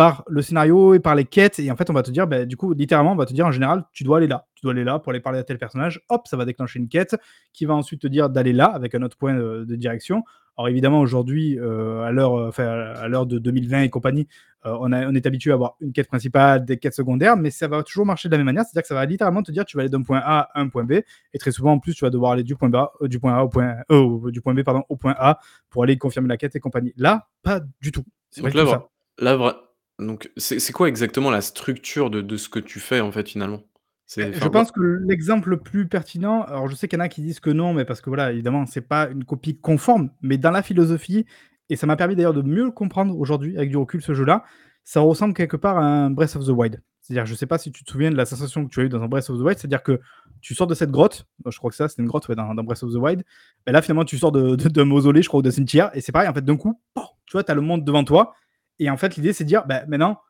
[0.00, 1.58] par le scénario et par les quêtes.
[1.58, 3.44] Et en fait, on va te dire, bah, du coup, littéralement, on va te dire
[3.46, 4.46] en général, tu dois aller là.
[4.54, 6.00] Tu dois aller là pour aller parler à tel personnage.
[6.08, 7.16] Hop, ça va déclencher une quête
[7.52, 10.24] qui va ensuite te dire d'aller là avec un autre point de, de direction.
[10.56, 12.94] Alors évidemment, aujourd'hui, euh, à l'heure enfin,
[13.26, 14.26] de 2020 et compagnie,
[14.64, 17.50] euh, on, a- on est habitué à avoir une quête principale, des quêtes secondaires, mais
[17.50, 18.64] ça va toujours marcher de la même manière.
[18.64, 20.68] C'est-à-dire que ça va littéralement te dire tu vas aller d'un point A à un
[20.68, 23.08] point B, et très souvent en plus tu vas devoir aller du point B, euh,
[23.08, 25.38] du point A au point, au- du point B pardon, au point A
[25.68, 26.94] pour aller confirmer la quête et compagnie.
[26.96, 28.04] Là, pas du tout.
[28.30, 28.78] C'est pas Donc du là tout vra
[29.18, 29.24] ça.
[29.24, 29.69] là vra
[30.00, 33.28] donc c'est c'est quoi exactement la structure de de ce que tu fais en fait
[33.28, 33.62] finalement?
[34.06, 37.04] C'est je enfin pense que l'exemple le plus pertinent, alors je sais qu'il y en
[37.04, 40.10] a qui disent que non, mais parce que voilà, évidemment, c'est pas une copie conforme,
[40.20, 41.26] mais dans la philosophie,
[41.68, 44.42] et ça m'a permis d'ailleurs de mieux le comprendre aujourd'hui avec du recul ce jeu-là,
[44.82, 46.82] ça ressemble quelque part à un Breath of the Wild.
[47.00, 48.88] C'est-à-dire, je sais pas si tu te souviens de la sensation que tu as eue
[48.88, 50.00] dans un Breath of the Wild, c'est-à-dire que
[50.40, 52.64] tu sors de cette grotte, je crois que ça, c'était une grotte ouais, dans, dans
[52.64, 53.22] Breath of the Wild,
[53.68, 56.00] et là finalement tu sors de- de- d'un mausolée, je crois, ou d'un cimetière, et
[56.00, 56.80] c'est pareil, en fait, d'un coup,
[57.26, 58.34] tu vois, tu as le monde devant toi,
[58.80, 60.20] et en fait, l'idée c'est de dire, bah, maintenant,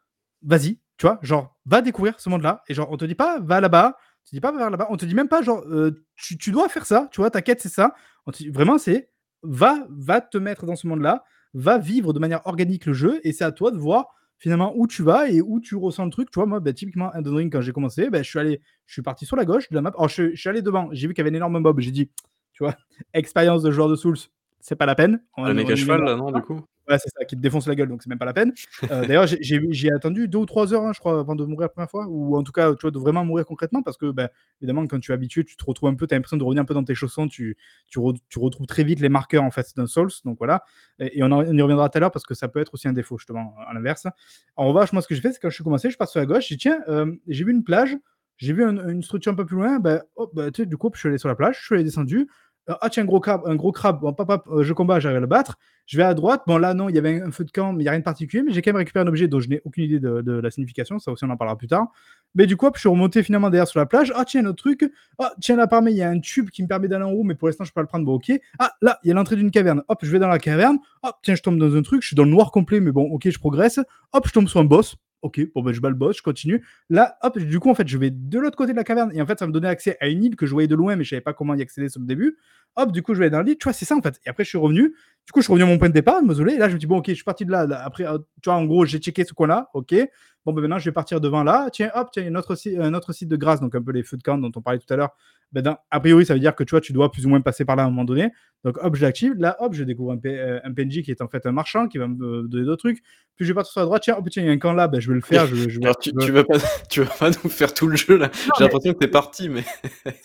[0.43, 2.63] vas-y, tu vois, genre, va découvrir ce monde-là.
[2.69, 3.97] Et genre, on te dit pas, va là-bas,
[4.33, 6.69] on te pas, va vers là-bas, on te dit même pas, genre, euh, tu, dois
[6.69, 7.95] faire ça, tu vois, ta quête, c'est ça.
[8.27, 9.11] On dit, vraiment, c'est,
[9.43, 11.25] va, va te mettre dans ce monde-là,
[11.55, 14.87] va vivre de manière organique le jeu, et c'est à toi de voir finalement où
[14.87, 16.31] tu vas et où tu ressens le truc.
[16.31, 18.93] Tu vois, moi, bah, typiquement, Elden Ring, quand j'ai commencé, bah, je suis allé, je
[18.93, 19.93] suis parti sur la gauche de la map.
[19.97, 21.91] Alors, je, je suis allé devant, j'ai vu qu'il y avait un énorme mob, j'ai
[21.91, 22.11] dit,
[22.53, 22.77] tu vois,
[23.15, 24.19] expérience de joueur de Souls,
[24.61, 26.61] c'est pas la peine, on, le mec on à cheval là non du coup?
[26.89, 28.53] Ouais, c'est ça, qui te défonce la gueule, donc c'est même pas la peine.
[28.83, 31.69] Heu, d'ailleurs, j'ai attendu 2 ou 3 heures, hein, je crois, avant de mourir la
[31.69, 34.31] première fois ou en tout cas, tu vois, de vraiment mourir concrètement parce que, bah,
[34.61, 36.63] évidemment, quand tu es habitué, tu te retrouves un peu tu as l'impression de revenir
[36.63, 37.57] un peu dans tes chaussons, tu
[37.87, 40.65] tu re tu retrouves très vite les marqueurs, en fait, d'un Souls, donc voilà
[40.99, 42.75] et et on en on y reviendra tout à l'heure parce que ça peut être
[42.75, 44.07] aussi un défaut, justement, à l'inverse.
[44.57, 46.21] En revanche, moi, ce que j'ai fait, c'est quand je suis commencé, je passe sur
[46.21, 47.97] la gauche, j'ai dit: «Tiens, hem, j'ai vu une plage,
[48.37, 50.03] j'ai vu un une structure un peu plus loin, bah,
[50.33, 52.27] bah, tu sais, du coup, je suis allé sur la plage, je suis allé descendu,
[52.69, 55.27] ah tiens, gros crabe un gros crabe, bon, hop, heu, je combat, j'arrive à le
[55.27, 55.59] battre.
[55.87, 57.83] Je vais à droite, bon là non, il y avait un feu de camp, mais
[57.83, 59.49] il y a rien de particulier, mais j'ai quand même récupéré un objet dont je
[59.49, 61.89] n'ai aucune idée de la signification, ça aussi on en parlera plus tard.
[62.37, 64.13] Mais du coup, je suis remonté finalement derrière sur la plage.
[64.15, 64.89] Ah tiens, un autre truc.
[65.19, 67.25] Ah tiens, là pareil, il y a un tube qui me permet d'aller en haut,
[67.25, 68.31] mais pour l'instant je peux pas le prendre, bon OK.
[68.61, 69.83] Ah là, il y a l'entrée d'une caverne.
[69.89, 70.79] Hop, je vais dans la caverne.
[71.03, 73.11] Hop, tiens, je tombe dans un truc, je suis dans le noir complet, mais bon
[73.11, 73.81] OK, je progresse.
[74.13, 74.97] Hop, je tombe sur un boss.
[75.23, 76.65] OK, bon ben je bats le boss, je continue.
[76.89, 79.21] Là, hop, du coup en fait, je vais de l'autre côté de la caverne et
[79.21, 81.05] en fait, ça me donnait accès à une île que je voyais de loin, mais
[81.05, 82.39] je savais pas comment y accéder sur le début.
[82.77, 83.59] Hop, du coup, je vais dans le lit.
[83.59, 84.21] Tu vois, c'est ça en fait.
[84.25, 84.95] Et après, je suis revenu.
[85.31, 86.79] Du coup, je suis revenu à mon point de départ, mausolée, et là, je me
[86.81, 87.65] dis, bon, ok, je suis parti de là.
[87.65, 87.85] là.
[87.85, 89.95] Après, euh, tu vois, en gros, j'ai checké ce coin-là, ok.
[90.45, 91.69] Bon, ben maintenant, je vais partir devant là.
[91.71, 94.03] Tiens, hop, tiens, un autre, site, un autre site de grâce, donc un peu les
[94.03, 95.11] feux de camp dont on parlait tout à l'heure.
[95.53, 97.41] Ben, dans- a priori, ça veut dire que tu vois, tu dois plus ou moins
[97.43, 98.31] passer par là à un moment donné.
[98.65, 99.35] Donc, hop, je l'active.
[99.37, 101.87] Là, hop, je découvre un, P- euh, un PNJ qui est en fait un marchand
[101.89, 103.03] qui va me donner d'autres trucs.
[103.37, 104.03] Puis, je vais partir sur la droite.
[104.03, 105.47] Tiens, hop, tiens, il y a un camp là, ben, je vais le faire.
[105.47, 106.55] Je, je vais- Alors, tu, tu vas pas,
[106.91, 108.31] tu vas pas nous faire tout le jeu là.
[108.57, 109.65] J'ai l'impression que t'es parti, mais.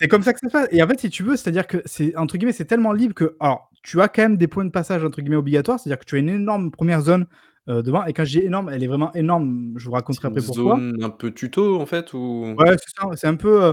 [0.00, 0.68] C'est comme ça que ça se passe.
[0.70, 3.36] Et en fait, si tu veux, c'est-à-dire que c'est entre guillemets, c'est tellement libre que,
[3.40, 5.78] alors, tu as quand même des points de passage entre guillemets obligatoires.
[5.80, 7.26] C'est-à-dire que tu as une énorme première zone
[7.68, 8.04] euh, devant.
[8.06, 9.74] Et quand je dis énorme, elle est vraiment énorme.
[9.76, 10.76] Je vous raconterai après pourquoi.
[10.76, 12.54] zone un peu tuto en fait ou?
[12.58, 13.08] Ouais, c'est ça.
[13.16, 13.64] C'est un peu.
[13.64, 13.72] euh,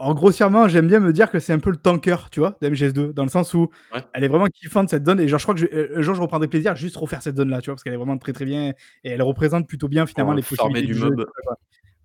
[0.00, 2.68] en grossièrement, j'aime bien me dire que c'est un peu le tanker, tu vois, de
[2.68, 4.00] MGS2, dans le sens où Ouais.
[4.14, 5.18] elle est vraiment kiffante cette zone.
[5.18, 7.20] Et genre, je crois que je, euh, un jour, je reprendrai plaisir à juste refaire
[7.20, 8.68] cette zone-là, tu vois, parce qu'elle est vraiment très très bien
[9.02, 11.10] et elle représente plutôt bien finalement les possibilités du du jeu.
[11.10, 11.26] mob.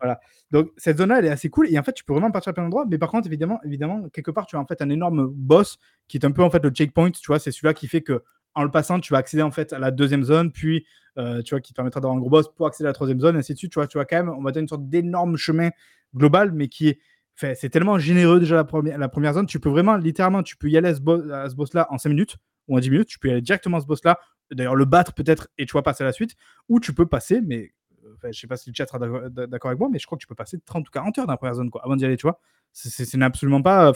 [0.02, 0.20] Voilà.
[0.52, 1.70] Donc cette zone-là, elle est assez cool.
[1.70, 2.86] Et en fait, tu peux vraiment partir à plein d'endroits.
[2.90, 6.18] Mais par contre, évidemment, évidemment, quelque part, tu as en fait un énorme boss qui
[6.18, 7.12] est un peu en fait le checkpoint.
[7.12, 8.24] Tu vois, c'est celui-là qui fait que
[8.56, 10.86] en le passant, tu vas accéder en fait à la deuxième zone, puis
[11.18, 13.20] euh, tu vois, qui te permettra d'avoir un gros boss pour accéder à la troisième
[13.20, 13.72] zone, et ainsi de suite.
[13.72, 15.70] Tu vois, tu vois quand même, on va dire une sorte d'énorme chemin
[16.16, 17.00] global, mais qui est
[17.36, 19.48] c'est tellement généreux déjà la première, la première zone.
[19.48, 21.02] Tu peux vraiment, littéralement, tu peux y aller à ce,
[21.56, 22.38] boss-là en 5 minutes
[22.68, 23.08] ou en 10 minutes.
[23.08, 24.20] Tu peux y aller directement à ce boss-là,
[24.52, 26.36] d'ailleurs le battre peut-être, et tu vois passer à la suite,
[26.70, 27.72] ou tu peux passer, mais
[28.06, 30.22] euh, je sais pas si le chat sera d'accord avec moi, mais je crois que
[30.22, 32.18] tu peux passer 30 ou 40 heures dans la première zone, quoi, avant d'y aller,
[32.18, 32.40] tu vois.
[32.72, 33.94] C'est- absolument pas.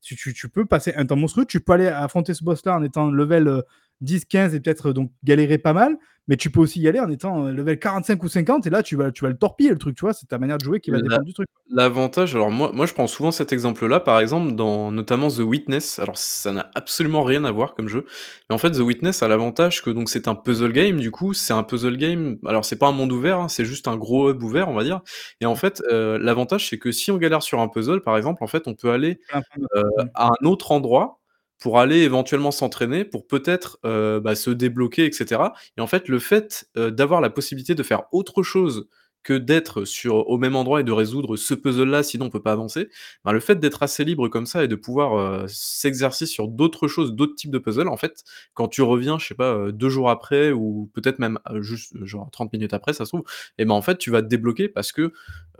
[0.00, 1.44] Tu peux passer un temps monstrueux.
[1.44, 3.62] Tu peux aller affronter ce boss-là en étant level euh,
[4.00, 5.96] 10, 15 et peut-être euh, donc galérer pas mal.
[6.28, 8.84] Mais tu peux aussi y aller en étant euh, level 45 ou 50 et là
[8.84, 10.12] tu vas, tu vas le torpiller le truc, tu vois.
[10.12, 11.48] C'est ta manière de jouer qui va La- dépendre du truc.
[11.68, 15.98] L'avantage, alors moi, moi je prends souvent cet exemple-là, par exemple, dans notamment The Witness.
[15.98, 18.06] Alors ça n'a absolument rien à voir comme jeu.
[18.48, 21.32] Mais en fait, The Witness a l'avantage que donc c'est un puzzle game, du coup,
[21.34, 22.38] c'est un puzzle game.
[22.46, 24.84] Alors c'est pas un monde ouvert, hein, c'est juste un gros hub ouvert, on va
[24.84, 25.00] dire.
[25.40, 28.44] Et en fait, euh, l'avantage c'est que si on galère sur un puzzle, par exemple,
[28.44, 29.18] en fait, on peut aller
[29.74, 29.82] euh,
[30.14, 31.18] à un autre endroit
[31.62, 35.40] pour aller éventuellement s'entraîner, pour peut-être euh, bah, se débloquer, etc.
[35.76, 38.88] Et en fait, le fait euh, d'avoir la possibilité de faire autre chose
[39.22, 42.50] que d'être sur au même endroit et de résoudre ce puzzle-là, sinon on peut pas
[42.50, 42.88] avancer.
[43.24, 46.88] Ben, le fait d'être assez libre comme ça et de pouvoir euh, s'exercer sur d'autres
[46.88, 50.10] choses, d'autres types de puzzles, en fait, quand tu reviens, je sais pas, deux jours
[50.10, 53.22] après ou peut-être même juste genre 30 minutes après, ça se trouve,
[53.58, 55.12] et ben en fait tu vas te débloquer parce que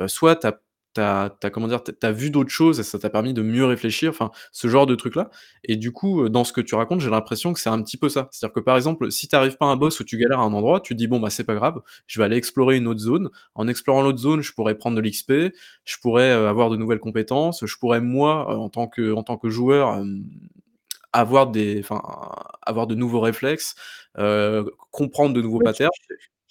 [0.08, 0.54] soit t'as
[0.94, 3.64] t'as t'as comment dire, t'as as vu d'autres choses et ça t'a permis de mieux
[3.64, 5.30] réfléchir, enfin ce genre de truc là.
[5.64, 7.96] Et du coup, euh, dans ce que tu racontes, j'ai l'impression que c'est un petit
[7.96, 8.28] peu ça.
[8.30, 10.52] C'est-à-dire que par exemple, si t'arrives pas à un boss ou tu galères à un
[10.52, 13.00] endroit, tu te dis bon bah c'est pas grave, je vais aller explorer une autre
[13.00, 13.30] zone.
[13.54, 15.32] En explorant l'autre zone, je pourrais prendre de l'XP,
[15.84, 19.22] je pourrais euh, avoir de nouvelles compétences, je pourrais moi euh, en tant que en
[19.22, 20.04] tant que joueur euh,
[21.12, 22.00] avoir des enfin
[22.62, 23.74] avoir de nouveaux réflexes,
[24.90, 25.90] comprendre de nouveaux Ouais, patterns.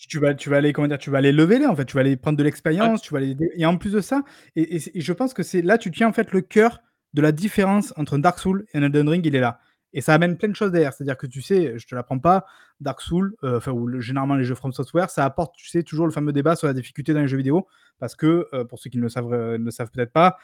[0.08, 2.02] Tu, vas, tu vas aller, comment dire, tu vas aller leveler en fait, tu vas
[2.02, 3.36] aller prendre de l'expérience, tu vas aller.
[3.56, 4.24] Et en plus de ça,
[4.56, 6.82] et, et- et je pense que c'est là, tu tiens en fait le cœur
[7.14, 9.60] de la différence entre Dark Souls et un Elden Ring, il est là.
[9.94, 10.94] Et ça amène plein de choses derrière.
[10.94, 12.46] C'est-à-dire que tu sais, je te l'apprends pas,
[12.80, 15.84] Dark Souls, euh, enfin, ou le- généralement les jeux From Software, ça apporte, tu sais,
[15.84, 17.68] toujours le fameux débat sur la difficulté dans les jeux vidéo.
[18.00, 20.38] Parce que, euh, pour ceux qui ne le savent, euh, ne le savent peut-être pas,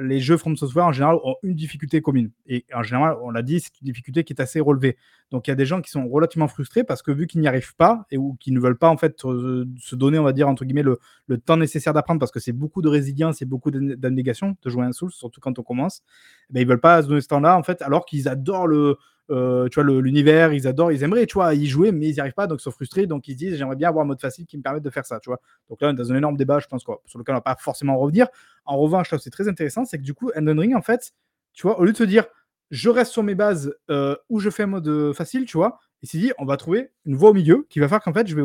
[0.00, 2.30] les jeux From Software en général ont une difficulté commune.
[2.46, 4.96] Et en général, on l'a dit, c'est une difficulté qui est assez relevée.
[5.30, 7.48] Donc il y a des gens qui sont relativement frustrés parce que vu qu'ils n'y
[7.48, 10.48] arrivent pas et ou qui ne veulent pas en fait se donner, on va dire
[10.48, 10.98] entre guillemets, le,
[11.38, 14.84] temps nécessaire d'apprendre parce que c'est beaucoup de résilience et beaucoup d'abn- d'abnégation de jouer
[14.84, 16.02] un Souls, surtout quand on commence.
[16.50, 18.96] Eh ben, ils veulent pas se donner ce temps-là en fait, alors qu'ils adorent le,
[19.32, 22.20] euh, tu vois, l'univers, ils adorent, ils aimeraient, tu vois, y jouer, mais ils n'y
[22.20, 24.20] arrivent pas, donc ils sont frustrés, donc ils se disent, j'aimerais bien avoir un mode
[24.20, 25.40] facile qui me permette de faire ça, tu vois.
[25.68, 27.42] Donc là, on est dans un énorme débat, je pense, quoi, sur lequel on va
[27.42, 28.28] pas forcément revenir.
[28.64, 31.12] En revanche, là, où c'est très intéressant, c'est que du coup, Elden Ring, en fait,
[31.52, 32.24] tu vois, au lieu de se dire,
[32.70, 35.78] je reste sur mes bases euh, ou je fais un mode euh, facile, tu vois,
[36.02, 38.26] il s'est dit, on va trouver une voie au milieu qui va faire qu'en fait,
[38.26, 38.42] je vais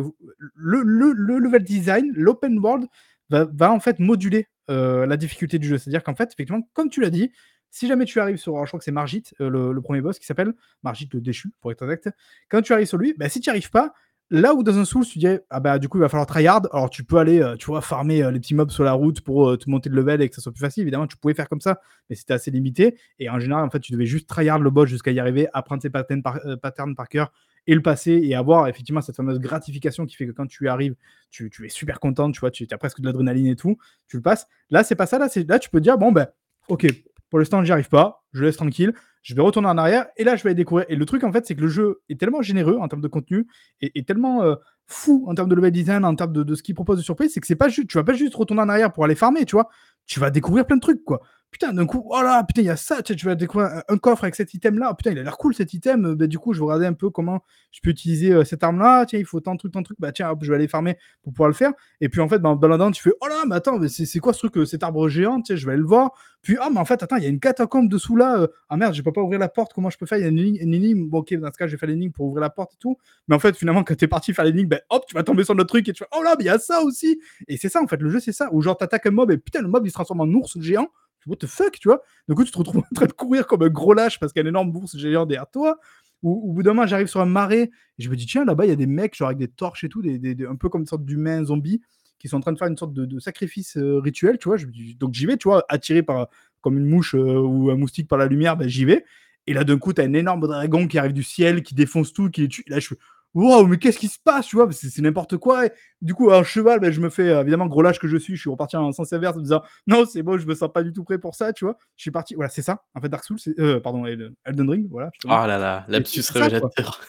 [0.56, 2.88] le, le, le level design, l'open world
[3.30, 5.78] va, va en fait moduler euh, la difficulté du jeu.
[5.78, 7.32] C'est-à-dire qu'en fait, effectivement, comme tu l'as dit,
[7.72, 10.26] si jamais tu arrives sur, je crois que c'est Margit, euh, le, premier boss qui
[10.26, 10.54] s'appelle
[10.84, 12.10] Margit le déchu, pour être exact,
[12.50, 13.94] quand tu arrives sur lui, bah, si tu n'y arrives pas,
[14.30, 16.64] là où dans un Souls, tu dirais, ah bah du coup, il va falloir tryhard,
[16.72, 19.22] alors tu peux aller, euh, tu vois, farmer euh, les petits mobs sur la route
[19.22, 20.82] pour te monter de level et que ça soit plus facile.
[20.82, 22.98] Évidemment, tu pouvais faire comme ça, mais c'était assez limité.
[23.20, 25.82] Et en général, en fait, tu devais juste tryhard le boss jusqu'à y arriver, apprendre
[25.82, 27.32] ses patterns par, cœur
[27.68, 30.96] et le passer et avoir effectivement cette fameuse gratification qui fait que quand tu arrives,
[31.30, 34.24] tu, es super content, tu vois, tu as presque de l'adrénaline et tout, tu le
[34.24, 34.48] passes.
[34.70, 36.28] Là, c'est pas ça, là, là, tu peux dire, bon, ben,
[36.70, 36.88] ok,
[37.30, 40.36] pour l'instant, j'y arrive pas, je laisse tranquille, je vais retourner en arrière et là,
[40.36, 40.86] je vais aller découvrir.
[40.90, 43.08] Et le truc, en fait, c'est que le jeu est tellement généreux en termes de
[43.08, 43.48] contenu
[43.82, 44.56] et, et tellement euh,
[44.88, 47.42] fou en termes de level design, en termes de, ce qu'il propose de surprise, c'est
[47.42, 49.56] que c'est pas juste, tu vas pas juste retourner en arrière pour aller farmer, tu
[49.56, 49.70] vois,
[50.06, 51.22] tu vas découvrir plein de trucs, quoi.
[51.52, 54.24] Putain, d'un coup, oh là, putain, il y a ça, tu, vas découvrir un, coffre
[54.24, 56.60] avec cet item-là, oh, putain, il a l'air cool cet item, bah, du coup, je
[56.60, 57.42] vais regarder un peu comment
[57.72, 60.00] je peux utiliser euh, cette arme-là, tiens, il faut tant de trucs, tant de trucs,
[60.00, 61.72] bah tiens, hop, je vais aller farmer pour pouvoir le faire.
[62.02, 64.20] Et puis en fait, bah, en baladant, tu fais, oh là, mais attends, mais c'est
[64.20, 66.12] quoi ce truc, euh, cet arbre géant, tiens, je vais aller le voir.
[66.42, 68.78] Puis, oh, mais en fait, attends, il y a une catacombe dessous là, euh, ah
[68.78, 70.18] merde, je peux pas ouvrir la porte, comment je peux faire?
[70.18, 72.28] Il y a une, énigme, bon, ok, dans ce cas, je vais faire l'énigme pour
[72.28, 72.98] ouvrir la porte et tout.
[73.28, 75.56] Mais en fait, finalement, quand t'es parti faire l'énigme, bah, hop, tu vas tomber sur
[75.56, 77.20] notre truc et tu fais, oh là, mais il y a ça aussi.
[77.48, 79.38] Et c'est ça, en fait, le jeu, c'est ça, où genre, t'attaques un mob et
[79.38, 80.88] putain, le mob, il se transforme en ours géant
[81.28, 82.02] what the fuck, tu vois?
[82.28, 84.40] Du coup, tu te retrouves en train de courir comme un gros lâche parce qu'il
[84.40, 85.80] y a une énorme bourse géant derrière toi.
[86.24, 88.66] Ou au bout d'un moment, j'arrive sur un marais et je me dis, tiens, là-bas,
[88.66, 90.82] il y a des mecs, genre avec des torches et tout, des, un peu comme
[90.82, 91.82] une sorte d'humains zombies
[92.18, 94.58] qui sont en train de faire une sorte de, sacrifice euh, rituel, tu vois.
[94.98, 96.30] donc j'y vais, tu vois, attiré par
[96.62, 99.06] comme une mouche euh, ou un moustique par la lumière, ben, j'y vais.
[99.46, 102.12] Et là, d'un coup, tu as un énorme dragon qui arrive du ciel, qui défonce
[102.14, 102.64] tout, qui les tue.
[102.68, 102.96] là, je suis,
[103.34, 104.68] Waouh, mais qu'est-ce qui se passe, tu vois?
[104.72, 105.66] C'est n'importe quoi.
[106.02, 108.36] du coup, un cheval, ben, je me fais, euh, évidemment, gros lâche que je suis,
[108.36, 110.72] je suis reparti en sens inverse en me disant non, c'est bon, je me sens
[110.74, 111.78] pas du tout prêt pour ça, tu vois.
[111.96, 112.84] Je suis parti, voilà, c'est ça.
[112.96, 115.12] En fait, Dark Souls, euh, pardon, Elden Ring, voilà.
[115.28, 117.02] Ah là là, lapsus révélateur.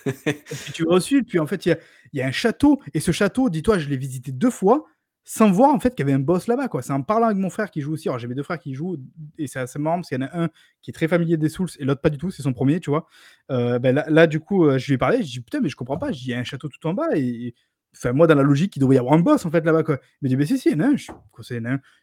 [0.75, 1.79] tu vas au sud, puis en fait, il
[2.13, 4.85] y a un château, et ce château, dis-toi, je l'ai visité deux fois
[5.31, 6.71] sans voir en fait qu'il y avait un boss là-bas.
[6.81, 8.09] C'est en parlant avec mon frère qui joue aussi.
[8.09, 8.97] Alors j'ai mes deux frères qui jouent
[9.37, 10.49] et c'est assez marrant parce qu'il y en a un
[10.81, 12.31] qui est très familier des Souls et l'autre pas du tout.
[12.31, 13.07] C'est son premier, tu vois.
[13.51, 15.19] Euh, ben là, du coup, euh, je lui ai parlé.
[15.19, 16.13] Je dis putain, mais je comprends pas.
[16.13, 17.55] Il y a un château tout en bas et,
[18.01, 19.83] Enfin, moi, dans la logique, il devrait y avoir un boss en fait là-bas.
[19.83, 19.99] Quoi.
[20.23, 20.71] Il me dit, mais si, si.
[20.71, 21.13] Je suis.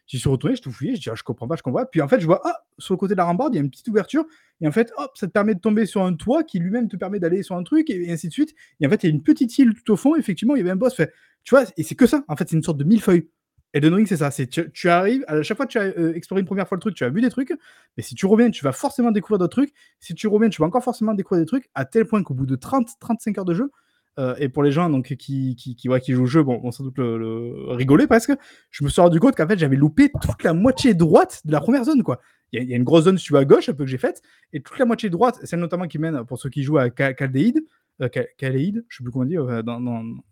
[0.06, 0.94] J'y suis retourné, je tout fouillé.
[0.94, 1.86] Je dis, ah, je comprends pas, je comprends pas.
[1.86, 3.62] Puis en fait, je vois, ah, sur le côté de la rambarde, il y a
[3.62, 4.26] une petite ouverture.
[4.60, 6.96] Et en fait, hop, ça te permet de tomber sur un toit qui lui-même te
[6.96, 8.54] permet d'aller sur un truc et, ainsi de suite.
[8.80, 10.16] Et en fait, il y a une petite île tout au fond.
[10.16, 10.94] Effectivement, il y avait un boss.
[10.94, 11.12] Fait,
[11.44, 12.24] tu vois, et c'est que ça.
[12.28, 13.28] En fait, c'est une sorte de millefeuille.
[13.72, 14.30] Elden Ring, c'est ça.
[14.30, 16.80] C'est tu, arrives, à chaque fois que tu as euh, exploré une première fois le
[16.80, 17.52] truc, tu as vu des trucs,
[17.96, 19.72] mais si tu reviens, tu vas forcément découvrir d'autres trucs.
[19.98, 22.46] Si tu reviens, tu vas encore forcément découvrir des trucs, à tel point qu'au bout
[22.46, 23.70] de 30-35 heures de jeu,
[24.18, 26.72] euh, et pour les gens donc, qui, qui, qui, qui jouent au jeu, bon, vont
[26.72, 28.32] sans doute le, rigoler parce que
[28.70, 31.60] je me suis rendu compte qu'en fait, j'avais loupé toute la moitié droite de la
[31.60, 32.02] première zone.
[32.02, 32.20] quoi.
[32.52, 34.22] Il y, a une grosse zone, tu vas à gauche, un peu que j'ai faite,
[34.52, 37.60] et toute la moitié droite, celle notamment qui mène, pour ceux qui jouent à Caldeide,
[38.00, 39.80] euh, je sais plus comment dire, euh, dans,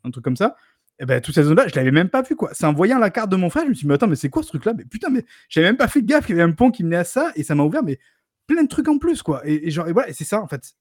[0.05, 0.57] un truc comme ça,
[1.01, 2.51] et eh ben, toute cette zone-là, je l'avais même pas vu, quoi.
[2.53, 4.15] C'est en voyant la carte de mon frère, je me suis dit, mais attends, mais
[4.15, 4.75] c'est quoi ce truc-là?
[4.79, 6.97] Mais putain, mais j'avais même pas fait gaffe qu'il y avait un pont qui menait
[6.97, 7.99] à ça, et ça m'a ouvert, mais
[8.47, 9.43] plein de trucs en plus, quoi.
[9.45, 10.75] Et, genre, et voilà, et c'est ça, en fait.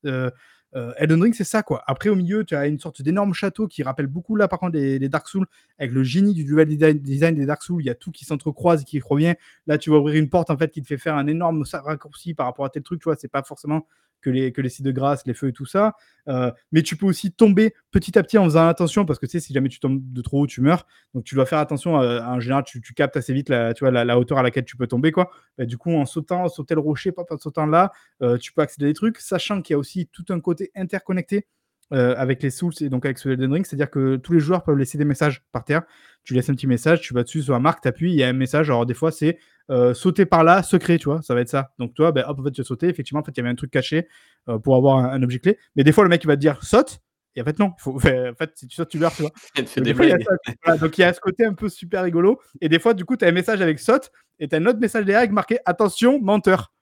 [0.76, 1.84] Euh, Elden Ring, c'est ça, quoi.
[1.88, 4.78] Après, au milieu, tu as une sorte d'énorme château qui rappelle beaucoup, là, par contre,
[4.78, 5.46] les, Dark Souls,
[5.78, 7.82] avec le génie du dual design des Dark Souls.
[7.82, 9.36] Il y a tout qui s'entrecroise et qui revient.
[9.68, 12.34] Là, tu vas ouvrir une porte, en fait, qui te fait faire un énorme raccourci
[12.34, 13.16] par rapport à tel truc, tu vois.
[13.16, 13.88] C'est pas forcément
[14.24, 15.94] que les, que les sites de grâce, les feux et tout ça.
[16.28, 19.34] Euh, mais tu peux aussi tomber petit à petit en faisant attention parce que tu
[19.34, 20.88] sais, si jamais tu tombes de trop haut, tu meurs.
[21.14, 22.00] Donc tu dois faire attention.
[22.02, 24.78] Euh, en général, tu, captes assez vite la, tu vois, la, hauteur à laquelle tu
[24.78, 25.12] peux tomber.
[25.12, 25.30] Quoi.
[25.58, 27.92] Bah, du coup, en sautant, sauter le rocher, pas en sautant là,
[28.22, 30.72] euh, tu peux accéder à des trucs, sachant qu'il y a aussi tout un côté
[30.76, 31.46] interconnecté
[31.92, 34.80] avec les Souls et donc avec ce Elden Ring, c'est-à-dire que tous les joueurs peuvent
[34.80, 35.84] laisser des messages par terre.
[36.24, 38.24] Tu laisses un petit message, tu vas dessus sur la marque, tu appuies, il y
[38.24, 38.72] a un message.
[38.72, 39.38] Alors des fois, c'est
[39.70, 41.72] euh, sauter par là, secret, tu vois, ça va être ça.
[41.80, 42.88] Donc toi, ben, hop, en fait, tu vas sauter.
[42.88, 44.08] Effectivement, en fait, il y avait un truc caché
[44.50, 45.58] euh, pour avoir un, objet clé.
[45.76, 47.00] Mais des fois, le mec, il va te dire saute.
[47.36, 47.72] Et en fait, non.
[47.80, 49.32] Faut, en fait, si tu sautes, tu meurs, tu vois.
[50.78, 52.40] donc, il y a ce côté un peu super rigolo.
[52.62, 54.66] Et des fois, du coup, tu as un message avec saute et tu as un
[54.66, 56.74] autre message derrière avec marqué attention, menteur.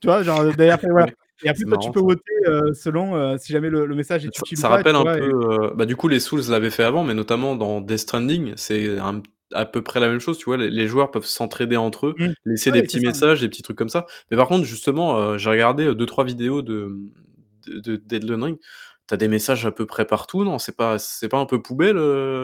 [0.00, 1.08] Tu vois, genre derrière, voilà.
[1.44, 4.58] Et après, toi, tu peux voter euh, selon euh, si jamais le, message est utile.
[4.58, 5.10] Ça, rappelle un peu.
[5.10, 8.98] Euh, bah, du coup, les Souls l'avaient fait avant, mais notamment dans Death Stranding, c'est
[9.52, 10.38] à peu près la même chose.
[10.38, 12.32] Tu vois, les, joueurs peuvent s'entraider entre eux, mmh.
[12.44, 14.06] laisser des petits messages, des petits trucs comme ça.
[14.30, 16.96] Mais par contre, justement, j'ai regardé 2-3 vidéos de,
[17.66, 18.58] de, de Ring.
[19.06, 20.58] T'as des messages à peu près partout, non?
[20.58, 21.96] C'est pas, c'est pas un peu poubelle,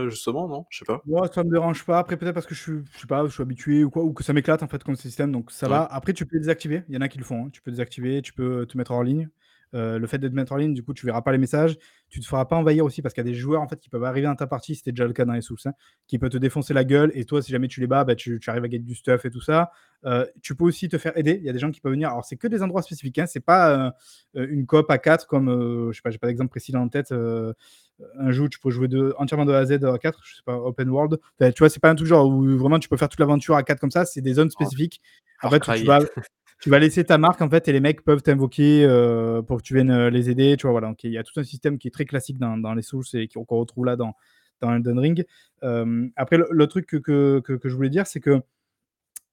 [0.09, 0.65] justement, non?
[0.71, 1.03] Je sais pas.
[1.07, 1.99] Ouais, ça me dérange pas.
[1.99, 4.15] Après, peut-être parce que je suis, je sais pas, je suis habitué ou quoi, ou
[4.15, 5.85] que ça m'éclate en fait comme système, donc ça va.
[5.85, 6.83] Après, tu peux les désactiver.
[6.89, 7.47] Il y en a qui le font.
[7.47, 7.51] Hein.
[7.53, 9.29] Tu peux désactiver, tu peux te mettre en ligne.
[9.75, 11.77] Euh, le fait de te mettre en ligne, du coup, tu verras pas les messages.
[12.15, 13.89] Tu te feras pas envahir aussi parce qu'il y a des joueurs en fait qui
[13.89, 15.73] peuvent arriver dans ta partie, c'était déjà le cas dans les Souls, hein,
[16.07, 17.11] qui peuvent te défoncer la gueule.
[17.17, 19.31] Et toi, si jamais tu les bats, bah, tu, arrives à gagner du stuff et
[19.31, 19.73] tout ça.
[20.05, 21.39] Euh, tu peux aussi te faire aider.
[21.41, 22.11] Il y a des gens qui peuvent venir.
[22.11, 23.19] Alors, c'est que des endroits spécifiques.
[23.19, 23.27] Hein.
[23.27, 23.93] C'est pas
[24.37, 26.89] euh, une coop à 4 comme, je sais pas, j'ai pas d'exemple précis dans la
[26.89, 27.11] tête.
[27.13, 30.37] un jeu où tu peux jouer de, entièrement de A à Z à 4, je
[30.37, 31.19] sais pas, open world.
[31.41, 33.65] tu vois, c'est pas un truc genre où vraiment tu peux faire toute l'aventure à
[33.65, 34.05] 4 comme ça.
[34.05, 34.63] C'est des zones oh.
[34.63, 35.01] spécifiques.
[35.41, 35.99] Après, tu vas
[36.61, 39.63] tu vas laisser ta marque en fait et les mecs peuvent t'invoquer euh, pour que
[39.63, 40.57] tu viennes euh, les aider.
[40.57, 40.89] Tu vois, voilà.
[40.89, 43.29] Donc il y a tout un système qui est très classique dans, les Souls et
[43.29, 44.15] qu'on retrouve là dans,
[44.61, 45.25] dans Elden Ring.
[45.63, 48.41] Euh, après, le, truc que, que, que, je voulais dire, c'est que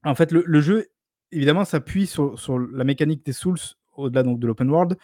[0.04, 0.88] en fait, le, jeu,
[1.32, 3.60] évidemment, s'appuie sur, sur, la mécanique des Souls
[3.94, 4.98] au-delà donc de l'open world,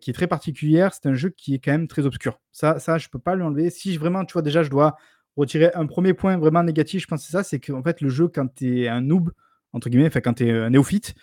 [0.00, 0.92] qui est très particulière.
[0.92, 2.40] C'est un jeu qui est quand même très obscur.
[2.50, 3.70] Ça, ça je peux pas lui enlever.
[3.70, 4.96] Si je, vraiment, tu vois, déjà, je dois
[5.36, 8.08] retirer un premier point vraiment négatif, je pense que c'est ça, c'est qu'en fait, le
[8.08, 9.30] jeu, quand tu es un noob,
[9.72, 11.14] entre guillemets, quand tu es un néophyte,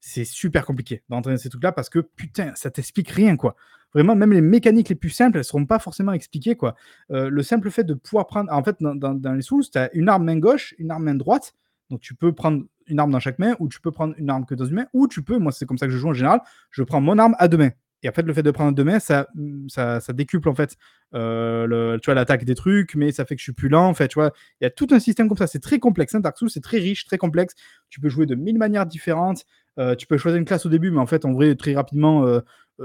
[0.00, 3.56] c'est super compliqué dans ces trucs-là parce que putain, ça t'explique rien, quoi.
[3.94, 6.74] Vraiment, même les mécaniques les plus simples, elles seront pas forcément expliquées, quoi.
[7.12, 8.52] Euh, le simple fait de pouvoir prendre.
[8.52, 11.54] En fait, dans, les Souls, tu as une arme main gauche, une arme main droite.
[11.90, 14.44] Donc, tu peux prendre une arme dans chaque main, ou tu peux prendre une arme
[14.46, 16.12] que dans une main, ou tu peux, moi c'est comme ça que je joue en
[16.12, 16.40] général,
[16.70, 17.70] je prends mon arme à deux mains.
[18.04, 19.28] Et en fait, le fait de prendre deux mains, ça,
[19.68, 20.76] ça, ça décuple en fait
[21.14, 23.88] euh, l'attaque des trucs, mais ça fait que je suis plus lent.
[23.88, 25.46] En fait, tu vois, il y a tout un système comme ça.
[25.46, 26.14] C'est très complexe.
[26.14, 27.54] Hein, Dark Souls, c'est très riche, très complexe.
[27.88, 29.46] Tu peux jouer de mille manières différentes.
[29.78, 32.26] Euh, tu peux choisir une classe au début, mais en fait, en vrai, très rapidement,
[32.26, 32.40] euh,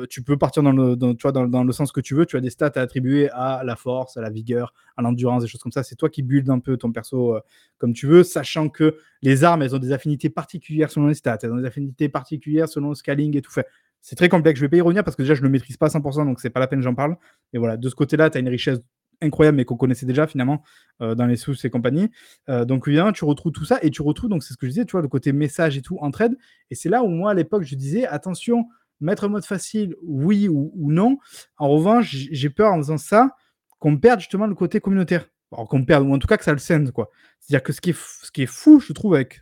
[0.09, 2.25] tu peux partir dans le, tu vois, dans, le sens que tu veux.
[2.25, 5.49] Tu as des stats à attribuer à la force, à la vigueur, à l'endurance, des
[5.49, 5.83] choses comme ça.
[5.83, 7.37] C'est toi qui builds un peu ton perso
[7.77, 11.39] comme tu veux, sachant que les armes, elles ont des affinités particulières selon les stats,
[11.41, 13.65] elles ont des affinités particulières selon le scaling et tout fait.
[14.01, 14.59] C'est très complexe.
[14.59, 16.25] Je vais pas y revenir parce que déjà, je ne le maîtrise pas à 100%,
[16.25, 17.17] donc c'est pas la peine j'en parle.
[17.53, 18.79] Mais voilà, de ce côté-là, tu as une richesse
[19.21, 20.63] incroyable, mais qu'on connaissait déjà finalement
[20.99, 22.09] dans les sous et compagnie.
[22.47, 24.85] donc évidemment, tu retrouves tout ça et tu retrouves, donc c'est ce que je disais,
[24.85, 26.37] tu vois, le côté message et tout, entraide.
[26.71, 28.65] Et c'est là où moi, à l'époque, je disais, attention,
[29.01, 31.17] mettre mode facile, oui ou, non.
[31.57, 33.35] En revanche, j'ai peur en faisant ça
[33.79, 35.29] qu'on perde justement le côté communautaire.
[35.51, 37.09] Qu'on perde, ou en tout cas que ça le scène, quoi.
[37.41, 39.41] C'est-à-dire que ce qui, est ce qui est fou, je trouve, avec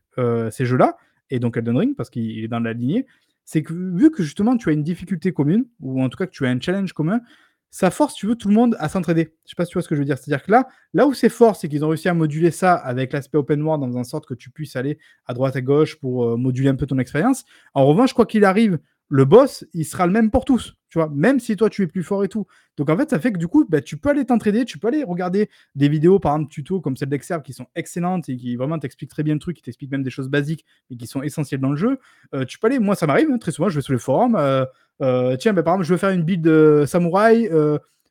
[0.49, 0.97] ces jeux-là,
[1.29, 3.05] et donc Elden Ring, parce qu'il est dans la lignée,
[3.47, 6.31] c'est que vu que justement tu as une difficulté commune, ou en tout cas que
[6.31, 7.21] tu as un challenge commun,
[7.69, 9.33] ça force, tu veux, tout le monde à s'entraider.
[9.45, 10.17] Je sais pas si tu vois ce que je veux dire.
[10.17, 13.13] C'est-à-dire que là, là où c'est fort, c'est qu'ils ont réussi à moduler ça avec
[13.13, 16.25] l'aspect open world dans en sorte que tu puisses aller à droite à gauche pour
[16.25, 17.45] euh, moduler un peu ton expérience.
[17.73, 18.79] En revanche, quoi qu'il arrive,
[19.09, 21.87] le boss, il sera le même pour tous, tu vois, même si toi tu es
[21.87, 22.45] plus fort et tout.
[22.75, 24.87] Donc en fait, ça fait que du coup, bah, tu peux aller t'entraider, tu peux
[24.87, 28.55] aller regarder des vidéos, par exemple, tuto comme celle d'Exerve qui sont excellentes et qui
[28.55, 31.21] vraiment t'expliquent très bien le truc, qui t'expliquent même des choses basiques mais qui sont
[31.21, 31.99] essentielles dans le jeu.
[32.33, 34.35] Euh, tu peux aller, moi ça m'arrive, hein, très souvent, je vais sur le forum,
[34.35, 34.65] euh,
[35.01, 37.49] euh, tiens, bah, par exemple, je veux faire une build samouraï.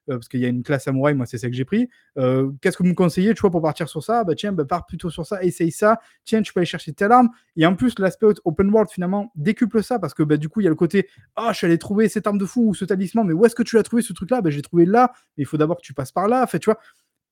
[0.08, 1.88] Euh, parce qu'il y a une classe samouraï, moi c'est ça que j'ai pris.
[2.18, 4.24] Euh, qu'est-ce que vous me conseillez, tu vois, pour partir sur ça?
[4.24, 5.98] Bah tiens, bah, pars plutôt sur ça, essaye ça.
[6.24, 7.30] Tiens, tu peux aller chercher telle arme.
[7.56, 10.64] Et en plus, l'aspect open world finalement décuple ça parce que bah, du coup, il
[10.64, 12.84] y a le côté Ah, je suis allé trouver cette arme de fou ou ce
[12.84, 14.40] talisman, mais où est-ce que tu l'as trouvé ce truc-là?
[14.40, 16.42] Bah, Je trouvé là, mais il faut d'abord que tu passes par là.
[16.42, 16.78] En fait, tu vois.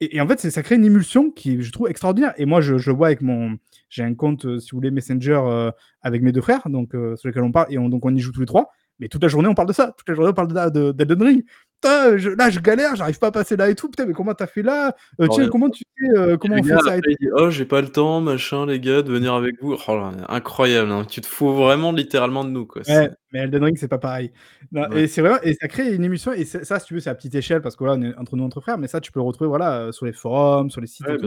[0.01, 2.35] Et, en fait, ça crée une émulsion qui, je trouve, extraordinaire.
[2.37, 3.57] Et moi, je, je vois avec mon.
[3.89, 5.71] J'ai un compte, euh, si vous voulez, Messenger
[6.03, 8.41] avec mes deux frères, donc sur lequel on parle, et donc on y joue tous
[8.41, 8.73] les trois.
[8.99, 9.93] Mais toute la journée, on parle de ça.
[9.97, 11.45] Toute la journée, on parle de, de, Ring
[11.85, 13.89] là, je galère, j'arrive pas à passer là et tout.
[13.89, 14.95] Putain, mais comment t'as fait là?
[15.21, 16.97] Euh, Tiens, comment tu sais euh, comment on fait ça
[17.35, 19.77] Oh, j'ai pas le temps, machin, les gars, de venir avec vous.
[19.87, 21.05] Oh incroyable, hein.
[21.09, 22.67] tu te fous vraiment littéralement de nous.
[22.67, 22.83] Quoi.
[22.89, 24.33] Ouais, mais Elden Ring, c'est pas pareil.
[24.95, 26.33] Et c'est vrai, et ça crée une émission.
[26.33, 28.37] Et ça, si tu veux, c'est à petite échelle parce que là, on est entre
[28.37, 28.79] nous, entre frères.
[28.79, 31.07] Mais ça, tu peux le retrouver voilà, euh, sur les forums, sur les sites.
[31.07, 31.19] Ouais,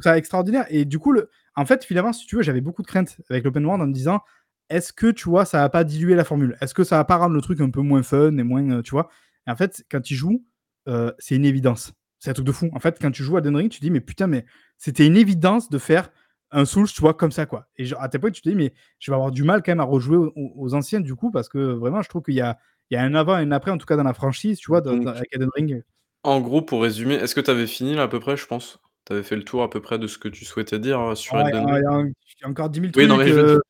[0.00, 0.66] C'est extraordinaire.
[0.68, 1.30] Et du coup, le...
[1.54, 3.92] en fait, finalement, si tu veux, j'avais beaucoup de craintes avec l'open world en me
[3.92, 4.20] disant
[4.68, 6.56] est-ce que tu vois, ça va pas diluer la formule?
[6.60, 8.90] Est-ce que ça va pas rendre le truc un peu moins fun et moins, tu
[8.90, 9.08] vois?
[9.46, 10.44] Et en fait, quand il joue,
[10.88, 11.92] euh, c'est une évidence.
[12.18, 12.70] C'est un truc de fou.
[12.72, 14.44] En fait, quand tu joues à Den Ring, tu te dis, mais putain, mais
[14.78, 16.10] c'était une évidence de faire
[16.50, 17.68] un Souls, tu vois, comme ça, quoi.
[17.76, 19.80] Et à tel point, tu te dis, mais je vais avoir du mal quand même
[19.80, 22.58] à rejouer aux, anciennes, du coup, parce que vraiment, je trouve qu'il y a,
[22.90, 24.70] il y a un avant et un après, en tout cas dans la franchise, tu
[24.70, 25.82] vois, dans, avec Elden Ring.
[26.22, 28.80] En gros, pour résumer, est-ce que tu avais fini là à peu près, je pense?
[29.06, 31.14] Tu avais fait le tour à peu près de ce que tu souhaitais dire euh,
[31.14, 33.02] sur Elden Ring Il y, a encore 10 000 trucs.
[33.02, 33.50] Oui, non, mais, je veux...
[33.56, 33.60] Euh.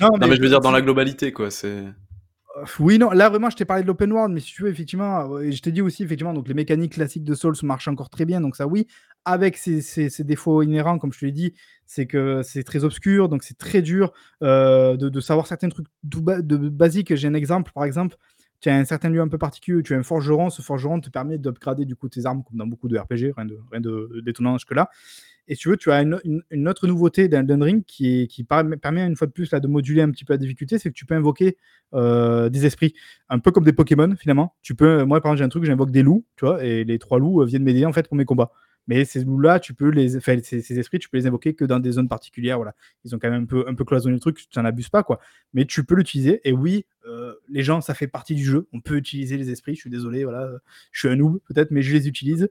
[0.00, 1.50] Non, mais je veux dire dans la globalité, quoi.
[1.50, 1.84] C'est.
[2.80, 5.38] Oui, non, là vraiment, je t'ai parlé de l'open world, mais si tu veux, effectivement,
[5.38, 8.24] et je t'ai dit aussi, effectivement, donc les mécaniques classiques de Souls marchent encore très
[8.24, 8.86] bien, donc ça, oui,
[9.24, 11.54] avec ses, défauts inhérents, comme je te l'ai dit,
[11.86, 14.12] c'est que c'est très obscur, donc c'est très dur
[14.42, 17.14] euh, de, savoir certains trucs de basiques.
[17.14, 18.16] J'ai un exemple, par exemple,
[18.60, 21.08] tu as un certain lieu un peu particulier, tu as un forgeron, ce forgeron te
[21.08, 24.20] permet d'upgrader du coup tes armes, comme dans beaucoup de RPG, rien de, rien de
[24.24, 24.90] détonnant jusque-là.
[25.50, 29.16] Et si tu veux, tu as une, autre nouveauté d'Elden Ring qui, qui permet une
[29.16, 31.56] fois de plus de moduler un petit peu la difficulté, c'est que tu peux invoquer
[31.92, 32.94] euh, des esprits,
[33.28, 34.54] un peu comme des Pokémon finalement.
[34.62, 37.00] Tu peux, moi par exemple, j'ai un truc, j'invoque des loups, tu vois, et les
[37.00, 38.52] trois loups euh, viennent m'aider en fait pour mes combats.
[38.86, 41.80] Mais ces loups-là, tu peux les, enfin, ces, esprits, tu peux les invoquer que dans
[41.80, 42.56] des zones particulières.
[42.56, 45.18] Voilà, ils ont quand même un peu, cloisonné le truc, tu n'en abuses pas quoi.
[45.52, 46.40] Mais tu peux l'utiliser.
[46.44, 48.68] Et oui, euh, les gens, ça fait partie du jeu.
[48.72, 49.74] On peut utiliser les esprits.
[49.74, 50.48] Je suis désolé, voilà,
[50.92, 52.48] je suis un noob peut-être, mais je les utilise.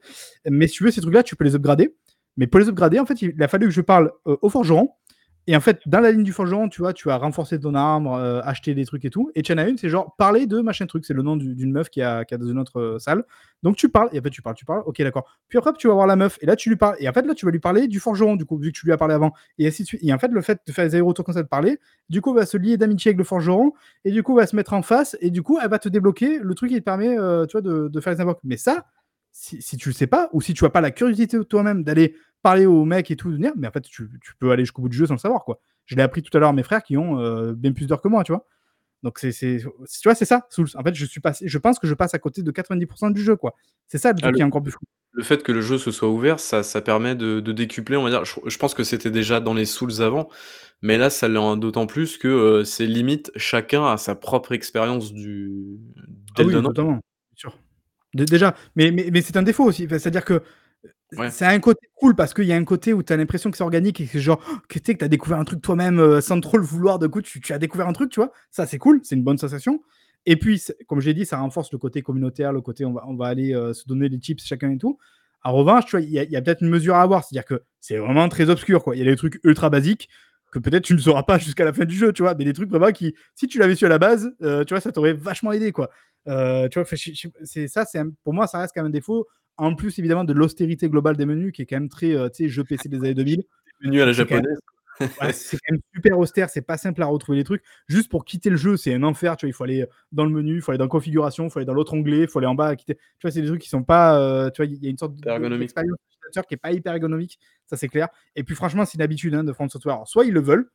[0.49, 1.93] Mais si tu veux ces trucs-là, tu peux les upgrader.
[2.39, 4.89] Mais pour les upgrader, en fait, il a fallu que je parle euh, au forgeron.
[5.45, 8.13] Et en fait, dans la ligne du forgeron, tu vois, tu as renforcé ton arbre,
[8.13, 9.29] euh, acheté des trucs et tout.
[9.35, 11.03] Et tu en une, c'est genre parler de machin truc.
[11.05, 13.25] C'est le nom d'une meuf qui a, qui a dans une autre euh, salle.
[13.61, 15.25] Donc tu parles, et fait tu parles, tu parles, ok d'accord.
[15.49, 17.25] Puis après tu vas voir la meuf, et là tu lui parles, et en fait
[17.25, 19.15] là tu vas lui parler du forgeron, du coup, vu que tu lui as parlé
[19.15, 20.01] avant, et ainsi de suite.
[20.03, 21.79] Et en fait le fait de faire les allers-retours comme ça, de parler,
[22.09, 23.73] du coup va se lier d'amitié avec le forgeron,
[24.05, 26.39] et du coup va se mettre en face, et du coup elle va te débloquer
[26.39, 27.15] le truc qui te permet,
[27.47, 28.39] tu vois, de, faire les invoques.
[28.43, 28.85] Mais ça,
[29.31, 32.15] si, si tu le sais pas, ou si tu as pas la curiosité toi-même d'aller
[32.41, 34.09] parler aux mecs et tout, venir, mais en fait, tu,
[34.39, 35.59] peux aller jusqu'au bout du jeu sans le savoir, quoi.
[35.85, 38.01] Je l'ai appris tout à l'heure à mes frères qui ont euh, bien plus d'heures
[38.01, 38.45] que moi, tu vois.
[39.01, 39.69] Donc, c'est, tu
[40.03, 40.67] vois, c'est ça, Souls.
[40.75, 43.23] En fait, je, suis passé, je pense que je passe à côté de 90% du
[43.23, 43.55] jeu, quoi.
[43.87, 44.79] C'est ça le truc ah, qui est encore plus fou.
[45.13, 48.09] Le fait que le jeu se soit ouvert, ça, ça permet de, décupler, on va
[48.09, 48.23] dire.
[48.25, 50.29] Je, pense que c'était déjà dans les Souls avant,
[50.81, 55.13] mais là, ça l'est d'autant plus que euh, c'est limite chacun a sa propre expérience
[55.13, 55.79] du.
[56.37, 56.53] Ah oui,
[57.35, 57.57] sûr.
[58.13, 59.87] Déjà, mais, mais, mais c'est un défaut aussi.
[59.89, 60.41] C'est-à-dire que
[61.31, 63.57] C'est un côté cool parce qu'il y a un côté où tu as l'impression que
[63.57, 66.57] c'est organique et que genre que tu as découvert un truc toi-même euh, sans trop
[66.57, 66.99] le vouloir.
[66.99, 68.31] De coup, tu, as découvert un truc, tu vois.
[68.51, 69.81] Ça, c'est cool, c'est une bonne sensation.
[70.25, 73.03] Et puis, c'est- comme j'ai dit, ça renforce le côté communautaire, le côté on va,
[73.07, 74.99] on va aller euh, se donner des tips chacun et tout.
[75.43, 77.97] En revanche, tu vois, il y a, peut-être une mesure à avoir, c'est-à-dire que c'est
[77.97, 78.95] vraiment très obscur, quoi.
[78.95, 80.09] Il y a des trucs ultra basiques
[80.51, 82.53] que peut-être tu ne sauras pas jusqu'à la fin du jeu, tu vois, mais des
[82.53, 85.13] trucs vraiment qui, si tu l'avais su à la base, euh, tu vois, ça t'aurait
[85.13, 85.89] vachement aidé, quoi.
[86.25, 86.85] Tu vois,
[87.43, 89.27] c'est ça, c'est pour moi, ça reste quand même un défaut.
[89.59, 92.43] En plus, évidemment, de l'austérité globale des menus, qui est quand même très, euh, tu
[92.45, 93.43] sais, jeu PC des années 2000.
[93.81, 94.59] Menu à la japonaise.
[95.21, 97.63] Ouais, c'est quand même super austère, c'est pas simple à retrouver les trucs.
[97.87, 99.37] Juste pour quitter le jeu, c'est un enfer.
[99.37, 101.59] Tu vois, il faut aller dans le menu, il faut aller dans configuration, il faut
[101.59, 102.75] aller dans l'autre onglet, il faut aller en bas.
[102.75, 102.95] Quitter.
[102.95, 104.19] Tu vois, c'est des trucs qui sont pas.
[104.19, 105.95] euh, tu vois, il y a une sorte d'expérience
[106.47, 108.09] qui est pas hyper ergonomique, ça c'est clair.
[108.35, 109.95] Et puis franchement, c'est une habitude hein, de From Software.
[109.95, 110.69] Alors, soit ils le veulent,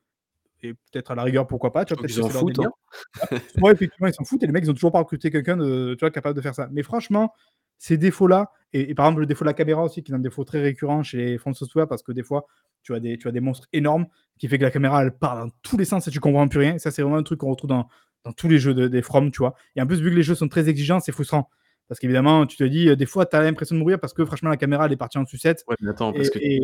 [0.63, 1.85] et peut-être à la rigueur, pourquoi pas.
[1.85, 3.37] Tu vois, ils que en c'est leur foutent, hein.
[3.57, 5.95] Soit effectivement, ils s'en foutent et les mecs, ils ont toujours pas recruté quelqu'un de,
[5.95, 6.67] tu vois, capable de faire ça.
[6.71, 7.33] Mais franchement,
[7.77, 10.19] ces défauts-là, et, et par exemple, le défaut de la caméra aussi, qui est un
[10.19, 12.45] défaut très récurrent chez les From Software, parce que des fois,
[12.83, 14.05] tu as des, tu as des monstres énormes
[14.37, 16.59] qui fait que la caméra, elle part dans tous les sens et tu comprends plus
[16.59, 16.75] rien.
[16.75, 17.87] Et ça, c'est vraiment un truc qu'on retrouve dans,
[18.23, 19.55] dans tous les jeux de- des From, tu vois.
[19.75, 21.49] Et en plus, vu que les jeux sont très exigeants, c'est frustrant.
[21.87, 24.25] Parce qu'évidemment, tu te dis, euh, des fois, tu as l'impression de mourir parce que
[24.25, 25.63] franchement, la caméra, elle est partie en sucette.
[25.67, 26.59] Ouais, mais attends, Et, parce que et-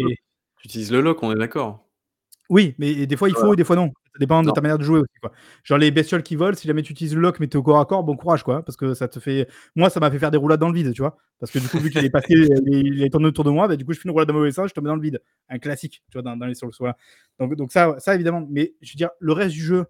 [0.58, 1.88] tu utilises le lock, on est d'accord.
[2.50, 3.92] oui, mais des fois il faut et des fois non.
[4.14, 4.54] Ça dépend de Non.
[4.54, 5.14] ta manière de jouer aussi.
[5.22, 5.32] Quoi.
[5.64, 7.80] Genre les bestioles qui volent, si jamais tu utilises le lock mais t'es au corps
[7.80, 8.64] à corps, bon courage quoi.
[8.64, 9.48] Parce que ça te fait.
[9.76, 11.18] Moi, ça m'a fait faire des roulades dans le vide, tu vois.
[11.40, 12.28] Parce que du coup, vu qu'il est passé,
[12.68, 14.40] il est tourné autour de moi, bah, du coup, je fais une roulade dans le
[14.40, 15.22] mauvais sens, je tombe dans le vide.
[15.50, 16.72] Un classique, tu vois, dans, dans les Souls.
[16.80, 16.98] Voilà.
[17.40, 18.46] Donc, donc ça, ça évidemment.
[18.50, 19.86] Mais je veux dire, le reste du jeu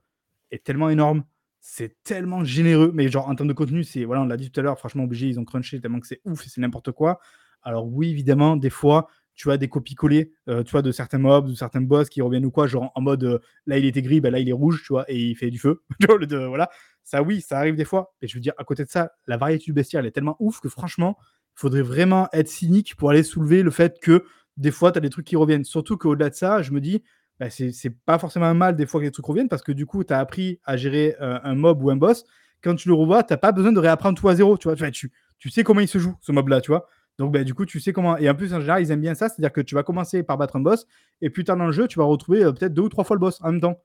[0.52, 1.24] est tellement énorme.
[1.60, 4.60] C'est tellement généreux, mais genre en termes de contenu, c'est voilà, on l'a dit tout
[4.60, 7.20] à l'heure, franchement obligé, ils ont crunché tellement que c'est ouf et c'est n'importe quoi.
[7.62, 11.56] Alors oui, évidemment, des fois, tu as des copies-collées, euh, tu de certains mobs, de
[11.56, 14.30] certains boss qui reviennent ou quoi, genre en mode euh, là il était gris, bah,
[14.30, 15.82] là il est rouge, tu vois, et il fait du feu.
[16.30, 16.70] Voilà,
[17.04, 18.14] ça oui, ça arrive des fois.
[18.22, 20.36] Mais je veux dire, à côté de ça, la variété du bestiaire elle est tellement
[20.40, 21.18] ouf que franchement,
[21.58, 24.24] il faudrait vraiment être cynique pour aller soulever le fait que
[24.58, 25.64] des fois tu as des trucs qui reviennent.
[25.64, 27.04] Surtout qu'au-delà de ça, je me dis,
[27.42, 30.04] bah, c'est pas forcément mal des fois que les trucs reviennent parce que du coup,
[30.04, 32.24] tu as appris à gérer euh, un mob ou un boss.
[32.64, 34.92] Quand tu le revois, tu pas besoin de réapprendre tout à zéro, tu vois.
[34.92, 36.88] Tu, tu sais comment il se joue, ce mob-là, tu vois.
[37.22, 38.18] Donc, bah, du coup, tu sais comment.
[38.18, 40.40] Et en plus, en général, ils aiment bien ça, c'est-à-dire que tu vas commencer par
[40.40, 40.88] battre un boss,
[41.22, 43.16] et plus tard dans le jeu, tu vas retrouver euh, peut-être deux ou trois fois
[43.16, 43.80] le boss en même temps.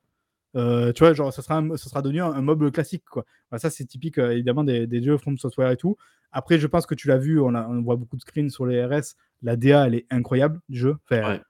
[0.57, 3.27] Euh, tu vois, genre, ça sera, sera devenu un, un mob classique, quoi.
[3.59, 5.99] Ça, c'est typique, euh, évidemment, des, des jeux From Software et tout.
[6.33, 9.17] Après, je pense que tu l'as vu, on, voit beaucoup de screens sur les RS.
[9.43, 10.97] La DA, elle est incroyable du jeu.
[11.11, 11.43] Ouais.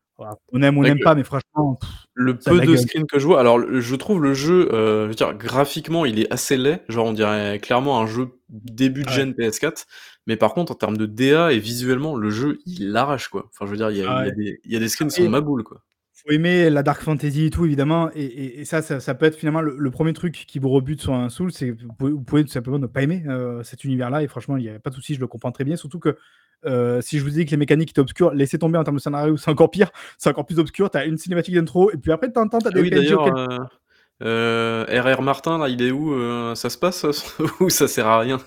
[0.53, 3.27] On aime ou on n'aime pas, mais franchement, pff, Le peu de screens que je
[3.27, 6.83] vois, alors je trouve le jeu, euh, je veux dire, graphiquement, il est assez laid.
[6.89, 9.15] Genre, on dirait clairement un jeu début de Ouais.
[9.15, 9.85] gen PS4.
[10.27, 13.49] Mais par contre, en termes de DA et visuellement, le jeu, il l'arrache, quoi.
[13.53, 14.33] Enfin, je veux dire, il y a, il y a ouais.
[14.33, 15.83] des, il y a des screens qui sont maboules, quoi.
[16.27, 18.11] Faut aimer la dark fantasy et tout évidemment.
[18.15, 20.69] Et, et- et ça, ça ça peut être finalement le, le premier truc qui vous
[20.71, 23.23] rebute sur un Soul c'est que vous pouvez, vous pouvez tout simplement ne pas aimer
[23.29, 25.53] euh, cet univers là et franchement il n'y a pas de souci je le comprends
[25.53, 25.77] très bien.
[25.77, 26.17] Surtout que
[26.65, 29.01] euh, si je vous dis que les mécaniques étaient obscures laissez tomber en termes de
[29.03, 29.91] scénario c'est encore pire.
[30.19, 30.91] C'est encore plus obscur.
[30.91, 33.59] T'as une cinématique d'intro et puis après en temps t'as Ah des oui, d'ailleurs, euh,
[34.23, 37.05] euh, RR Martin, là, il est où euh, Ça se passe
[37.61, 38.41] Ou ça sert à rien?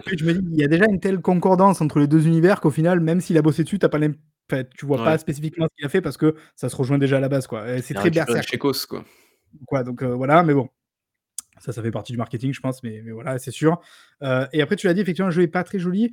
[0.00, 2.60] Après, je me dis il y a déjà une telle concordance entre les deux univers
[2.60, 4.14] qu'au final même s'il a bossé dessus t'as pas l'im-
[4.52, 7.18] enfin, tu vois pas spécifiquement ce qu'il a fait parce que ça se rejoint déjà
[7.18, 9.04] à la base quoi c'est très berserk Chekos, quoi.
[9.66, 9.82] quoi.
[9.84, 10.68] Donc euh, voilà, mais bon.
[11.58, 13.80] Ça, ça fait partie du marketing, je pense, mais, mais voilà, c'est sûr.
[14.22, 16.10] Euh, et après, tu l'as dit, effectivement, le jeu est pas très joli,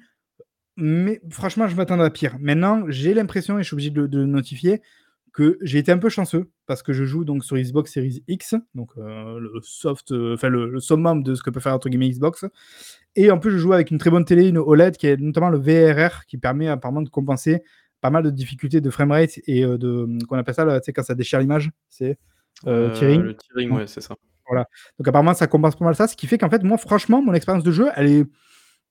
[0.76, 2.36] mais franchement, je m'attendais à pire.
[2.40, 4.82] Maintenant, j'ai l'impression, et je suis obligé de, le- de le notifier,
[5.32, 8.56] que j'ai été un peu chanceux parce que je joue donc sur Xbox Series X,
[8.76, 11.88] donc euh, le soft, euh, enfin le, le summum de ce que peut faire entre
[11.90, 12.44] guillemets Xbox.
[13.16, 15.50] Et en plus, je joue avec une très bonne télé, une OLED qui est notamment
[15.50, 17.64] le VRR qui permet apparemment de compenser
[18.08, 21.16] pas mal de difficultés de framerate et euh, de qu'on appelle ça, là, quand ça
[21.16, 22.18] déchire l'image, c'est
[22.66, 23.22] euh, Euh, tearing.
[23.22, 24.16] Le tearing, ouais, c'est ça.
[24.98, 27.34] Donc apparemment, ça compense pas mal ça, ce qui fait qu'en fait, moi, franchement, mon
[27.34, 28.26] expérience de jeu, elle est,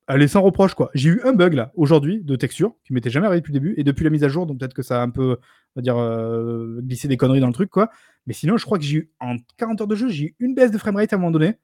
[0.09, 0.91] elle est sans reproche, quoi.
[0.95, 3.75] J'ai eu un bug là aujourd'hui de texture qui m'était jamais arrivé depuis le début
[3.79, 5.39] et depuis la mise à jour, donc peut-être que ça a un peu,
[5.75, 7.91] on va dire, euh, glissé des conneries dans le truc, quoi.
[8.27, 10.55] Mais sinon, je crois que j'ai eu en 40 heures de jeu, j'ai eu une
[10.55, 11.55] baisse de framerate à un moment donné,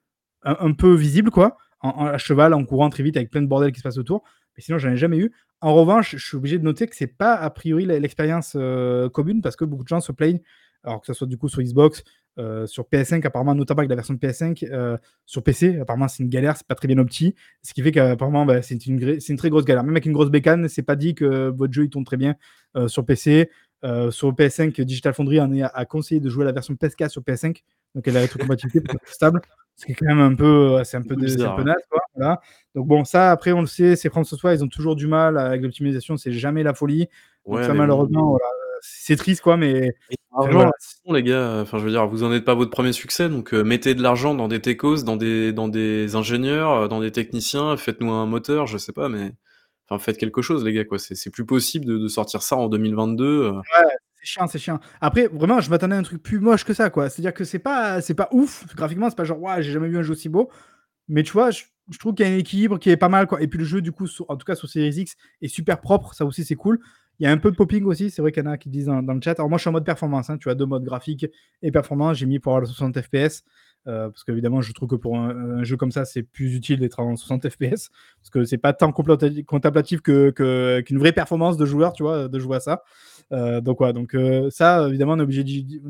[0.43, 3.41] un, un peu visible, quoi, en, en- à cheval, en courant très vite avec plein
[3.43, 4.23] de bordel qui se passe autour.
[4.55, 5.31] Mais sinon, j'en ai jamais eu.
[5.61, 9.41] En revanche, je suis obligé de noter que c'est pas a priori l'expérience euh, commune
[9.41, 10.41] parce que beaucoup de gens se plaignent,
[10.83, 12.03] alors que ce soit du coup sur Xbox,
[12.37, 16.21] euh, sur PS5, apparemment, notamment avec la version de PS5, euh, sur PC, apparemment, c'est
[16.21, 17.33] une galère, c'est pas très bien opti.
[17.61, 19.83] Ce qui fait qu'apparemment, bah, c'est une, très grosse galère.
[19.83, 22.35] Même avec une grosse bécane, c'est pas dit que votre jeu il tourne très bien
[22.87, 23.49] sur PC.
[24.09, 27.21] Sur PS5, Digital Foundry en est à, à conseiller de jouer la version PS4 sur
[27.21, 27.63] PS5,
[27.95, 29.41] donc elle a la rétrocompatibilité pour être stable.
[29.75, 31.65] Ce qui est quand même un peu, euh, c'est un peu, c'est un peu hein.
[31.65, 31.99] naze, quoi.
[32.15, 32.41] Voilà.
[32.75, 35.37] Donc bon, ça, après, on le sait, c'est France Software, ils ont toujours du mal
[35.37, 37.07] avec l'optimisation, c'est jamais la folie.
[37.47, 38.45] Donc ça, malheureusement, voilà,
[38.81, 39.95] c'est triste, quoi, mais
[40.35, 40.71] Enfin, voilà.
[40.79, 43.53] c'est les gars, enfin je veux dire, vous en êtes pas votre premier succès, donc
[43.53, 47.11] euh, mettez de l'argent dans des techos, dans des, dans des ingénieurs, euh, dans des
[47.11, 49.31] techniciens, faites-nous un moteur, je sais pas, mais
[49.87, 50.97] enfin, faites quelque chose les gars, quoi.
[50.97, 54.59] C'est c'est plus possible de de sortir ça en 2022, heu Ouais, c'est chiant, c'est
[54.59, 54.79] chiant.
[55.01, 57.09] Après, vraiment, je m'attendais à un truc plus moche que ça, quoi.
[57.09, 59.97] C'est-à-dire que c'est pas c'est pas ouf, graphiquement, c'est pas genre: «Waouh, j'ai jamais vu
[59.97, 60.49] un jeu aussi beau».
[61.09, 61.63] Mais tu vois, je
[61.99, 63.41] trouve qu'il y a un équilibre qui est pas mal, quoi.
[63.41, 66.13] Et puis le jeu, du coup, en tout cas sur Series X, est super propre,
[66.13, 66.79] ça aussi, c'est cool.
[67.19, 68.69] Il y a un peu de popping aussi, c'est vrai qu'il y en a qui
[68.69, 69.33] disent dans le chat.
[69.39, 70.55] Alors moi, je suis en mode performance, hein, tu vois?
[70.55, 71.27] 2 modes graphique
[71.61, 72.17] et performance.
[72.17, 73.43] J'ai mis pour avoir le 60 FPS,
[73.87, 76.99] heu, parce qu'évidemment, je trouve que pour un jeu comme ça, c'est plus utile d'être
[76.99, 77.89] en 60 FPS,
[78.21, 82.27] parce que c'est pas tant contemplatif que que qu'une vraie performance de joueur, tu vois?
[82.29, 82.83] De jouer à ça.
[83.31, 85.23] Heu, donc voilà, donc heu, ça, évidemment, on est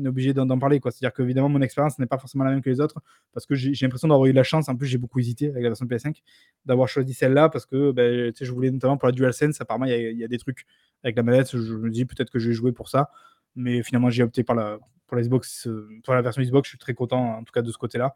[0.08, 0.80] obligé d'en parler.
[0.82, 3.00] C'est-à-dire qu'évidemment, mon expérience n'est pas forcément la même que les autres,
[3.32, 4.68] parce que j'ai l'impression d'avoir eu la chance.
[4.68, 6.22] En plus, j'ai beaucoup hésité avec la version PS5,
[6.66, 7.92] d'avoir choisi celle-là parce que,
[8.36, 10.64] sais, je voulais notamment pour la DualSense, apparemment, il y y a des trucs
[11.02, 13.10] avec la manette, je me dis peut-être que je vais jouer pour ça,
[13.56, 14.78] mais finalement, j'ai opté pour la
[15.12, 16.66] Xbox, heu, pour la version Xbox.
[16.68, 18.14] Je suis très content, en tout cas, de ce côté-là.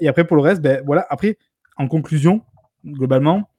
[0.00, 1.06] Et après, pour le reste, beh, voilà.
[1.10, 1.38] Après,
[1.76, 2.42] en conclusion,
[2.84, 3.50] globalement,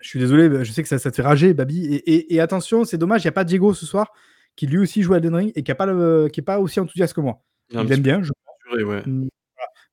[0.00, 1.86] je suis désolé, je sais que ça ça te fait rager, Babi.
[1.86, 4.12] Et et et attention, c'est dommage, il y a pas Diego ce soir,
[4.56, 6.60] qui lui aussi joue à Elden Ring et qui a pas le qui est pas
[6.60, 7.42] aussi enthousiaste que moi.
[7.70, 8.32] Il aime bien, je
[8.64, 9.02] censuré, ouais.
[9.04, 9.28] voilà.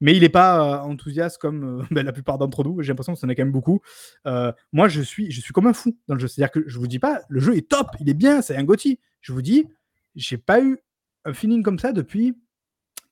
[0.01, 2.81] Mais il est pas, heu, enthousiaste comme, heu, bah, la plupart d'entre nous.
[2.81, 3.81] J'ai l'impression que ça en est quand même beaucoup.
[4.27, 6.27] Heu, moi, je suis je suis comme un fou dans le jeu.
[6.27, 8.63] C'est-à-dire que je vous dis pas, le jeu est top, il est bien, c'est un
[8.63, 8.99] GOTY.
[9.21, 9.67] Je vous dis,
[10.15, 10.77] j'ai pas eu
[11.25, 12.37] un feeling comme ça depuis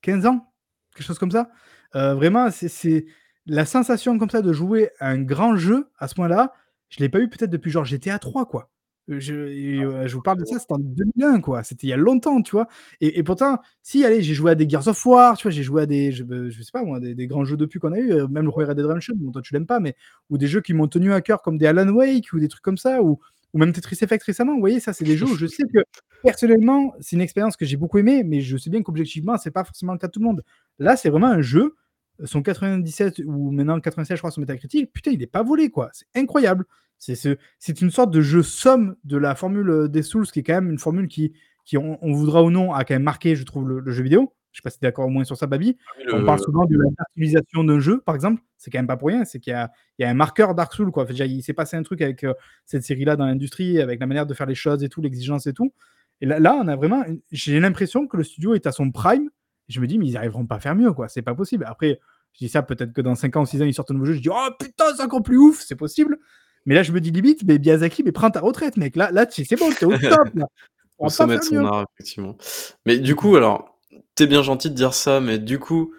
[0.02, 0.54] 15 ans,
[0.96, 1.50] quelque chose comme ça.
[1.94, 3.06] Vraiment, c'est c'est
[3.46, 6.54] la sensation comme ça de jouer à un grand jeu à ce point-là,
[6.94, 8.70] je l'ai pas eu peut-être depuis genre GTA 3, quoi.
[9.10, 9.34] Heu, je
[9.78, 11.64] Ah, heu, je vous parle de ça, c'était en 2001, quoi.
[11.64, 12.68] C'était il y a longtemps, tu vois?
[13.02, 15.52] Et et pourtant, si, allez, j'ai joué à des Gears of War, tu vois?
[15.52, 17.80] J'ai joué à des je be je sais pas moi, des des grands jeux depuis
[17.80, 19.80] qu'on a eu, heu, même le 1er Red Dead Redemption, bon toi tu l'aimes pas,
[19.80, 19.96] mais
[20.30, 22.64] ou des jeux qui m'ont tenu à cœur comme des Alan Wake ou des trucs
[22.64, 23.20] comme ça, ou
[23.54, 24.54] ou même Tetris Effect récemment.
[24.56, 25.80] Vous voyez, ça, c'est des jeux où je sais que
[26.24, 29.64] personnellement, c'est une expérience que j'ai beaucoup aimée, mais je sais bien qu'objectivement, c'est pas
[29.64, 30.44] forcément le cas de tout le monde.
[30.80, 31.76] Là, c'est vraiment un jeu,
[32.24, 35.90] son 97 ou maintenant 96, je crois, sur Metacritic, putain, il est pas volé, quoi.
[35.94, 36.66] C'est incroyable.
[37.00, 40.40] C'est ce c'est une sorte de jeu somme de la formule, heu, des Souls, qui
[40.40, 41.34] est quand même une formule qui
[41.66, 44.04] qui on on voudra ou non, a quand même marqué, je trouve, le le jeu
[44.04, 44.34] vidéo.
[44.54, 45.78] Je sais pas si tu es d'accord au moins sur ça, Babi?
[45.98, 48.42] Ah On parle le souvent de la d'un jeu, par exemple.
[48.58, 50.54] C'est quand même pas pour rien, c'est qu'il y a il y a un marqueur
[50.54, 51.06] Dark Souls, quoi.
[51.06, 52.36] Déjà, il s'est passé un truc avec, heu,
[52.66, 55.54] cette série-là dans l'industrie, avec la manière de faire les choses et tout, l'exigence et
[55.54, 55.74] tout.
[56.22, 58.92] Et là là, on a vraiment une j'ai l'impression que le studio est à son
[58.92, 59.30] prime.
[59.70, 61.66] Je me dis: «Mais ils arriveront pas à faire mieux, quoi, c'est pas possible».
[61.68, 62.00] Après,
[62.34, 64.06] je dis ça, peut-être que dans 5 ans ou 6 ans, ils sortent un nouveau
[64.08, 66.20] jeu, je dis: «Oh putain, c'est encore plus ouf!» c'est possible.
[66.66, 68.96] Mais là, je me dis limite: «Mais Miyazaki, mais prends ta retraite, mec.
[68.96, 70.46] Là là, c'est bon, tu es au top, là.
[71.00, 71.66] On Au va pas faire son mieux».
[71.66, 72.38] art, effectivement.
[72.86, 73.80] Mais du coup, alors,
[74.16, 75.94] tu es bien gentil de dire ça, mais du coup,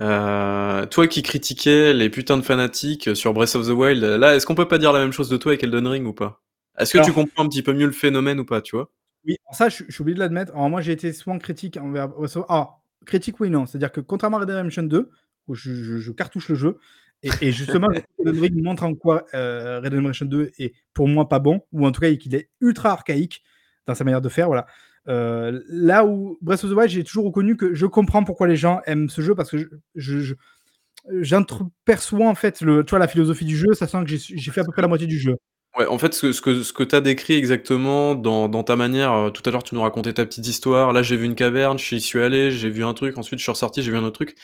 [0.00, 4.46] heu, toi qui critiquais les putains de fanatiques sur Breath of the Wild, là, est-ce
[4.46, 6.42] qu'on peut pas dire la même chose de toi avec Elden Ring ou pas?
[6.78, 8.90] Est-ce que tu comprends un petit peu mieux le phénomène ou pas, tu vois?
[9.26, 10.52] Oui, ça, je suis je suis obligé de l'admettre.
[10.52, 12.08] Alors moi, j'ai été souvent critique envers
[12.48, 13.66] ah, critique oui non.
[13.66, 15.10] C'est-à-dire que contrairement à Red Dead Redemption 2,
[15.48, 16.78] où je je je cartouche le jeu
[17.22, 17.88] et et justement,
[18.18, 21.60] Elden Ring montre en quoi, heu, Red Dead Redemption 2 est pour moi pas bon,
[21.72, 23.42] ou en tout cas qu'il est ultra archaïque
[23.86, 24.66] dans sa manière de faire, voilà.
[25.08, 28.56] Heu, là où Breath of the Wild, j'ai toujours reconnu que je comprends pourquoi les
[28.56, 29.66] gens aiment ce jeu parce que je
[29.96, 30.34] je je
[31.20, 34.64] j'entreperçois en fait le tu vois la philosophie du jeu, sachant que j'ai fait à
[34.64, 35.36] peu près la moitié du jeu.
[35.78, 38.62] Ouais, en fait, ce que ce que ce que tu as décrit exactement dans dans
[38.62, 40.92] ta manière, heu, tout à l'heure, tu nous racontais ta petite histoire.
[40.92, 43.52] Là, j'ai vu une caverne, j'y suis allé, j'ai vu un truc, ensuite je suis
[43.52, 44.36] ressorti, j'ai vu un autre truc.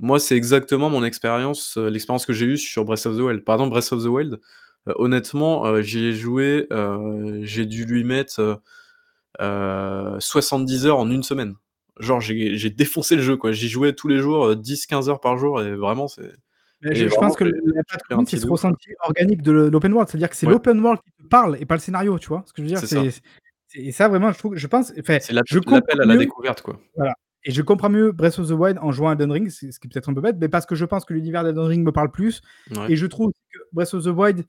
[0.00, 3.44] Moi, c'est exactement mon expérience, heu, l'expérience que j'ai eue sur Breath of the Wild.
[3.44, 4.40] Par exemple, Breath of the Wild,
[4.88, 8.56] heu, honnêtement, heu, j'y ai joué, heu, j'ai dû lui mettre, heu
[9.42, 11.54] heu, 70 heures en 1 semaine.
[12.00, 13.52] Genre, j'ai défoncé le jeu, quoi.
[13.52, 16.32] J'y jouais tous les jours, heu, 10-15 heures par jour et vraiment, c'est
[16.82, 20.08] je vraiment, pense que la patte c'est ce ressenti organique de l'open world.
[20.08, 20.52] C'est-à-dire que c'est Ouais.
[20.52, 22.68] l'open world qui te parle et pas le scénario, tu vois ce que je veux
[22.68, 22.84] dire?
[22.84, 23.12] C'est
[23.74, 25.32] et ça vraiment, je trouve je pense C'est
[25.70, 26.78] l'appel à la mieux découverte, quoi.
[26.96, 27.14] voilà
[27.46, 29.86] et je comprends mieux Breath of the Wild en jouant à Elden Ring, ce qui
[29.86, 31.92] est peut-être un peu bête, mais parce que je pense que l'univers d'Elden Ring me
[31.92, 32.42] parle plus
[32.76, 32.92] Ouais.
[32.92, 34.44] et je trouve que Breath of the Wild,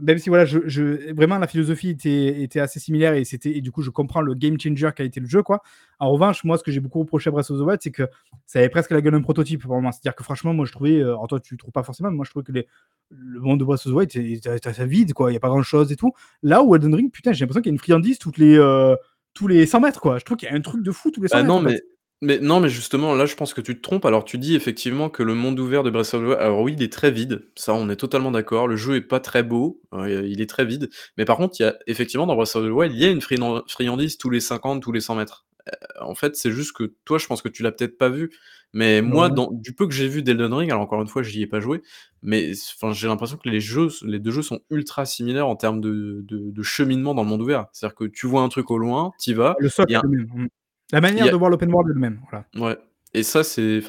[0.00, 3.60] même si voilà, je je vraiment la philosophie était était assez similaire et c'était et
[3.60, 5.62] du coup, je comprends le game changer qui a été le jeu, quoi.
[5.98, 8.04] En revanche, moi, ce que j'ai beaucoup reproché à Breath of the Wild, c'est que
[8.46, 9.90] ça avait presque la gueule d'un prototype pour moi.
[9.92, 12.24] C'est-à-dire que franchement, moi, je trouvais, heu, alors toi, tu trouves pas forcément, mais moi,
[12.24, 12.66] je trouvais que les
[13.10, 15.30] le monde de Breath of the Wild était assez vide, quoi.
[15.30, 16.12] Il y a pas grand-chose et tout.
[16.42, 18.96] Là où Elden Ring, putain, j'ai l'impression qu'il y a une friandise toutes les, heu,
[19.34, 20.18] tous les 100 mètres, quoi.
[20.18, 21.60] Je trouve qu'il y a un truc de fou tous les 100 Bah, mètres, non,
[21.66, 21.82] en fait.
[22.22, 24.04] Mais non, mais justement, là, je pense que tu te trompes.
[24.04, 26.74] Alors, tu dis effectivement que le monde ouvert de Breath of the Wild alors oui,
[26.76, 28.68] il est très vide, ça, on est totalement d'accord.
[28.68, 30.90] Le jeu est pas très beau, heu, il est très vide.
[31.16, 33.10] Mais par contre, il y a effectivement dans Breath of the Wild, il y a
[33.10, 35.46] une friand friandise tous les 50, tous les 100 mètres.
[35.68, 35.72] Heu,
[36.02, 38.30] en fait, c'est juste que toi, je pense que tu l'as peut-être pas vu,
[38.74, 39.34] mais moi, ouais.
[39.34, 41.60] dans du peu que j'ai vu d'Elden Ring, alors encore une fois, j'y ai pas
[41.60, 41.82] joué,
[42.22, 45.80] mais enfin, j'ai l'impression que les jeux les 2 jeux sont ultra similaires en termes
[45.80, 47.66] de de de cheminement dans le monde ouvert.
[47.72, 49.94] C'est-à-dire que tu vois un truc au loin, tu y vas, Le socle il y
[49.94, 50.48] est a le même.
[50.92, 52.44] La manière a de voir l'open world est le même, voilà.
[52.56, 52.78] Ouais
[53.12, 53.80] et ça, c'est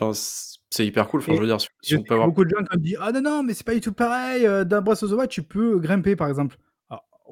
[0.72, 1.20] c'est hyper cool.
[1.20, 2.80] Enfin, je Et veux dire, si je on peut avoir beaucoup de gens qui ont
[2.80, 5.14] dit: «Ah non, non, mais c'est pas du tout pareil, heu, dans Breath of the
[5.14, 6.58] Wild, tu peux grimper, par exemple».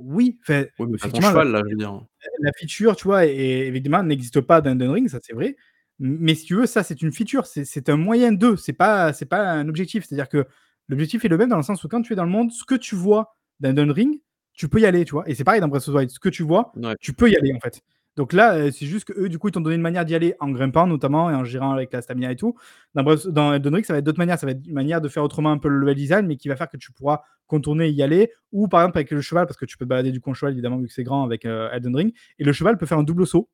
[0.02, 2.06] oui, enfin, Oui, mais effectivement, la cheval là, je veux dire.
[2.40, 5.56] la feature, tu vois, é évidemment n'existe pas dans Elden Ring, ça c'est vrai.
[6.00, 9.50] Mais si tu veux, ça c'est une feature, c'est un moyen de, c'est pas pas
[9.52, 10.06] un objectif.
[10.06, 10.46] C'est-à-dire que
[10.88, 12.64] l'objectif est le même dans le sens où quand tu es dans le monde, ce
[12.64, 14.22] que tu vois dans Elden Ring,
[14.54, 15.28] tu peux y aller, tu vois?
[15.30, 16.96] Et c'est pareil dans Breath of the Wild, ce que tu vois, Ouais.
[17.02, 17.82] tu peux y aller en fait.
[18.20, 20.36] Donc là, heu, c'est juste qu'eux, du coup, ils t'ont donné une manière d'y aller
[20.42, 22.54] en grimpant notamment et en gérant avec la stamina et tout.
[22.94, 25.00] Dans Breath dans Elden Ring, ça va être d'autres manières, ça va être une manière
[25.00, 27.22] de faire autrement un peu le level design, mais qui va faire que tu pourras
[27.48, 29.90] contourner et y aller ou par exemple avec le cheval, parce que tu peux te
[29.90, 32.78] balader du cheval évidemment vu que c'est grand avec, heu, Elden Ring et le cheval
[32.78, 33.48] peut faire un double saut.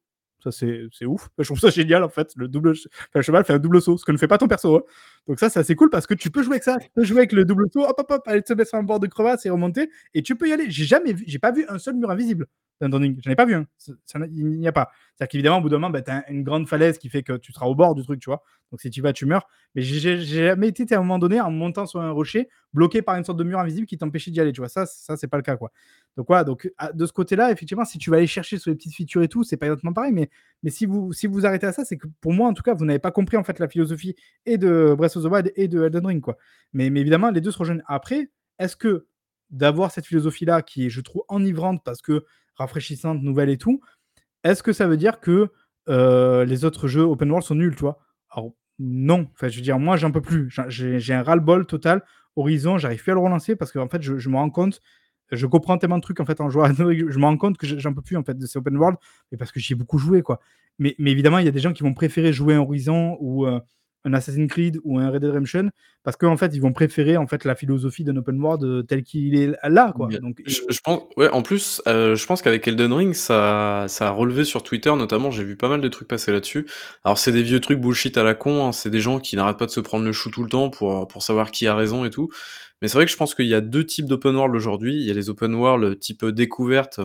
[0.44, 1.30] Ça c'est ouf.
[1.38, 2.74] Je trouve ça génial en fait, le double
[3.14, 4.82] le cheval fait un double saut, ce que ne fait pas ton perso, hein.
[5.28, 6.78] Donc ça, c'est assez cool parce que tu peux jouer avec ça.
[6.78, 8.84] Tu peux jouer avec le double saut, hop, hop, hop, aller te mettre sur un
[8.84, 10.70] bord de crevasse et remonter et tu peux y aller.
[10.70, 12.48] J'ai jamais vu j'ai pas vu un seul mur invisible
[12.82, 13.20] dans Elden Ring.
[13.24, 13.66] J'en ai pas vu un.
[14.32, 14.90] Il n'y a pas.
[15.16, 17.38] C'est-à-dire qu'évidemment, au bout d'un moment, bah, tu as une grande falaise qui fait que
[17.38, 18.44] tu seras au bord du truc, tu vois?
[18.72, 19.48] Donc si tu vas, tu meurs.
[19.76, 23.16] Mais j'ai jamais été, à un moment donné, en montant sur un rocher, bloqué par
[23.16, 24.70] une sorte de mur invisible qui t'empêchait d'y aller, tu vois?
[24.70, 25.72] Ça ça, c'est pas le cas, quoi.
[26.18, 28.76] Donc voilà, donc à de ce côté-là, effectivement, si tu vas aller chercher sur les
[28.76, 30.30] petites features et tout, c'est pas exactement pareil, mais
[30.64, 32.74] mais si vous si vous arrêtez à ça, c'est que pour moi, en tout cas,
[32.74, 34.16] vous n'avez pas compris, en fait, la philosophie
[34.46, 36.38] et de Breath of the Wild et de Elden Ring, quoi.
[36.74, 37.84] Mais mais évidemment, les 2 se rejoignent.
[37.88, 38.30] Après,
[38.60, 39.08] est-ce que
[39.52, 42.26] d'avoir cette philosophie-là qui est, je trouve, enivrante parce que
[42.56, 43.82] rafraîchissante, nouvelle et tout,
[44.44, 45.50] est-ce que ça veut dire que,
[45.90, 48.00] heu, les autres jeux open world sont nuls, tu vois?
[48.32, 50.54] Alors non, enfin, je veux dire, moi, j'en peux plus.
[50.70, 52.04] J'ai un ras-le-bol total.
[52.36, 54.82] Horizon, j'arrive plus à le relancer parce qu'en fait, je me rends compte,
[55.32, 56.84] je comprends tellement de trucs, en fait, en jouant à je
[57.20, 58.98] me rends compte que je j'en peux plus, en fait, de ces open world,
[59.32, 60.40] mais parce que j'y ai beaucoup joué, quoi.
[60.80, 63.46] Mais mais évidemment, il y a des gens qui vont préférer jouer un Horizon ou,
[63.48, 63.62] heu,
[64.06, 65.70] un Assassin's Creed ou un Red Dead Redemption
[66.04, 69.02] parce qu'en fait, ils vont préférer, en fait, la philosophie d'un open world, heu, tel
[69.02, 70.08] qu'il est là, quoi.
[70.22, 74.12] Donc je pense ouais, en plus, heu, je pense qu'avec Elden Ring, ça ça a
[74.12, 76.68] relevé sur Twitter notamment, j'ai vu pas mal de trucs passer là-dessus.
[77.04, 79.58] Alors c'est des vieux trucs bullshit à la con, hein, c'est des gens qui n'arrêtent
[79.58, 81.76] pas de se prendre le chou tout le temps pour, heu, pour savoir qui a
[81.76, 82.30] raison et tout.
[82.82, 84.96] Mais c'est vrai que je pense qu'il y a 2 types d'open world aujourd'hui.
[84.96, 87.00] Il y a les open world type, découverte.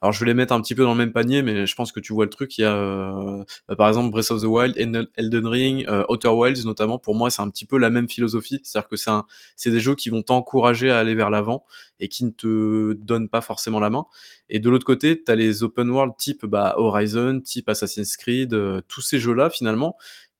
[0.00, 1.90] Alors je vais les mettre un petit peu dans le même panier, mais je pense
[1.92, 2.56] que tu vois le truc.
[2.58, 4.76] Il y a, heu, bah, par exemple Breath of the Wild,
[5.16, 6.98] Elden Ring, heu, Outer Wilds notamment.
[6.98, 8.60] Pour moi, c'est un petit peu la même philosophie.
[8.62, 9.24] C'est-à-dire que c'est un
[9.56, 11.64] c'est des jeux qui vont t'encourager à aller vers l'avant
[11.98, 14.06] et qui ne te donnent pas forcément la main.
[14.48, 18.54] Et de l'autre côté, tu as les open world type, bah, Horizon, type Assassin's Creed,
[18.54, 19.96] heu, tous ces jeux-là finalement,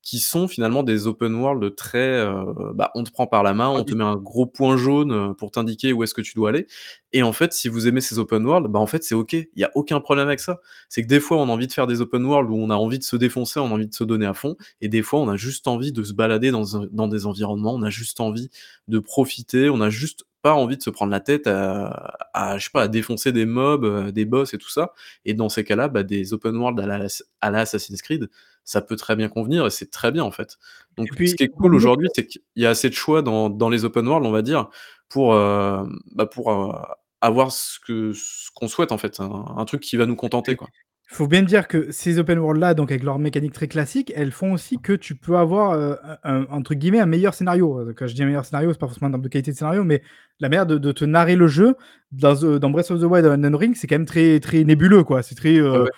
[0.07, 2.33] qui sont finalement des open world très, heu,
[2.75, 5.35] bah, on te prend par la main, on te met un gros point jaune, heu,
[5.35, 6.69] pour t'indiquer où est-ce que tu dois aller.
[7.13, 9.33] Et en fait, si vous aimez ces open world, bah, en fait, c'est OK.
[9.33, 10.61] Il y a aucun problème avec ça.
[10.89, 12.77] C'est que des fois, on a envie de faire des open world où on a
[12.77, 15.19] envie de se défoncer, on a envie de se donner à fond et des fois,
[15.19, 16.63] on a juste envie de se balader dans
[16.93, 18.49] dans des environnements, on a juste envie
[18.87, 22.65] de profiter, on a juste pas envie de se prendre la tête à à je
[22.65, 24.93] sais pas, à défoncer des mobs, heu, des boss et tout ça.
[25.25, 27.07] Et dans ces cas-là, bah, des open world à la
[27.41, 28.29] à la Assassin's Creed,
[28.65, 30.59] ça peut très bien convenir et c'est très bien, en fait.
[30.97, 33.23] Donc et ce puis qui est cool aujourd'hui, c'est qu'il y a assez de choix
[33.23, 34.69] dans dans les open world, on va dire,
[35.09, 36.73] pour, hem, bah, pour, heu,
[37.21, 40.57] avoir ce que ce qu'on souhaite, en fait, un un truc qui va nous contenter,
[40.57, 40.71] quoi.
[41.17, 44.13] Il faut bien dire que ces open world là, donc avec leurs mécaniques très classiques,
[44.15, 47.81] elles font aussi que tu peux avoir, heu, un entre guillemets «un meilleur scénario».
[47.81, 49.57] Heu, quand je dis un meilleur scénario, c'est pas forcément en termes de qualité de
[49.57, 50.03] scénario, mais
[50.41, 51.75] la manière de de te narrer le jeu
[52.13, 55.05] dans, dans Breath of the Wild et Elden Ring, c'est quand même très très nébuleux,
[55.05, 55.23] quoi.
[55.23, 55.89] C'est très, ouais.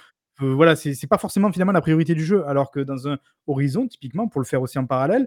[0.41, 2.45] heu, voilà, c'est pas forcément finalement la priorité du jeu.
[2.47, 3.19] Alors que dans un
[3.49, 5.27] Horizon, typiquement, pour le faire aussi en parallèle,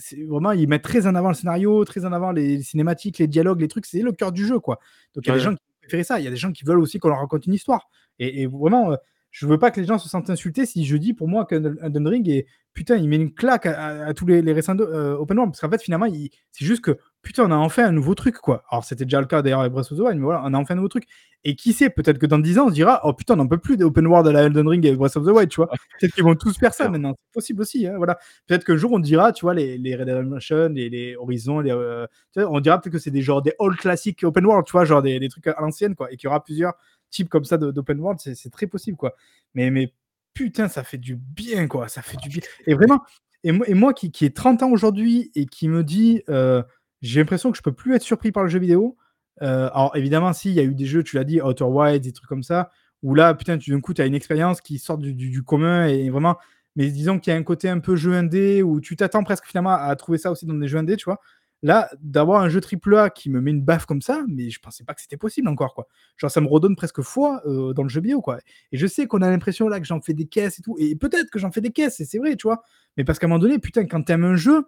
[0.00, 3.28] c'est vraiment ils mettent très en avant le scénario, très en avant les cinématiques, les
[3.28, 4.80] dialogues, les trucs, c'est le cœur du jeu, quoi.
[5.14, 6.52] Donc il y a Ouais, des gens qui préfèrent ça, il y a des gens
[6.52, 7.88] qui veulent aussi qu'on leur raconte une histoire.
[8.18, 8.98] Et et vraiment, heu,
[9.34, 11.76] je veux pas que les gens se sentent insultés si je dis pour moi qu'Elden
[11.82, 14.76] Elden Ring est putain, il met une claque à à à tous les les récents
[14.76, 16.06] de heu, open world parce qu'en fait, finalement,
[16.52, 18.62] c'est juste que, putain, on a enfin un nouveau truc, quoi.
[18.70, 20.58] Alors c'était déjà le cas d'ailleurs avec Breath of the Wild, mais voilà, on a
[20.58, 21.04] enfin un nouveau truc
[21.46, 23.46] et qui sait, peut-être que dans 10 ans, on se dira: «Oh putain, on n'en
[23.48, 25.56] peut plus des open world à la Elden Ring et Breath of the Wild», tu
[25.56, 25.68] vois?
[26.00, 28.16] Peut-être qu'ils vont tous faire ça maintenant, c'est possible aussi, hein, voilà.
[28.46, 31.60] Peut-être qu'un jour on dira, tu vois, les les Red Dead Redemption, les les Horizon,
[31.60, 32.08] les, vois,
[32.50, 34.84] on dira peut-être que c'est des genre des old classiques open world, tu vois?
[34.84, 36.74] Genre des des trucs à l'ancienne, quoi et qu'il y aura plusieurs
[37.14, 39.14] types comme ça d'open world, c'est très possible, quoi.
[39.54, 39.92] Mais mais
[40.34, 43.00] putain, ça fait du bien, quoi, ça fait du bien et vraiment
[43.44, 46.64] et moi et moi qui qui ai 30 ans aujourd'hui et qui me dit, heu,
[47.02, 48.96] j'ai l'impression que je peux plus être surpris par le jeu vidéo.
[49.42, 52.00] Heu, alors évidemment, si, il y a eu des jeux, tu l'as dit, Outer Wilds,
[52.04, 52.70] des trucs comme ça,
[53.02, 55.42] où là, putain, tu d'un coup, tu as une expérience qui sort du du du
[55.42, 56.36] commun et vraiment
[56.76, 59.46] mais disons qu'il y a un côté un peu jeu indé où tu t'attends presque
[59.46, 61.20] finalement à trouver ça aussi dans des jeux indés, tu vois?
[61.64, 64.60] Là, d'avoir un jeu triple A qui me met une baffe comme ça, mais je
[64.60, 65.88] pensais pas que c'était possible encore, quoi.
[66.18, 68.38] Genre ça me redonne presque foi, heu, dans le jeu vidéo, quoi
[68.70, 70.94] et je sais qu'on a l'impression là que j'en fais des caisses et tout et
[70.94, 72.62] peut-être que j'en fais des caisses et c'est vrai, tu vois?
[72.98, 74.66] Mais parce qu'à un moment donné, putain, quand tu aimes un jeu,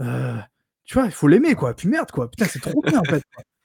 [0.00, 0.34] heu,
[0.86, 1.74] tu vois, il faut l'aimer, quoi.
[1.74, 3.22] Puis merde, quoi, putain, c'est trop bien, en fait.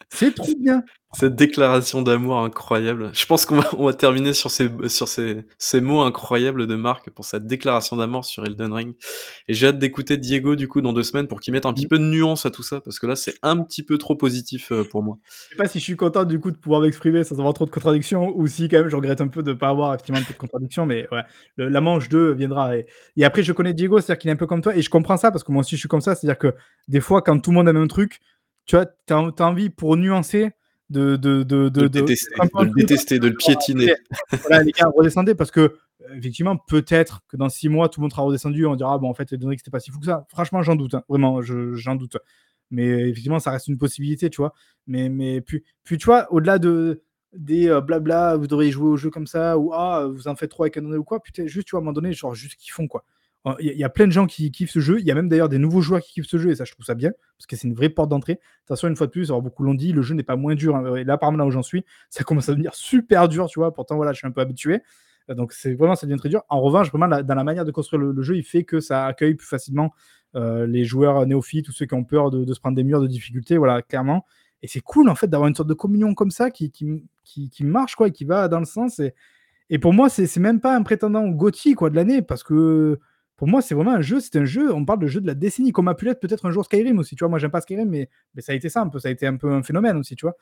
[0.10, 0.84] C'est trop bien!
[1.16, 3.12] Cette déclaration d'amour incroyable.
[3.14, 6.76] Je pense qu'on va on va terminer sur ces sur ces ces mots incroyables de
[6.76, 8.96] Marc pour sa déclaration d'amour sur Elden Ring
[9.48, 11.86] et j'ai hâte d'écouter Diego du coup dans 2 semaines pour qu'il mette un petit
[11.86, 11.90] Mmh.
[11.90, 14.72] peu de nuance à tout ça parce que là, c'est un petit peu trop positif,
[14.72, 15.20] heu, pour moi.
[15.50, 17.66] Je sais pas si je suis content du coup de pouvoir m'exprimer sans avoir trop
[17.66, 20.24] de contradictions ou si quand même je regrette un peu de pas avoir effectivement un
[20.24, 21.22] peu de contradiction mais ouais,
[21.58, 24.38] le la manche 2 viendra et et après je connais Diego, c'est-à-dire qu'il est un
[24.38, 26.16] peu comme toi et je comprends ça parce que moi aussi je suis comme ça.
[26.16, 26.56] C'est-à-dire que
[26.88, 28.20] des fois quand tout le monde aime un truc,
[28.65, 30.52] tu vois, tu as envie pour nuancer
[30.90, 33.35] de de de De de le détester, un de un le truc détester, de le
[33.35, 33.94] piétiner.
[34.41, 35.77] voilà les gars redescendez parce que, heu,
[36.15, 39.14] effectivement peut-être que dans 6 mois tout le monde sera redescendu, on dira: «Bon en
[39.14, 40.26] fait Elden Ring c'était pas si fou que ça».
[40.30, 42.18] Franchement j'en doute, hein, vraiment je j'en doute.
[42.69, 44.53] Mais effectivement ça reste une possibilité, tu vois?
[44.88, 47.02] Mais mais puis puis tu vois, au-delà de
[47.34, 50.52] des, heu, bla-bla, vous devriez jouer au jeu comme ça ou ah, vous en faites
[50.52, 52.35] trop avec Elden Ring ou quoi, putain juste tu vois à un moment donné genre
[52.35, 53.03] juste kiffons quoi.
[53.45, 55.28] Heu, il y a plein de gens qui kiffent ce jeu, il y a même
[55.30, 57.45] d'ailleurs des nouveaux joueurs qui kiffent ce jeu et ça je trouve ça bien, parce
[57.48, 58.36] que c'est une vraie porte d'entrée.
[58.36, 60.36] De toute façon une fois de plus, alors beaucoup l'ont dit, le jeu n'est pas
[60.38, 63.48] moins dur, hein, là par là où j'en suis, ça commence à devenir super dur,
[63.48, 63.74] tu vois?
[63.74, 64.82] Pourtant voilà, je suis un peu habitué,
[65.30, 66.44] heu, donc c'est vraiment ça devient très dur.
[66.49, 69.36] En revanche, vraiment dans la manière de construire le jeu, il fait que ça accueille
[69.36, 69.94] plus facilement,
[70.36, 73.07] heu, les joueurs néophytes ou ceux qui ont peur de se prendre des murs de
[73.07, 74.26] difficulté, voilà clairement
[74.61, 77.03] et c'est cool en fait d'avoir une sorte de communion comme ça qui qui
[77.49, 79.02] qui marche quoi et qui va dans le sens
[79.70, 82.99] et pour moi c'est même pas un prétendant au quoi de l'année parce que
[83.44, 85.34] pour moi c'est vraiment un jeu c'est un jeu, on parle de jeu de la
[85.34, 87.30] décennie comme a pu l'être peut-être un jour Skyrim aussi, tu vois?
[87.30, 89.28] Moi j'aime pas Skyrim mais mais ça a été ça un peu, ça a été
[89.28, 90.38] un peu un phénomène aussi, tu vois?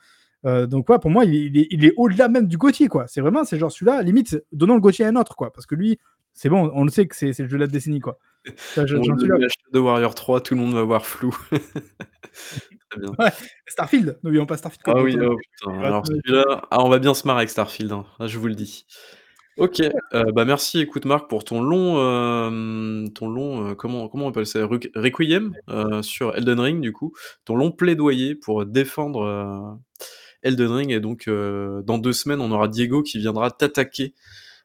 [0.46, 2.86] Heu, donc ouais pour moi il est il est il est au-delà même du GOTY
[2.86, 3.08] quoi.
[3.08, 5.74] C'est vraiment c'est genre celui-là limite donnons le GOTY à un autre quoi, parce que
[5.74, 5.98] lui
[6.32, 8.20] c'est bon, on le sait que c'est c'est le jeu de la décennie quoi.
[8.56, 11.36] Ça je le Shadow Warrior 3, tout le monde va voir flou.
[11.50, 13.10] Très bien.
[13.18, 13.30] Ouais,
[13.66, 17.26] Starfield, n'oublions pas Starfield Ah oui, oh putain, alors celui-là, ah on va bien se
[17.26, 18.86] marrer avec Starfield, hein, ah je vous le dis.
[19.58, 24.26] OK, heu, bah merci écoute Marc pour ton long, hem, ton long, heu, comment comment
[24.26, 24.64] on appelle ça?
[24.64, 25.54] Req requiem,
[26.02, 27.12] sur Elden Ring du coup,
[27.44, 29.78] ton long plaidoyer pour défendre,
[30.42, 34.14] Elden Ring et donc dans 2 semaines on aura Diego qui viendra t'attaquer,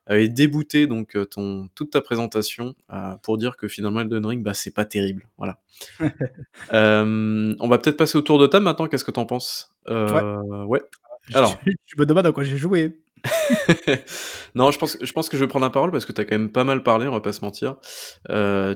[0.09, 2.73] et débouter donc ton toute ta présentation,
[3.23, 5.59] pour dire que finalement Elden Ring, bah c'est pas terrible, voilà.
[6.72, 9.73] On va peut-être passer au tour de table maintenant, qu'est-ce que tu en penses?
[9.89, 10.81] Ouais.
[11.34, 13.01] Alors je me demande à quoi j'ai joué.
[14.56, 16.26] Non, je pense je pense que je vais prendre la parole parce que tu as
[16.26, 17.76] quand même pas mal parlé, on va pas se mentir.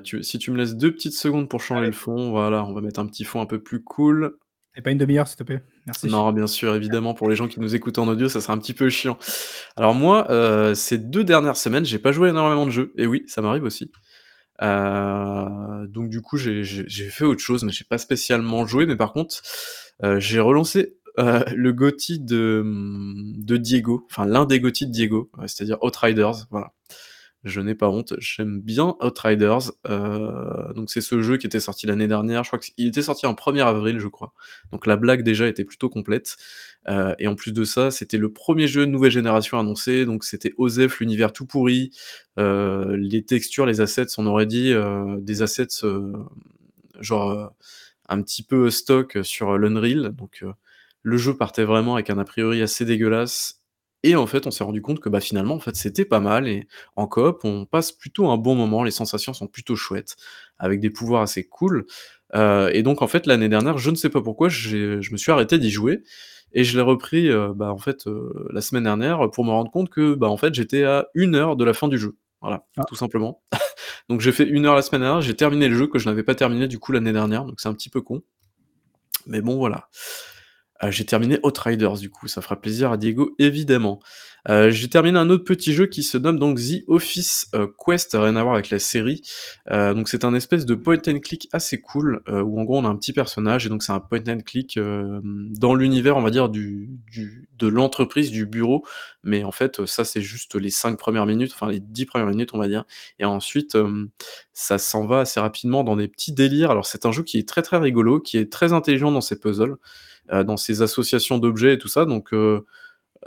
[0.03, 1.87] Tu si tu me laisses 2 petites secondes pour changer Allez.
[1.87, 4.37] le fond, voilà, on va mettre un petit fond un peu plus cool.
[4.75, 5.63] Et pas une 1/2 heure s'il te plaît?
[5.85, 6.07] Merci.
[6.07, 8.57] Non, bien sûr, évidemment, pour les gens qui nous écoutent en audio, ça serait un
[8.57, 9.17] petit peu chiant.
[9.75, 13.23] Alors moi, heu, ces 2 dernières semaines, j'ai pas joué énormément de jeux et oui,
[13.27, 13.91] ça m'arrive aussi.
[14.61, 16.63] Heu, donc du coup, j'ai
[17.09, 19.41] fait autre chose, mais j'ai pas spécialement joué, mais par contre,
[20.17, 25.77] j'ai relancé, heu, le GOTY de, Diego, enfin l'un des GOTY de Diego, heu, c'est-à-dire
[25.83, 26.73] Outriders, voilà.
[27.43, 31.87] Je n'ai pas honte, j'aime bien Outriders, heu, donc c'est ce jeu qui était sorti
[31.87, 34.33] l'année dernière, je crois qu'il était sorti en 1er avril, je crois.
[34.71, 36.37] Donc la blague déjà était plutôt complète,
[37.19, 40.53] et en plus de ça, c'était le 1er jeu de nouvelle génération annoncé, donc c'était
[40.57, 41.91] OZEF, l'univers tout pourri,
[42.37, 44.73] les textures, les assets, on aurait dit,
[45.19, 45.83] des assets,
[46.99, 47.53] genre,
[48.09, 50.43] un petit peu stock sur l'Unreal, donc
[51.03, 53.57] le jeu partait vraiment avec un a priori assez dégueulasse
[54.03, 56.47] et en fait, on s'est rendu compte que, bah, finalement, en fait, c'était pas mal
[56.47, 60.15] et en coop, on passe plutôt un bon moment, les sensations sont plutôt chouettes,
[60.59, 61.85] avec des pouvoirs assez cool,
[62.35, 65.31] heu, et donc en fait, l'année dernière, je ne sais pas pourquoi, je me suis
[65.31, 66.01] arrêté d'y jouer
[66.53, 69.69] et je l'ai repris, heu, bah, en fait, heu, la semaine dernière pour me rendre
[69.71, 72.17] compte que, bah, en fait, j'étais à 1 heure de la fin du jeu.
[72.41, 72.83] Voilà, Ah.
[72.89, 73.43] tout simplement.
[74.09, 76.23] Donc j'ai fait 1 heure la semaine dernière, j'ai terminé le jeu que je n'avais
[76.23, 78.23] pas terminé du coup l'année dernière, donc c'est un petit peu con.
[79.27, 79.89] Mais bon voilà.
[80.83, 83.99] Heu, j'ai terminé Outriders du coup, ça fera plaisir à Diego évidemment.
[84.49, 88.13] Heu, j'ai terminé un autre petit jeu qui se nomme donc The Office, heu, Quest,
[88.13, 89.21] rien à voir avec la série.
[89.69, 92.87] Donc c'est un espèce de point and click assez cool, où en gros on a
[92.89, 94.79] un petit personnage et donc c'est un point and click,
[95.23, 98.83] dans l'univers on va dire du du de l'entreprise, du bureau,
[99.23, 102.51] mais en fait, ça c'est juste les 5 premières minutes, enfin les 10 premières minutes
[102.53, 102.85] on va dire
[103.19, 103.77] et ensuite,
[104.53, 106.71] ça s'en va assez rapidement dans des petits délires.
[106.71, 109.39] Alors c'est un jeu qui est très, très rigolo, qui est très intelligent dans ses
[109.39, 109.75] puzzles,
[110.29, 112.65] dans ses associations d'objets et tout ça, donc heu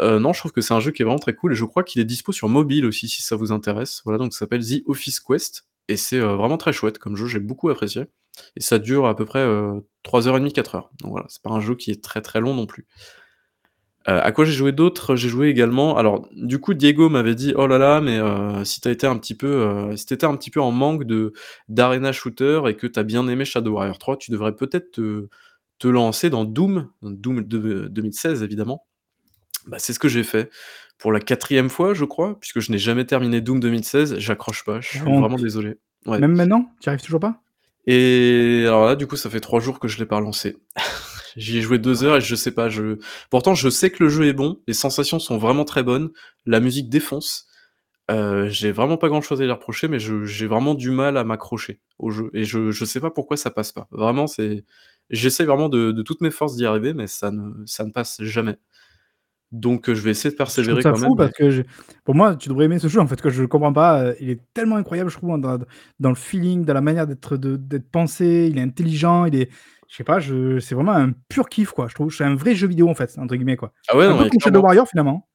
[0.01, 1.65] heu, non, je trouve que c'est un jeu qui est vraiment très cool et je
[1.65, 4.03] crois qu'il est dispo sur mobile aussi si ça vous intéresse.
[4.05, 7.41] Voilà, donc ça s'appelle The Office Quest et c'est, vraiment très chouette comme jeu, j'ai
[7.41, 8.07] beaucoup apprécié
[8.57, 10.91] et ça dure à peu près, heu, 3 heures et demie, 4 heures.
[11.03, 12.87] Donc voilà, c'est pas un jeu qui est très, très long non plus.
[14.07, 15.17] Heu, à quoi j'ai joué d'autre?
[15.17, 18.19] J'ai joué également alors du coup Diego m'avait dit: «Oh là là, mais
[18.65, 21.33] si tu as été un petit peu, si un petit peu en manque de
[21.69, 25.29] d'arena shooter et que tu as bien aimé Shadow Warrior 3, tu devrais peut-être te
[25.79, 28.87] te lancer dans Doom», Doom de 2016 évidemment.
[29.67, 30.51] Bah, c'est ce que j'ai fait
[30.99, 34.81] pour la 4e fois je crois, puisque je n'ai jamais terminé Doom 2016, j'accroche pas,
[34.81, 35.79] je suis vraiment désolé.
[36.07, 36.19] Ouais.
[36.19, 36.71] Même maintenant?
[36.81, 37.41] Tu arrives toujours pas?
[37.87, 40.57] Et alors là, du coup, ça fait 3 jours que je l'ai pas relancé.
[41.37, 42.99] j'y ai joué 2 heures et je sais pas, je
[43.31, 46.11] pourtant je sais que le jeu est bon, les sensations sont vraiment très bonnes,
[46.47, 47.47] la musique défonce.
[48.11, 51.25] Heu, j'ai vraiment pas grand chose à lui reprocher, mais j'ai vraiment du mal à
[51.25, 53.89] m'accrocher au jeu et je je sais pas pourquoi ça passe pas.
[53.91, 54.65] Vraiment, c'est
[55.11, 58.23] j'essaie vraiment de de toutes mes forces d'y arriver, mais ça ne ça ne passe
[58.23, 58.57] jamais.
[59.53, 61.63] Donc heu, je vais essayer de Je persévérer ça quand fou même, parce que je
[62.05, 64.31] pour moi, tu devrais aimer ce jeu en fait, que je comprends pas, heu, il
[64.31, 65.59] est tellement incroyable je trouve dans
[66.01, 69.51] dans le feeling, dans la manière d'être d'être pensé, il est intelligent, il est
[69.89, 72.13] je sais pas, je c'est vraiment un pur kiff quoi, je trouve.
[72.13, 73.73] C'est un vrai jeu vidéo en fait, entre guillemets quoi.
[73.89, 74.61] Ah ouais, Un non peu comme Shadow.
[74.61, 75.29] Warrior finalement.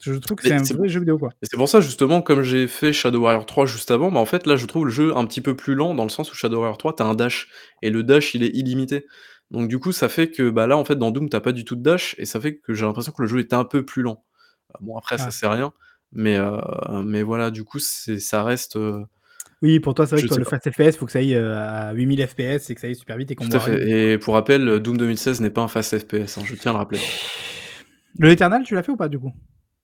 [0.00, 1.30] Je trouve que c'est un vrai jeu vidéo quoi.
[1.42, 4.46] c'est pour ça justement comme j'ai fait Shadow Warrior 3 juste avant, bah, en fait
[4.46, 6.58] là je trouve le jeu un petit peu plus lent dans le sens où Shadow
[6.58, 7.48] Warrior 3 tu as un dash
[7.82, 9.06] et le dash il est illimité.
[9.50, 11.52] Donc du coup ça fait que, bah, là en fait dans Doom tu as pas
[11.52, 13.64] du tout de dash et ça fait que j'ai l'impression que le jeu est un
[13.64, 14.24] peu plus lent.
[14.80, 15.72] Bon après ça c'est rien,
[16.12, 16.50] mais heu,
[17.04, 19.04] mais voilà du coup c'est ça reste, heu
[19.62, 21.34] Oui pour toi c'est vrai je que toi le fast FPS faut que ça aille,
[21.34, 23.46] heu, à 8000 FPS et que ça aille super vite et qu'on
[23.78, 26.78] et pour rappel, Doom 2016 n'est pas un fast FPS, hein, je tiens à le
[26.78, 27.00] rappeler.
[28.18, 29.32] Le Eternal tu l'as fait ou pas du coup?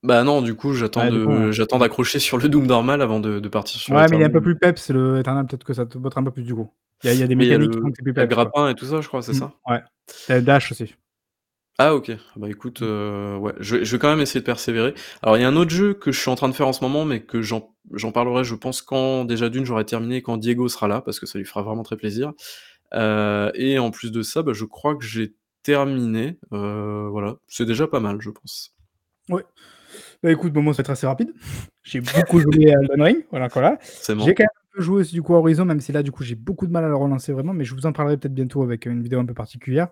[0.04, 1.46] Bah non, du coup j'attends Ouais du coup, ouais.
[1.46, 4.22] de j'attends d'accrocher sur le Doom normal avant de de partir sur Ouais mais il
[4.22, 4.30] est un l'Eternal.
[4.30, 6.72] peu plus peps le Eternal, peut-être que ça te bottera un peu plus du coup.
[7.02, 7.96] Il y a il y a des Oui il y a mécaniques qui le que
[7.96, 8.52] c'est plus il y a le peps quoi.
[8.52, 9.52] grappin et tout ça je crois, c'est Mmh, ça?
[9.68, 9.80] ouais.
[10.26, 10.94] Tu as le dash aussi.
[11.78, 12.10] Ah OK.
[12.36, 12.86] Bah écoute, Mmh.
[12.86, 14.92] heu, ouais, je vais je vais quand même essayer de persévérer.
[15.22, 16.72] Alors il y a un autre jeu que je suis en train de faire en
[16.74, 20.22] ce moment, mais que j'en j'en parlerai je pense quand déjà d'1 j'aurai terminé et
[20.22, 22.32] quand Diego sera là, parce que ça lui fera vraiment très plaisir.
[22.94, 25.34] Heu et en plus de ça, bah, je crois que j'ai
[25.64, 28.74] terminé, heu, voilà, c'est déjà pas mal je pense.
[29.30, 29.44] Ouais.
[30.22, 31.32] Bah écoute, bon moi ça va être assez rapide.
[31.82, 33.78] J'ai beaucoup joué à Elden Ring, voilà, voilà.
[34.26, 36.12] J'ai quand même un peu joué aussi du coup à Horizon, même si là du
[36.12, 38.34] coup j'ai beaucoup de mal à le relancer vraiment, mais je vous en parlerai peut-être
[38.34, 39.88] bientôt avec une vidéo un peu particulière.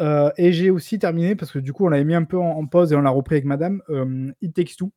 [0.00, 2.50] Heu et j'ai aussi terminé parce que du coup on l'avait mis un peu en
[2.50, 4.92] en pause et on l'a repris avec madame, hem, It Takes Two,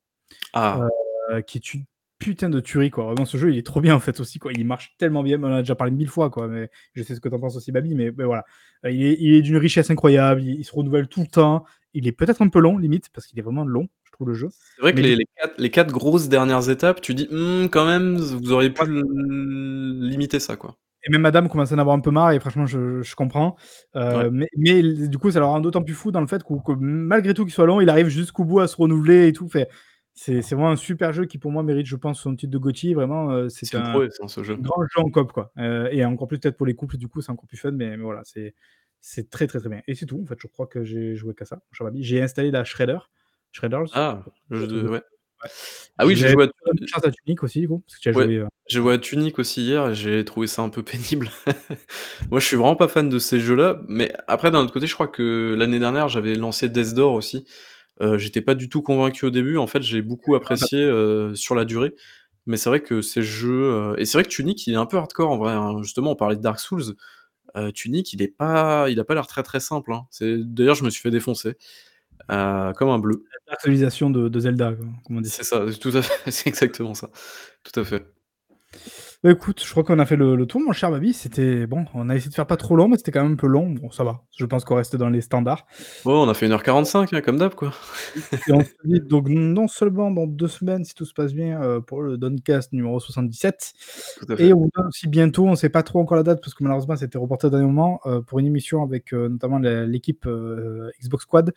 [0.53, 0.89] Ah!
[1.31, 1.85] heu, qui est une
[2.19, 3.05] putain de tuerie quoi.
[3.05, 5.41] Vraiment ce jeu il est trop bien en fait aussi quoi, il marche tellement bien,
[5.41, 7.39] on en a déjà parlé 1000 fois quoi, mais je sais ce que tu en
[7.39, 8.43] penses aussi Babi, mais mais voilà.
[8.85, 11.63] Heu, il est il est d'une richesse incroyable, il il se renouvelle tout le temps,
[11.93, 13.87] il est peut-être un peu long limite, parce qu'il est vraiment long,
[14.25, 17.13] le jeu, C'est vrai que mais les les 4 les 4 grosses dernières étapes, tu
[17.13, 20.75] dis: «Mmh, quand même, vous auriez pu limiter ça quoi».
[21.05, 23.55] Et même madame commence à en avoir un peu marre et franchement je je comprends.
[24.11, 24.25] Ouais.
[24.25, 27.33] Heu, mais du coup ça le rend d'autant plus fou dans le fait que malgré
[27.33, 29.69] tout qu'il soit long, il arrive jusqu'au bout à se renouveler et tout, fait
[30.13, 32.57] c'est c'est vraiment un super jeu qui pour moi mérite je pense son titre de
[32.57, 34.59] GOTY vraiment, heu, c'est C'est un prouesse, hein, ce jeu.
[34.59, 35.51] grand jeu en coop quoi.
[35.59, 37.95] Heu et encore plus peut-être pour les couples du coup c'est encore plus fun, mais
[37.97, 38.53] mais voilà, c'est
[39.01, 41.33] c'est très, très, très bien et c'est tout en fait, je crois que j'ai joué
[41.33, 41.61] qu'à ça.
[41.95, 42.99] J'ai installé la Shredder,
[43.53, 44.23] Shredders, Ah!
[44.49, 44.93] Le jeu truc de de ouais.
[44.95, 45.01] ouais.
[45.97, 48.79] Ah oui j'ai J'ai joué à à Tunic aussi du coup, as Ouais, joué, j'ai
[48.79, 51.29] joué à Tunic aussi hier et j'ai trouvé ça un peu pénible.
[52.31, 54.93] Moi je suis vraiment pas fan de ces jeux-là, mais après d'un autre côté je
[54.93, 57.45] crois que l'année dernière j'avais lancé Death Door aussi.
[58.01, 61.55] Heu, j'étais pas du tout convaincu au début, en fait j'ai beaucoup apprécié, heu, sur
[61.55, 61.93] la durée,
[62.47, 64.85] mais c'est vrai que ces jeux, heu et c'est vrai que Tunic il est un
[64.87, 65.81] peu hardcore en vrai, hein.
[65.83, 66.95] Justement on parlait de Dark Souls,
[67.75, 70.07] Tunic il est pas il a pas l'air très, très simple, hein.
[70.21, 71.55] D'ailleurs je me suis fait défoncer,
[72.29, 73.23] heu, comme un bleu.
[73.47, 74.73] La Darksoulsisation de de Zelda
[75.05, 75.29] comme on dit.
[75.29, 77.09] C'est ça, tout à fait, c'est exactement ça.
[77.63, 78.05] Tout à fait.
[79.21, 81.83] Bah écoute, je crois qu'on a fait le le tour mon cher Babi, c'était bon,
[81.93, 83.69] on a essayé de faire pas trop long, mais c'était quand même un peu long.
[83.69, 85.65] Bon ça va, je pense qu'on reste dans les standards.
[86.05, 87.73] Ouais, on a fait 1:45 hein, comme d'hab quoi.
[88.47, 91.61] Et on se dit donc non seulement dans 2 semaines si tout se passe bien,
[91.61, 93.73] heu, pour le Done-cast numéro 77
[94.19, 96.53] Tout à et on donne aussi bientôt, on sait pas trop encore la date parce
[96.53, 99.59] que malheureusement ça a été reporté au dernier moment, heu, pour une émission avec, notamment
[99.59, 100.25] l'équipe,
[101.01, 101.51] Xbox Squad,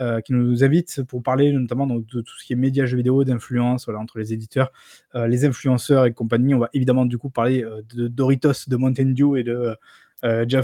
[0.00, 2.96] heu, qui nous invite pour parler notamment donc de tout ce qui est médias jeux
[2.96, 4.72] vidéo, d'influence, voilà, entre les éditeurs,
[5.14, 6.54] heu, les influenceurs et compagnie.
[6.54, 9.76] On va évidemment du coup parler, heu, de Doritos, de Mountain Dew et de,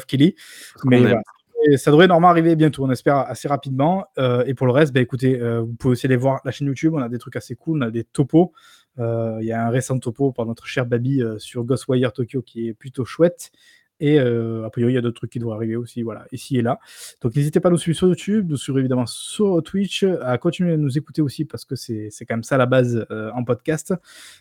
[0.07, 0.35] Keighley.
[0.39, 1.23] Ce Mais voilà,
[1.71, 4.07] et ça devrait normalement arriver bientôt, on espère assez rapidement,
[4.47, 6.99] et pour le reste, bah écoutez, vous pouvez aussi aller voir la chaîne YouTube, on
[7.03, 8.53] a des trucs assez cool, on a des topos.
[8.99, 12.75] Il y a un récent topo par notre cher Babi, sur Ghostwire Tokyo qui est
[12.75, 13.53] plutôt chouette
[14.03, 16.59] et heu, a priori il y a d'autres trucs qui devraient arriver aussi, voilà, ici
[16.59, 16.81] et là.
[17.23, 20.73] Donc n'hésitez pas à nous suivre sur YouTube, nous suivre évidemment sur Twitch, à continuer
[20.73, 23.95] à nous écouter aussi parce que c'est quand même ça la base, heu, en podcast,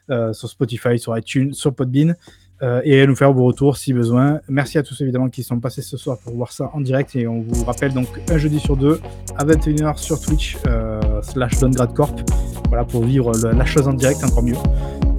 [0.09, 2.15] heu, sur Spotify, sur iTunes, sur Podbean,
[2.63, 4.41] heu et à nous faire vos retours si besoin.
[4.49, 7.27] Merci à tous évidemment qui sont passés ce soir pour voir ça en direct et
[7.27, 8.99] on vous rappelle donc un jeudi sur 2
[9.38, 10.57] à 21:00 sur Twitch,
[11.21, 12.15] slash DonGradCorp,
[12.69, 14.55] voilà pour vivre la chose en direct encore mieux.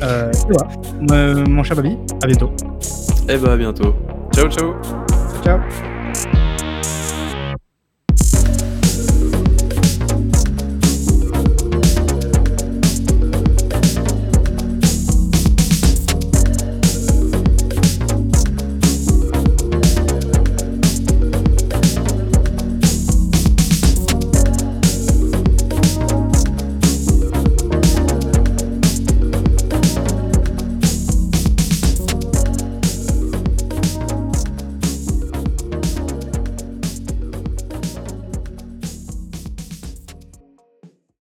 [0.02, 2.51] Et voilà, mon cher Babi, à bientôt.
[3.28, 3.94] Et bah à bientôt.
[4.33, 4.81] Ciao, ciao.
[5.43, 6.41] Ciao.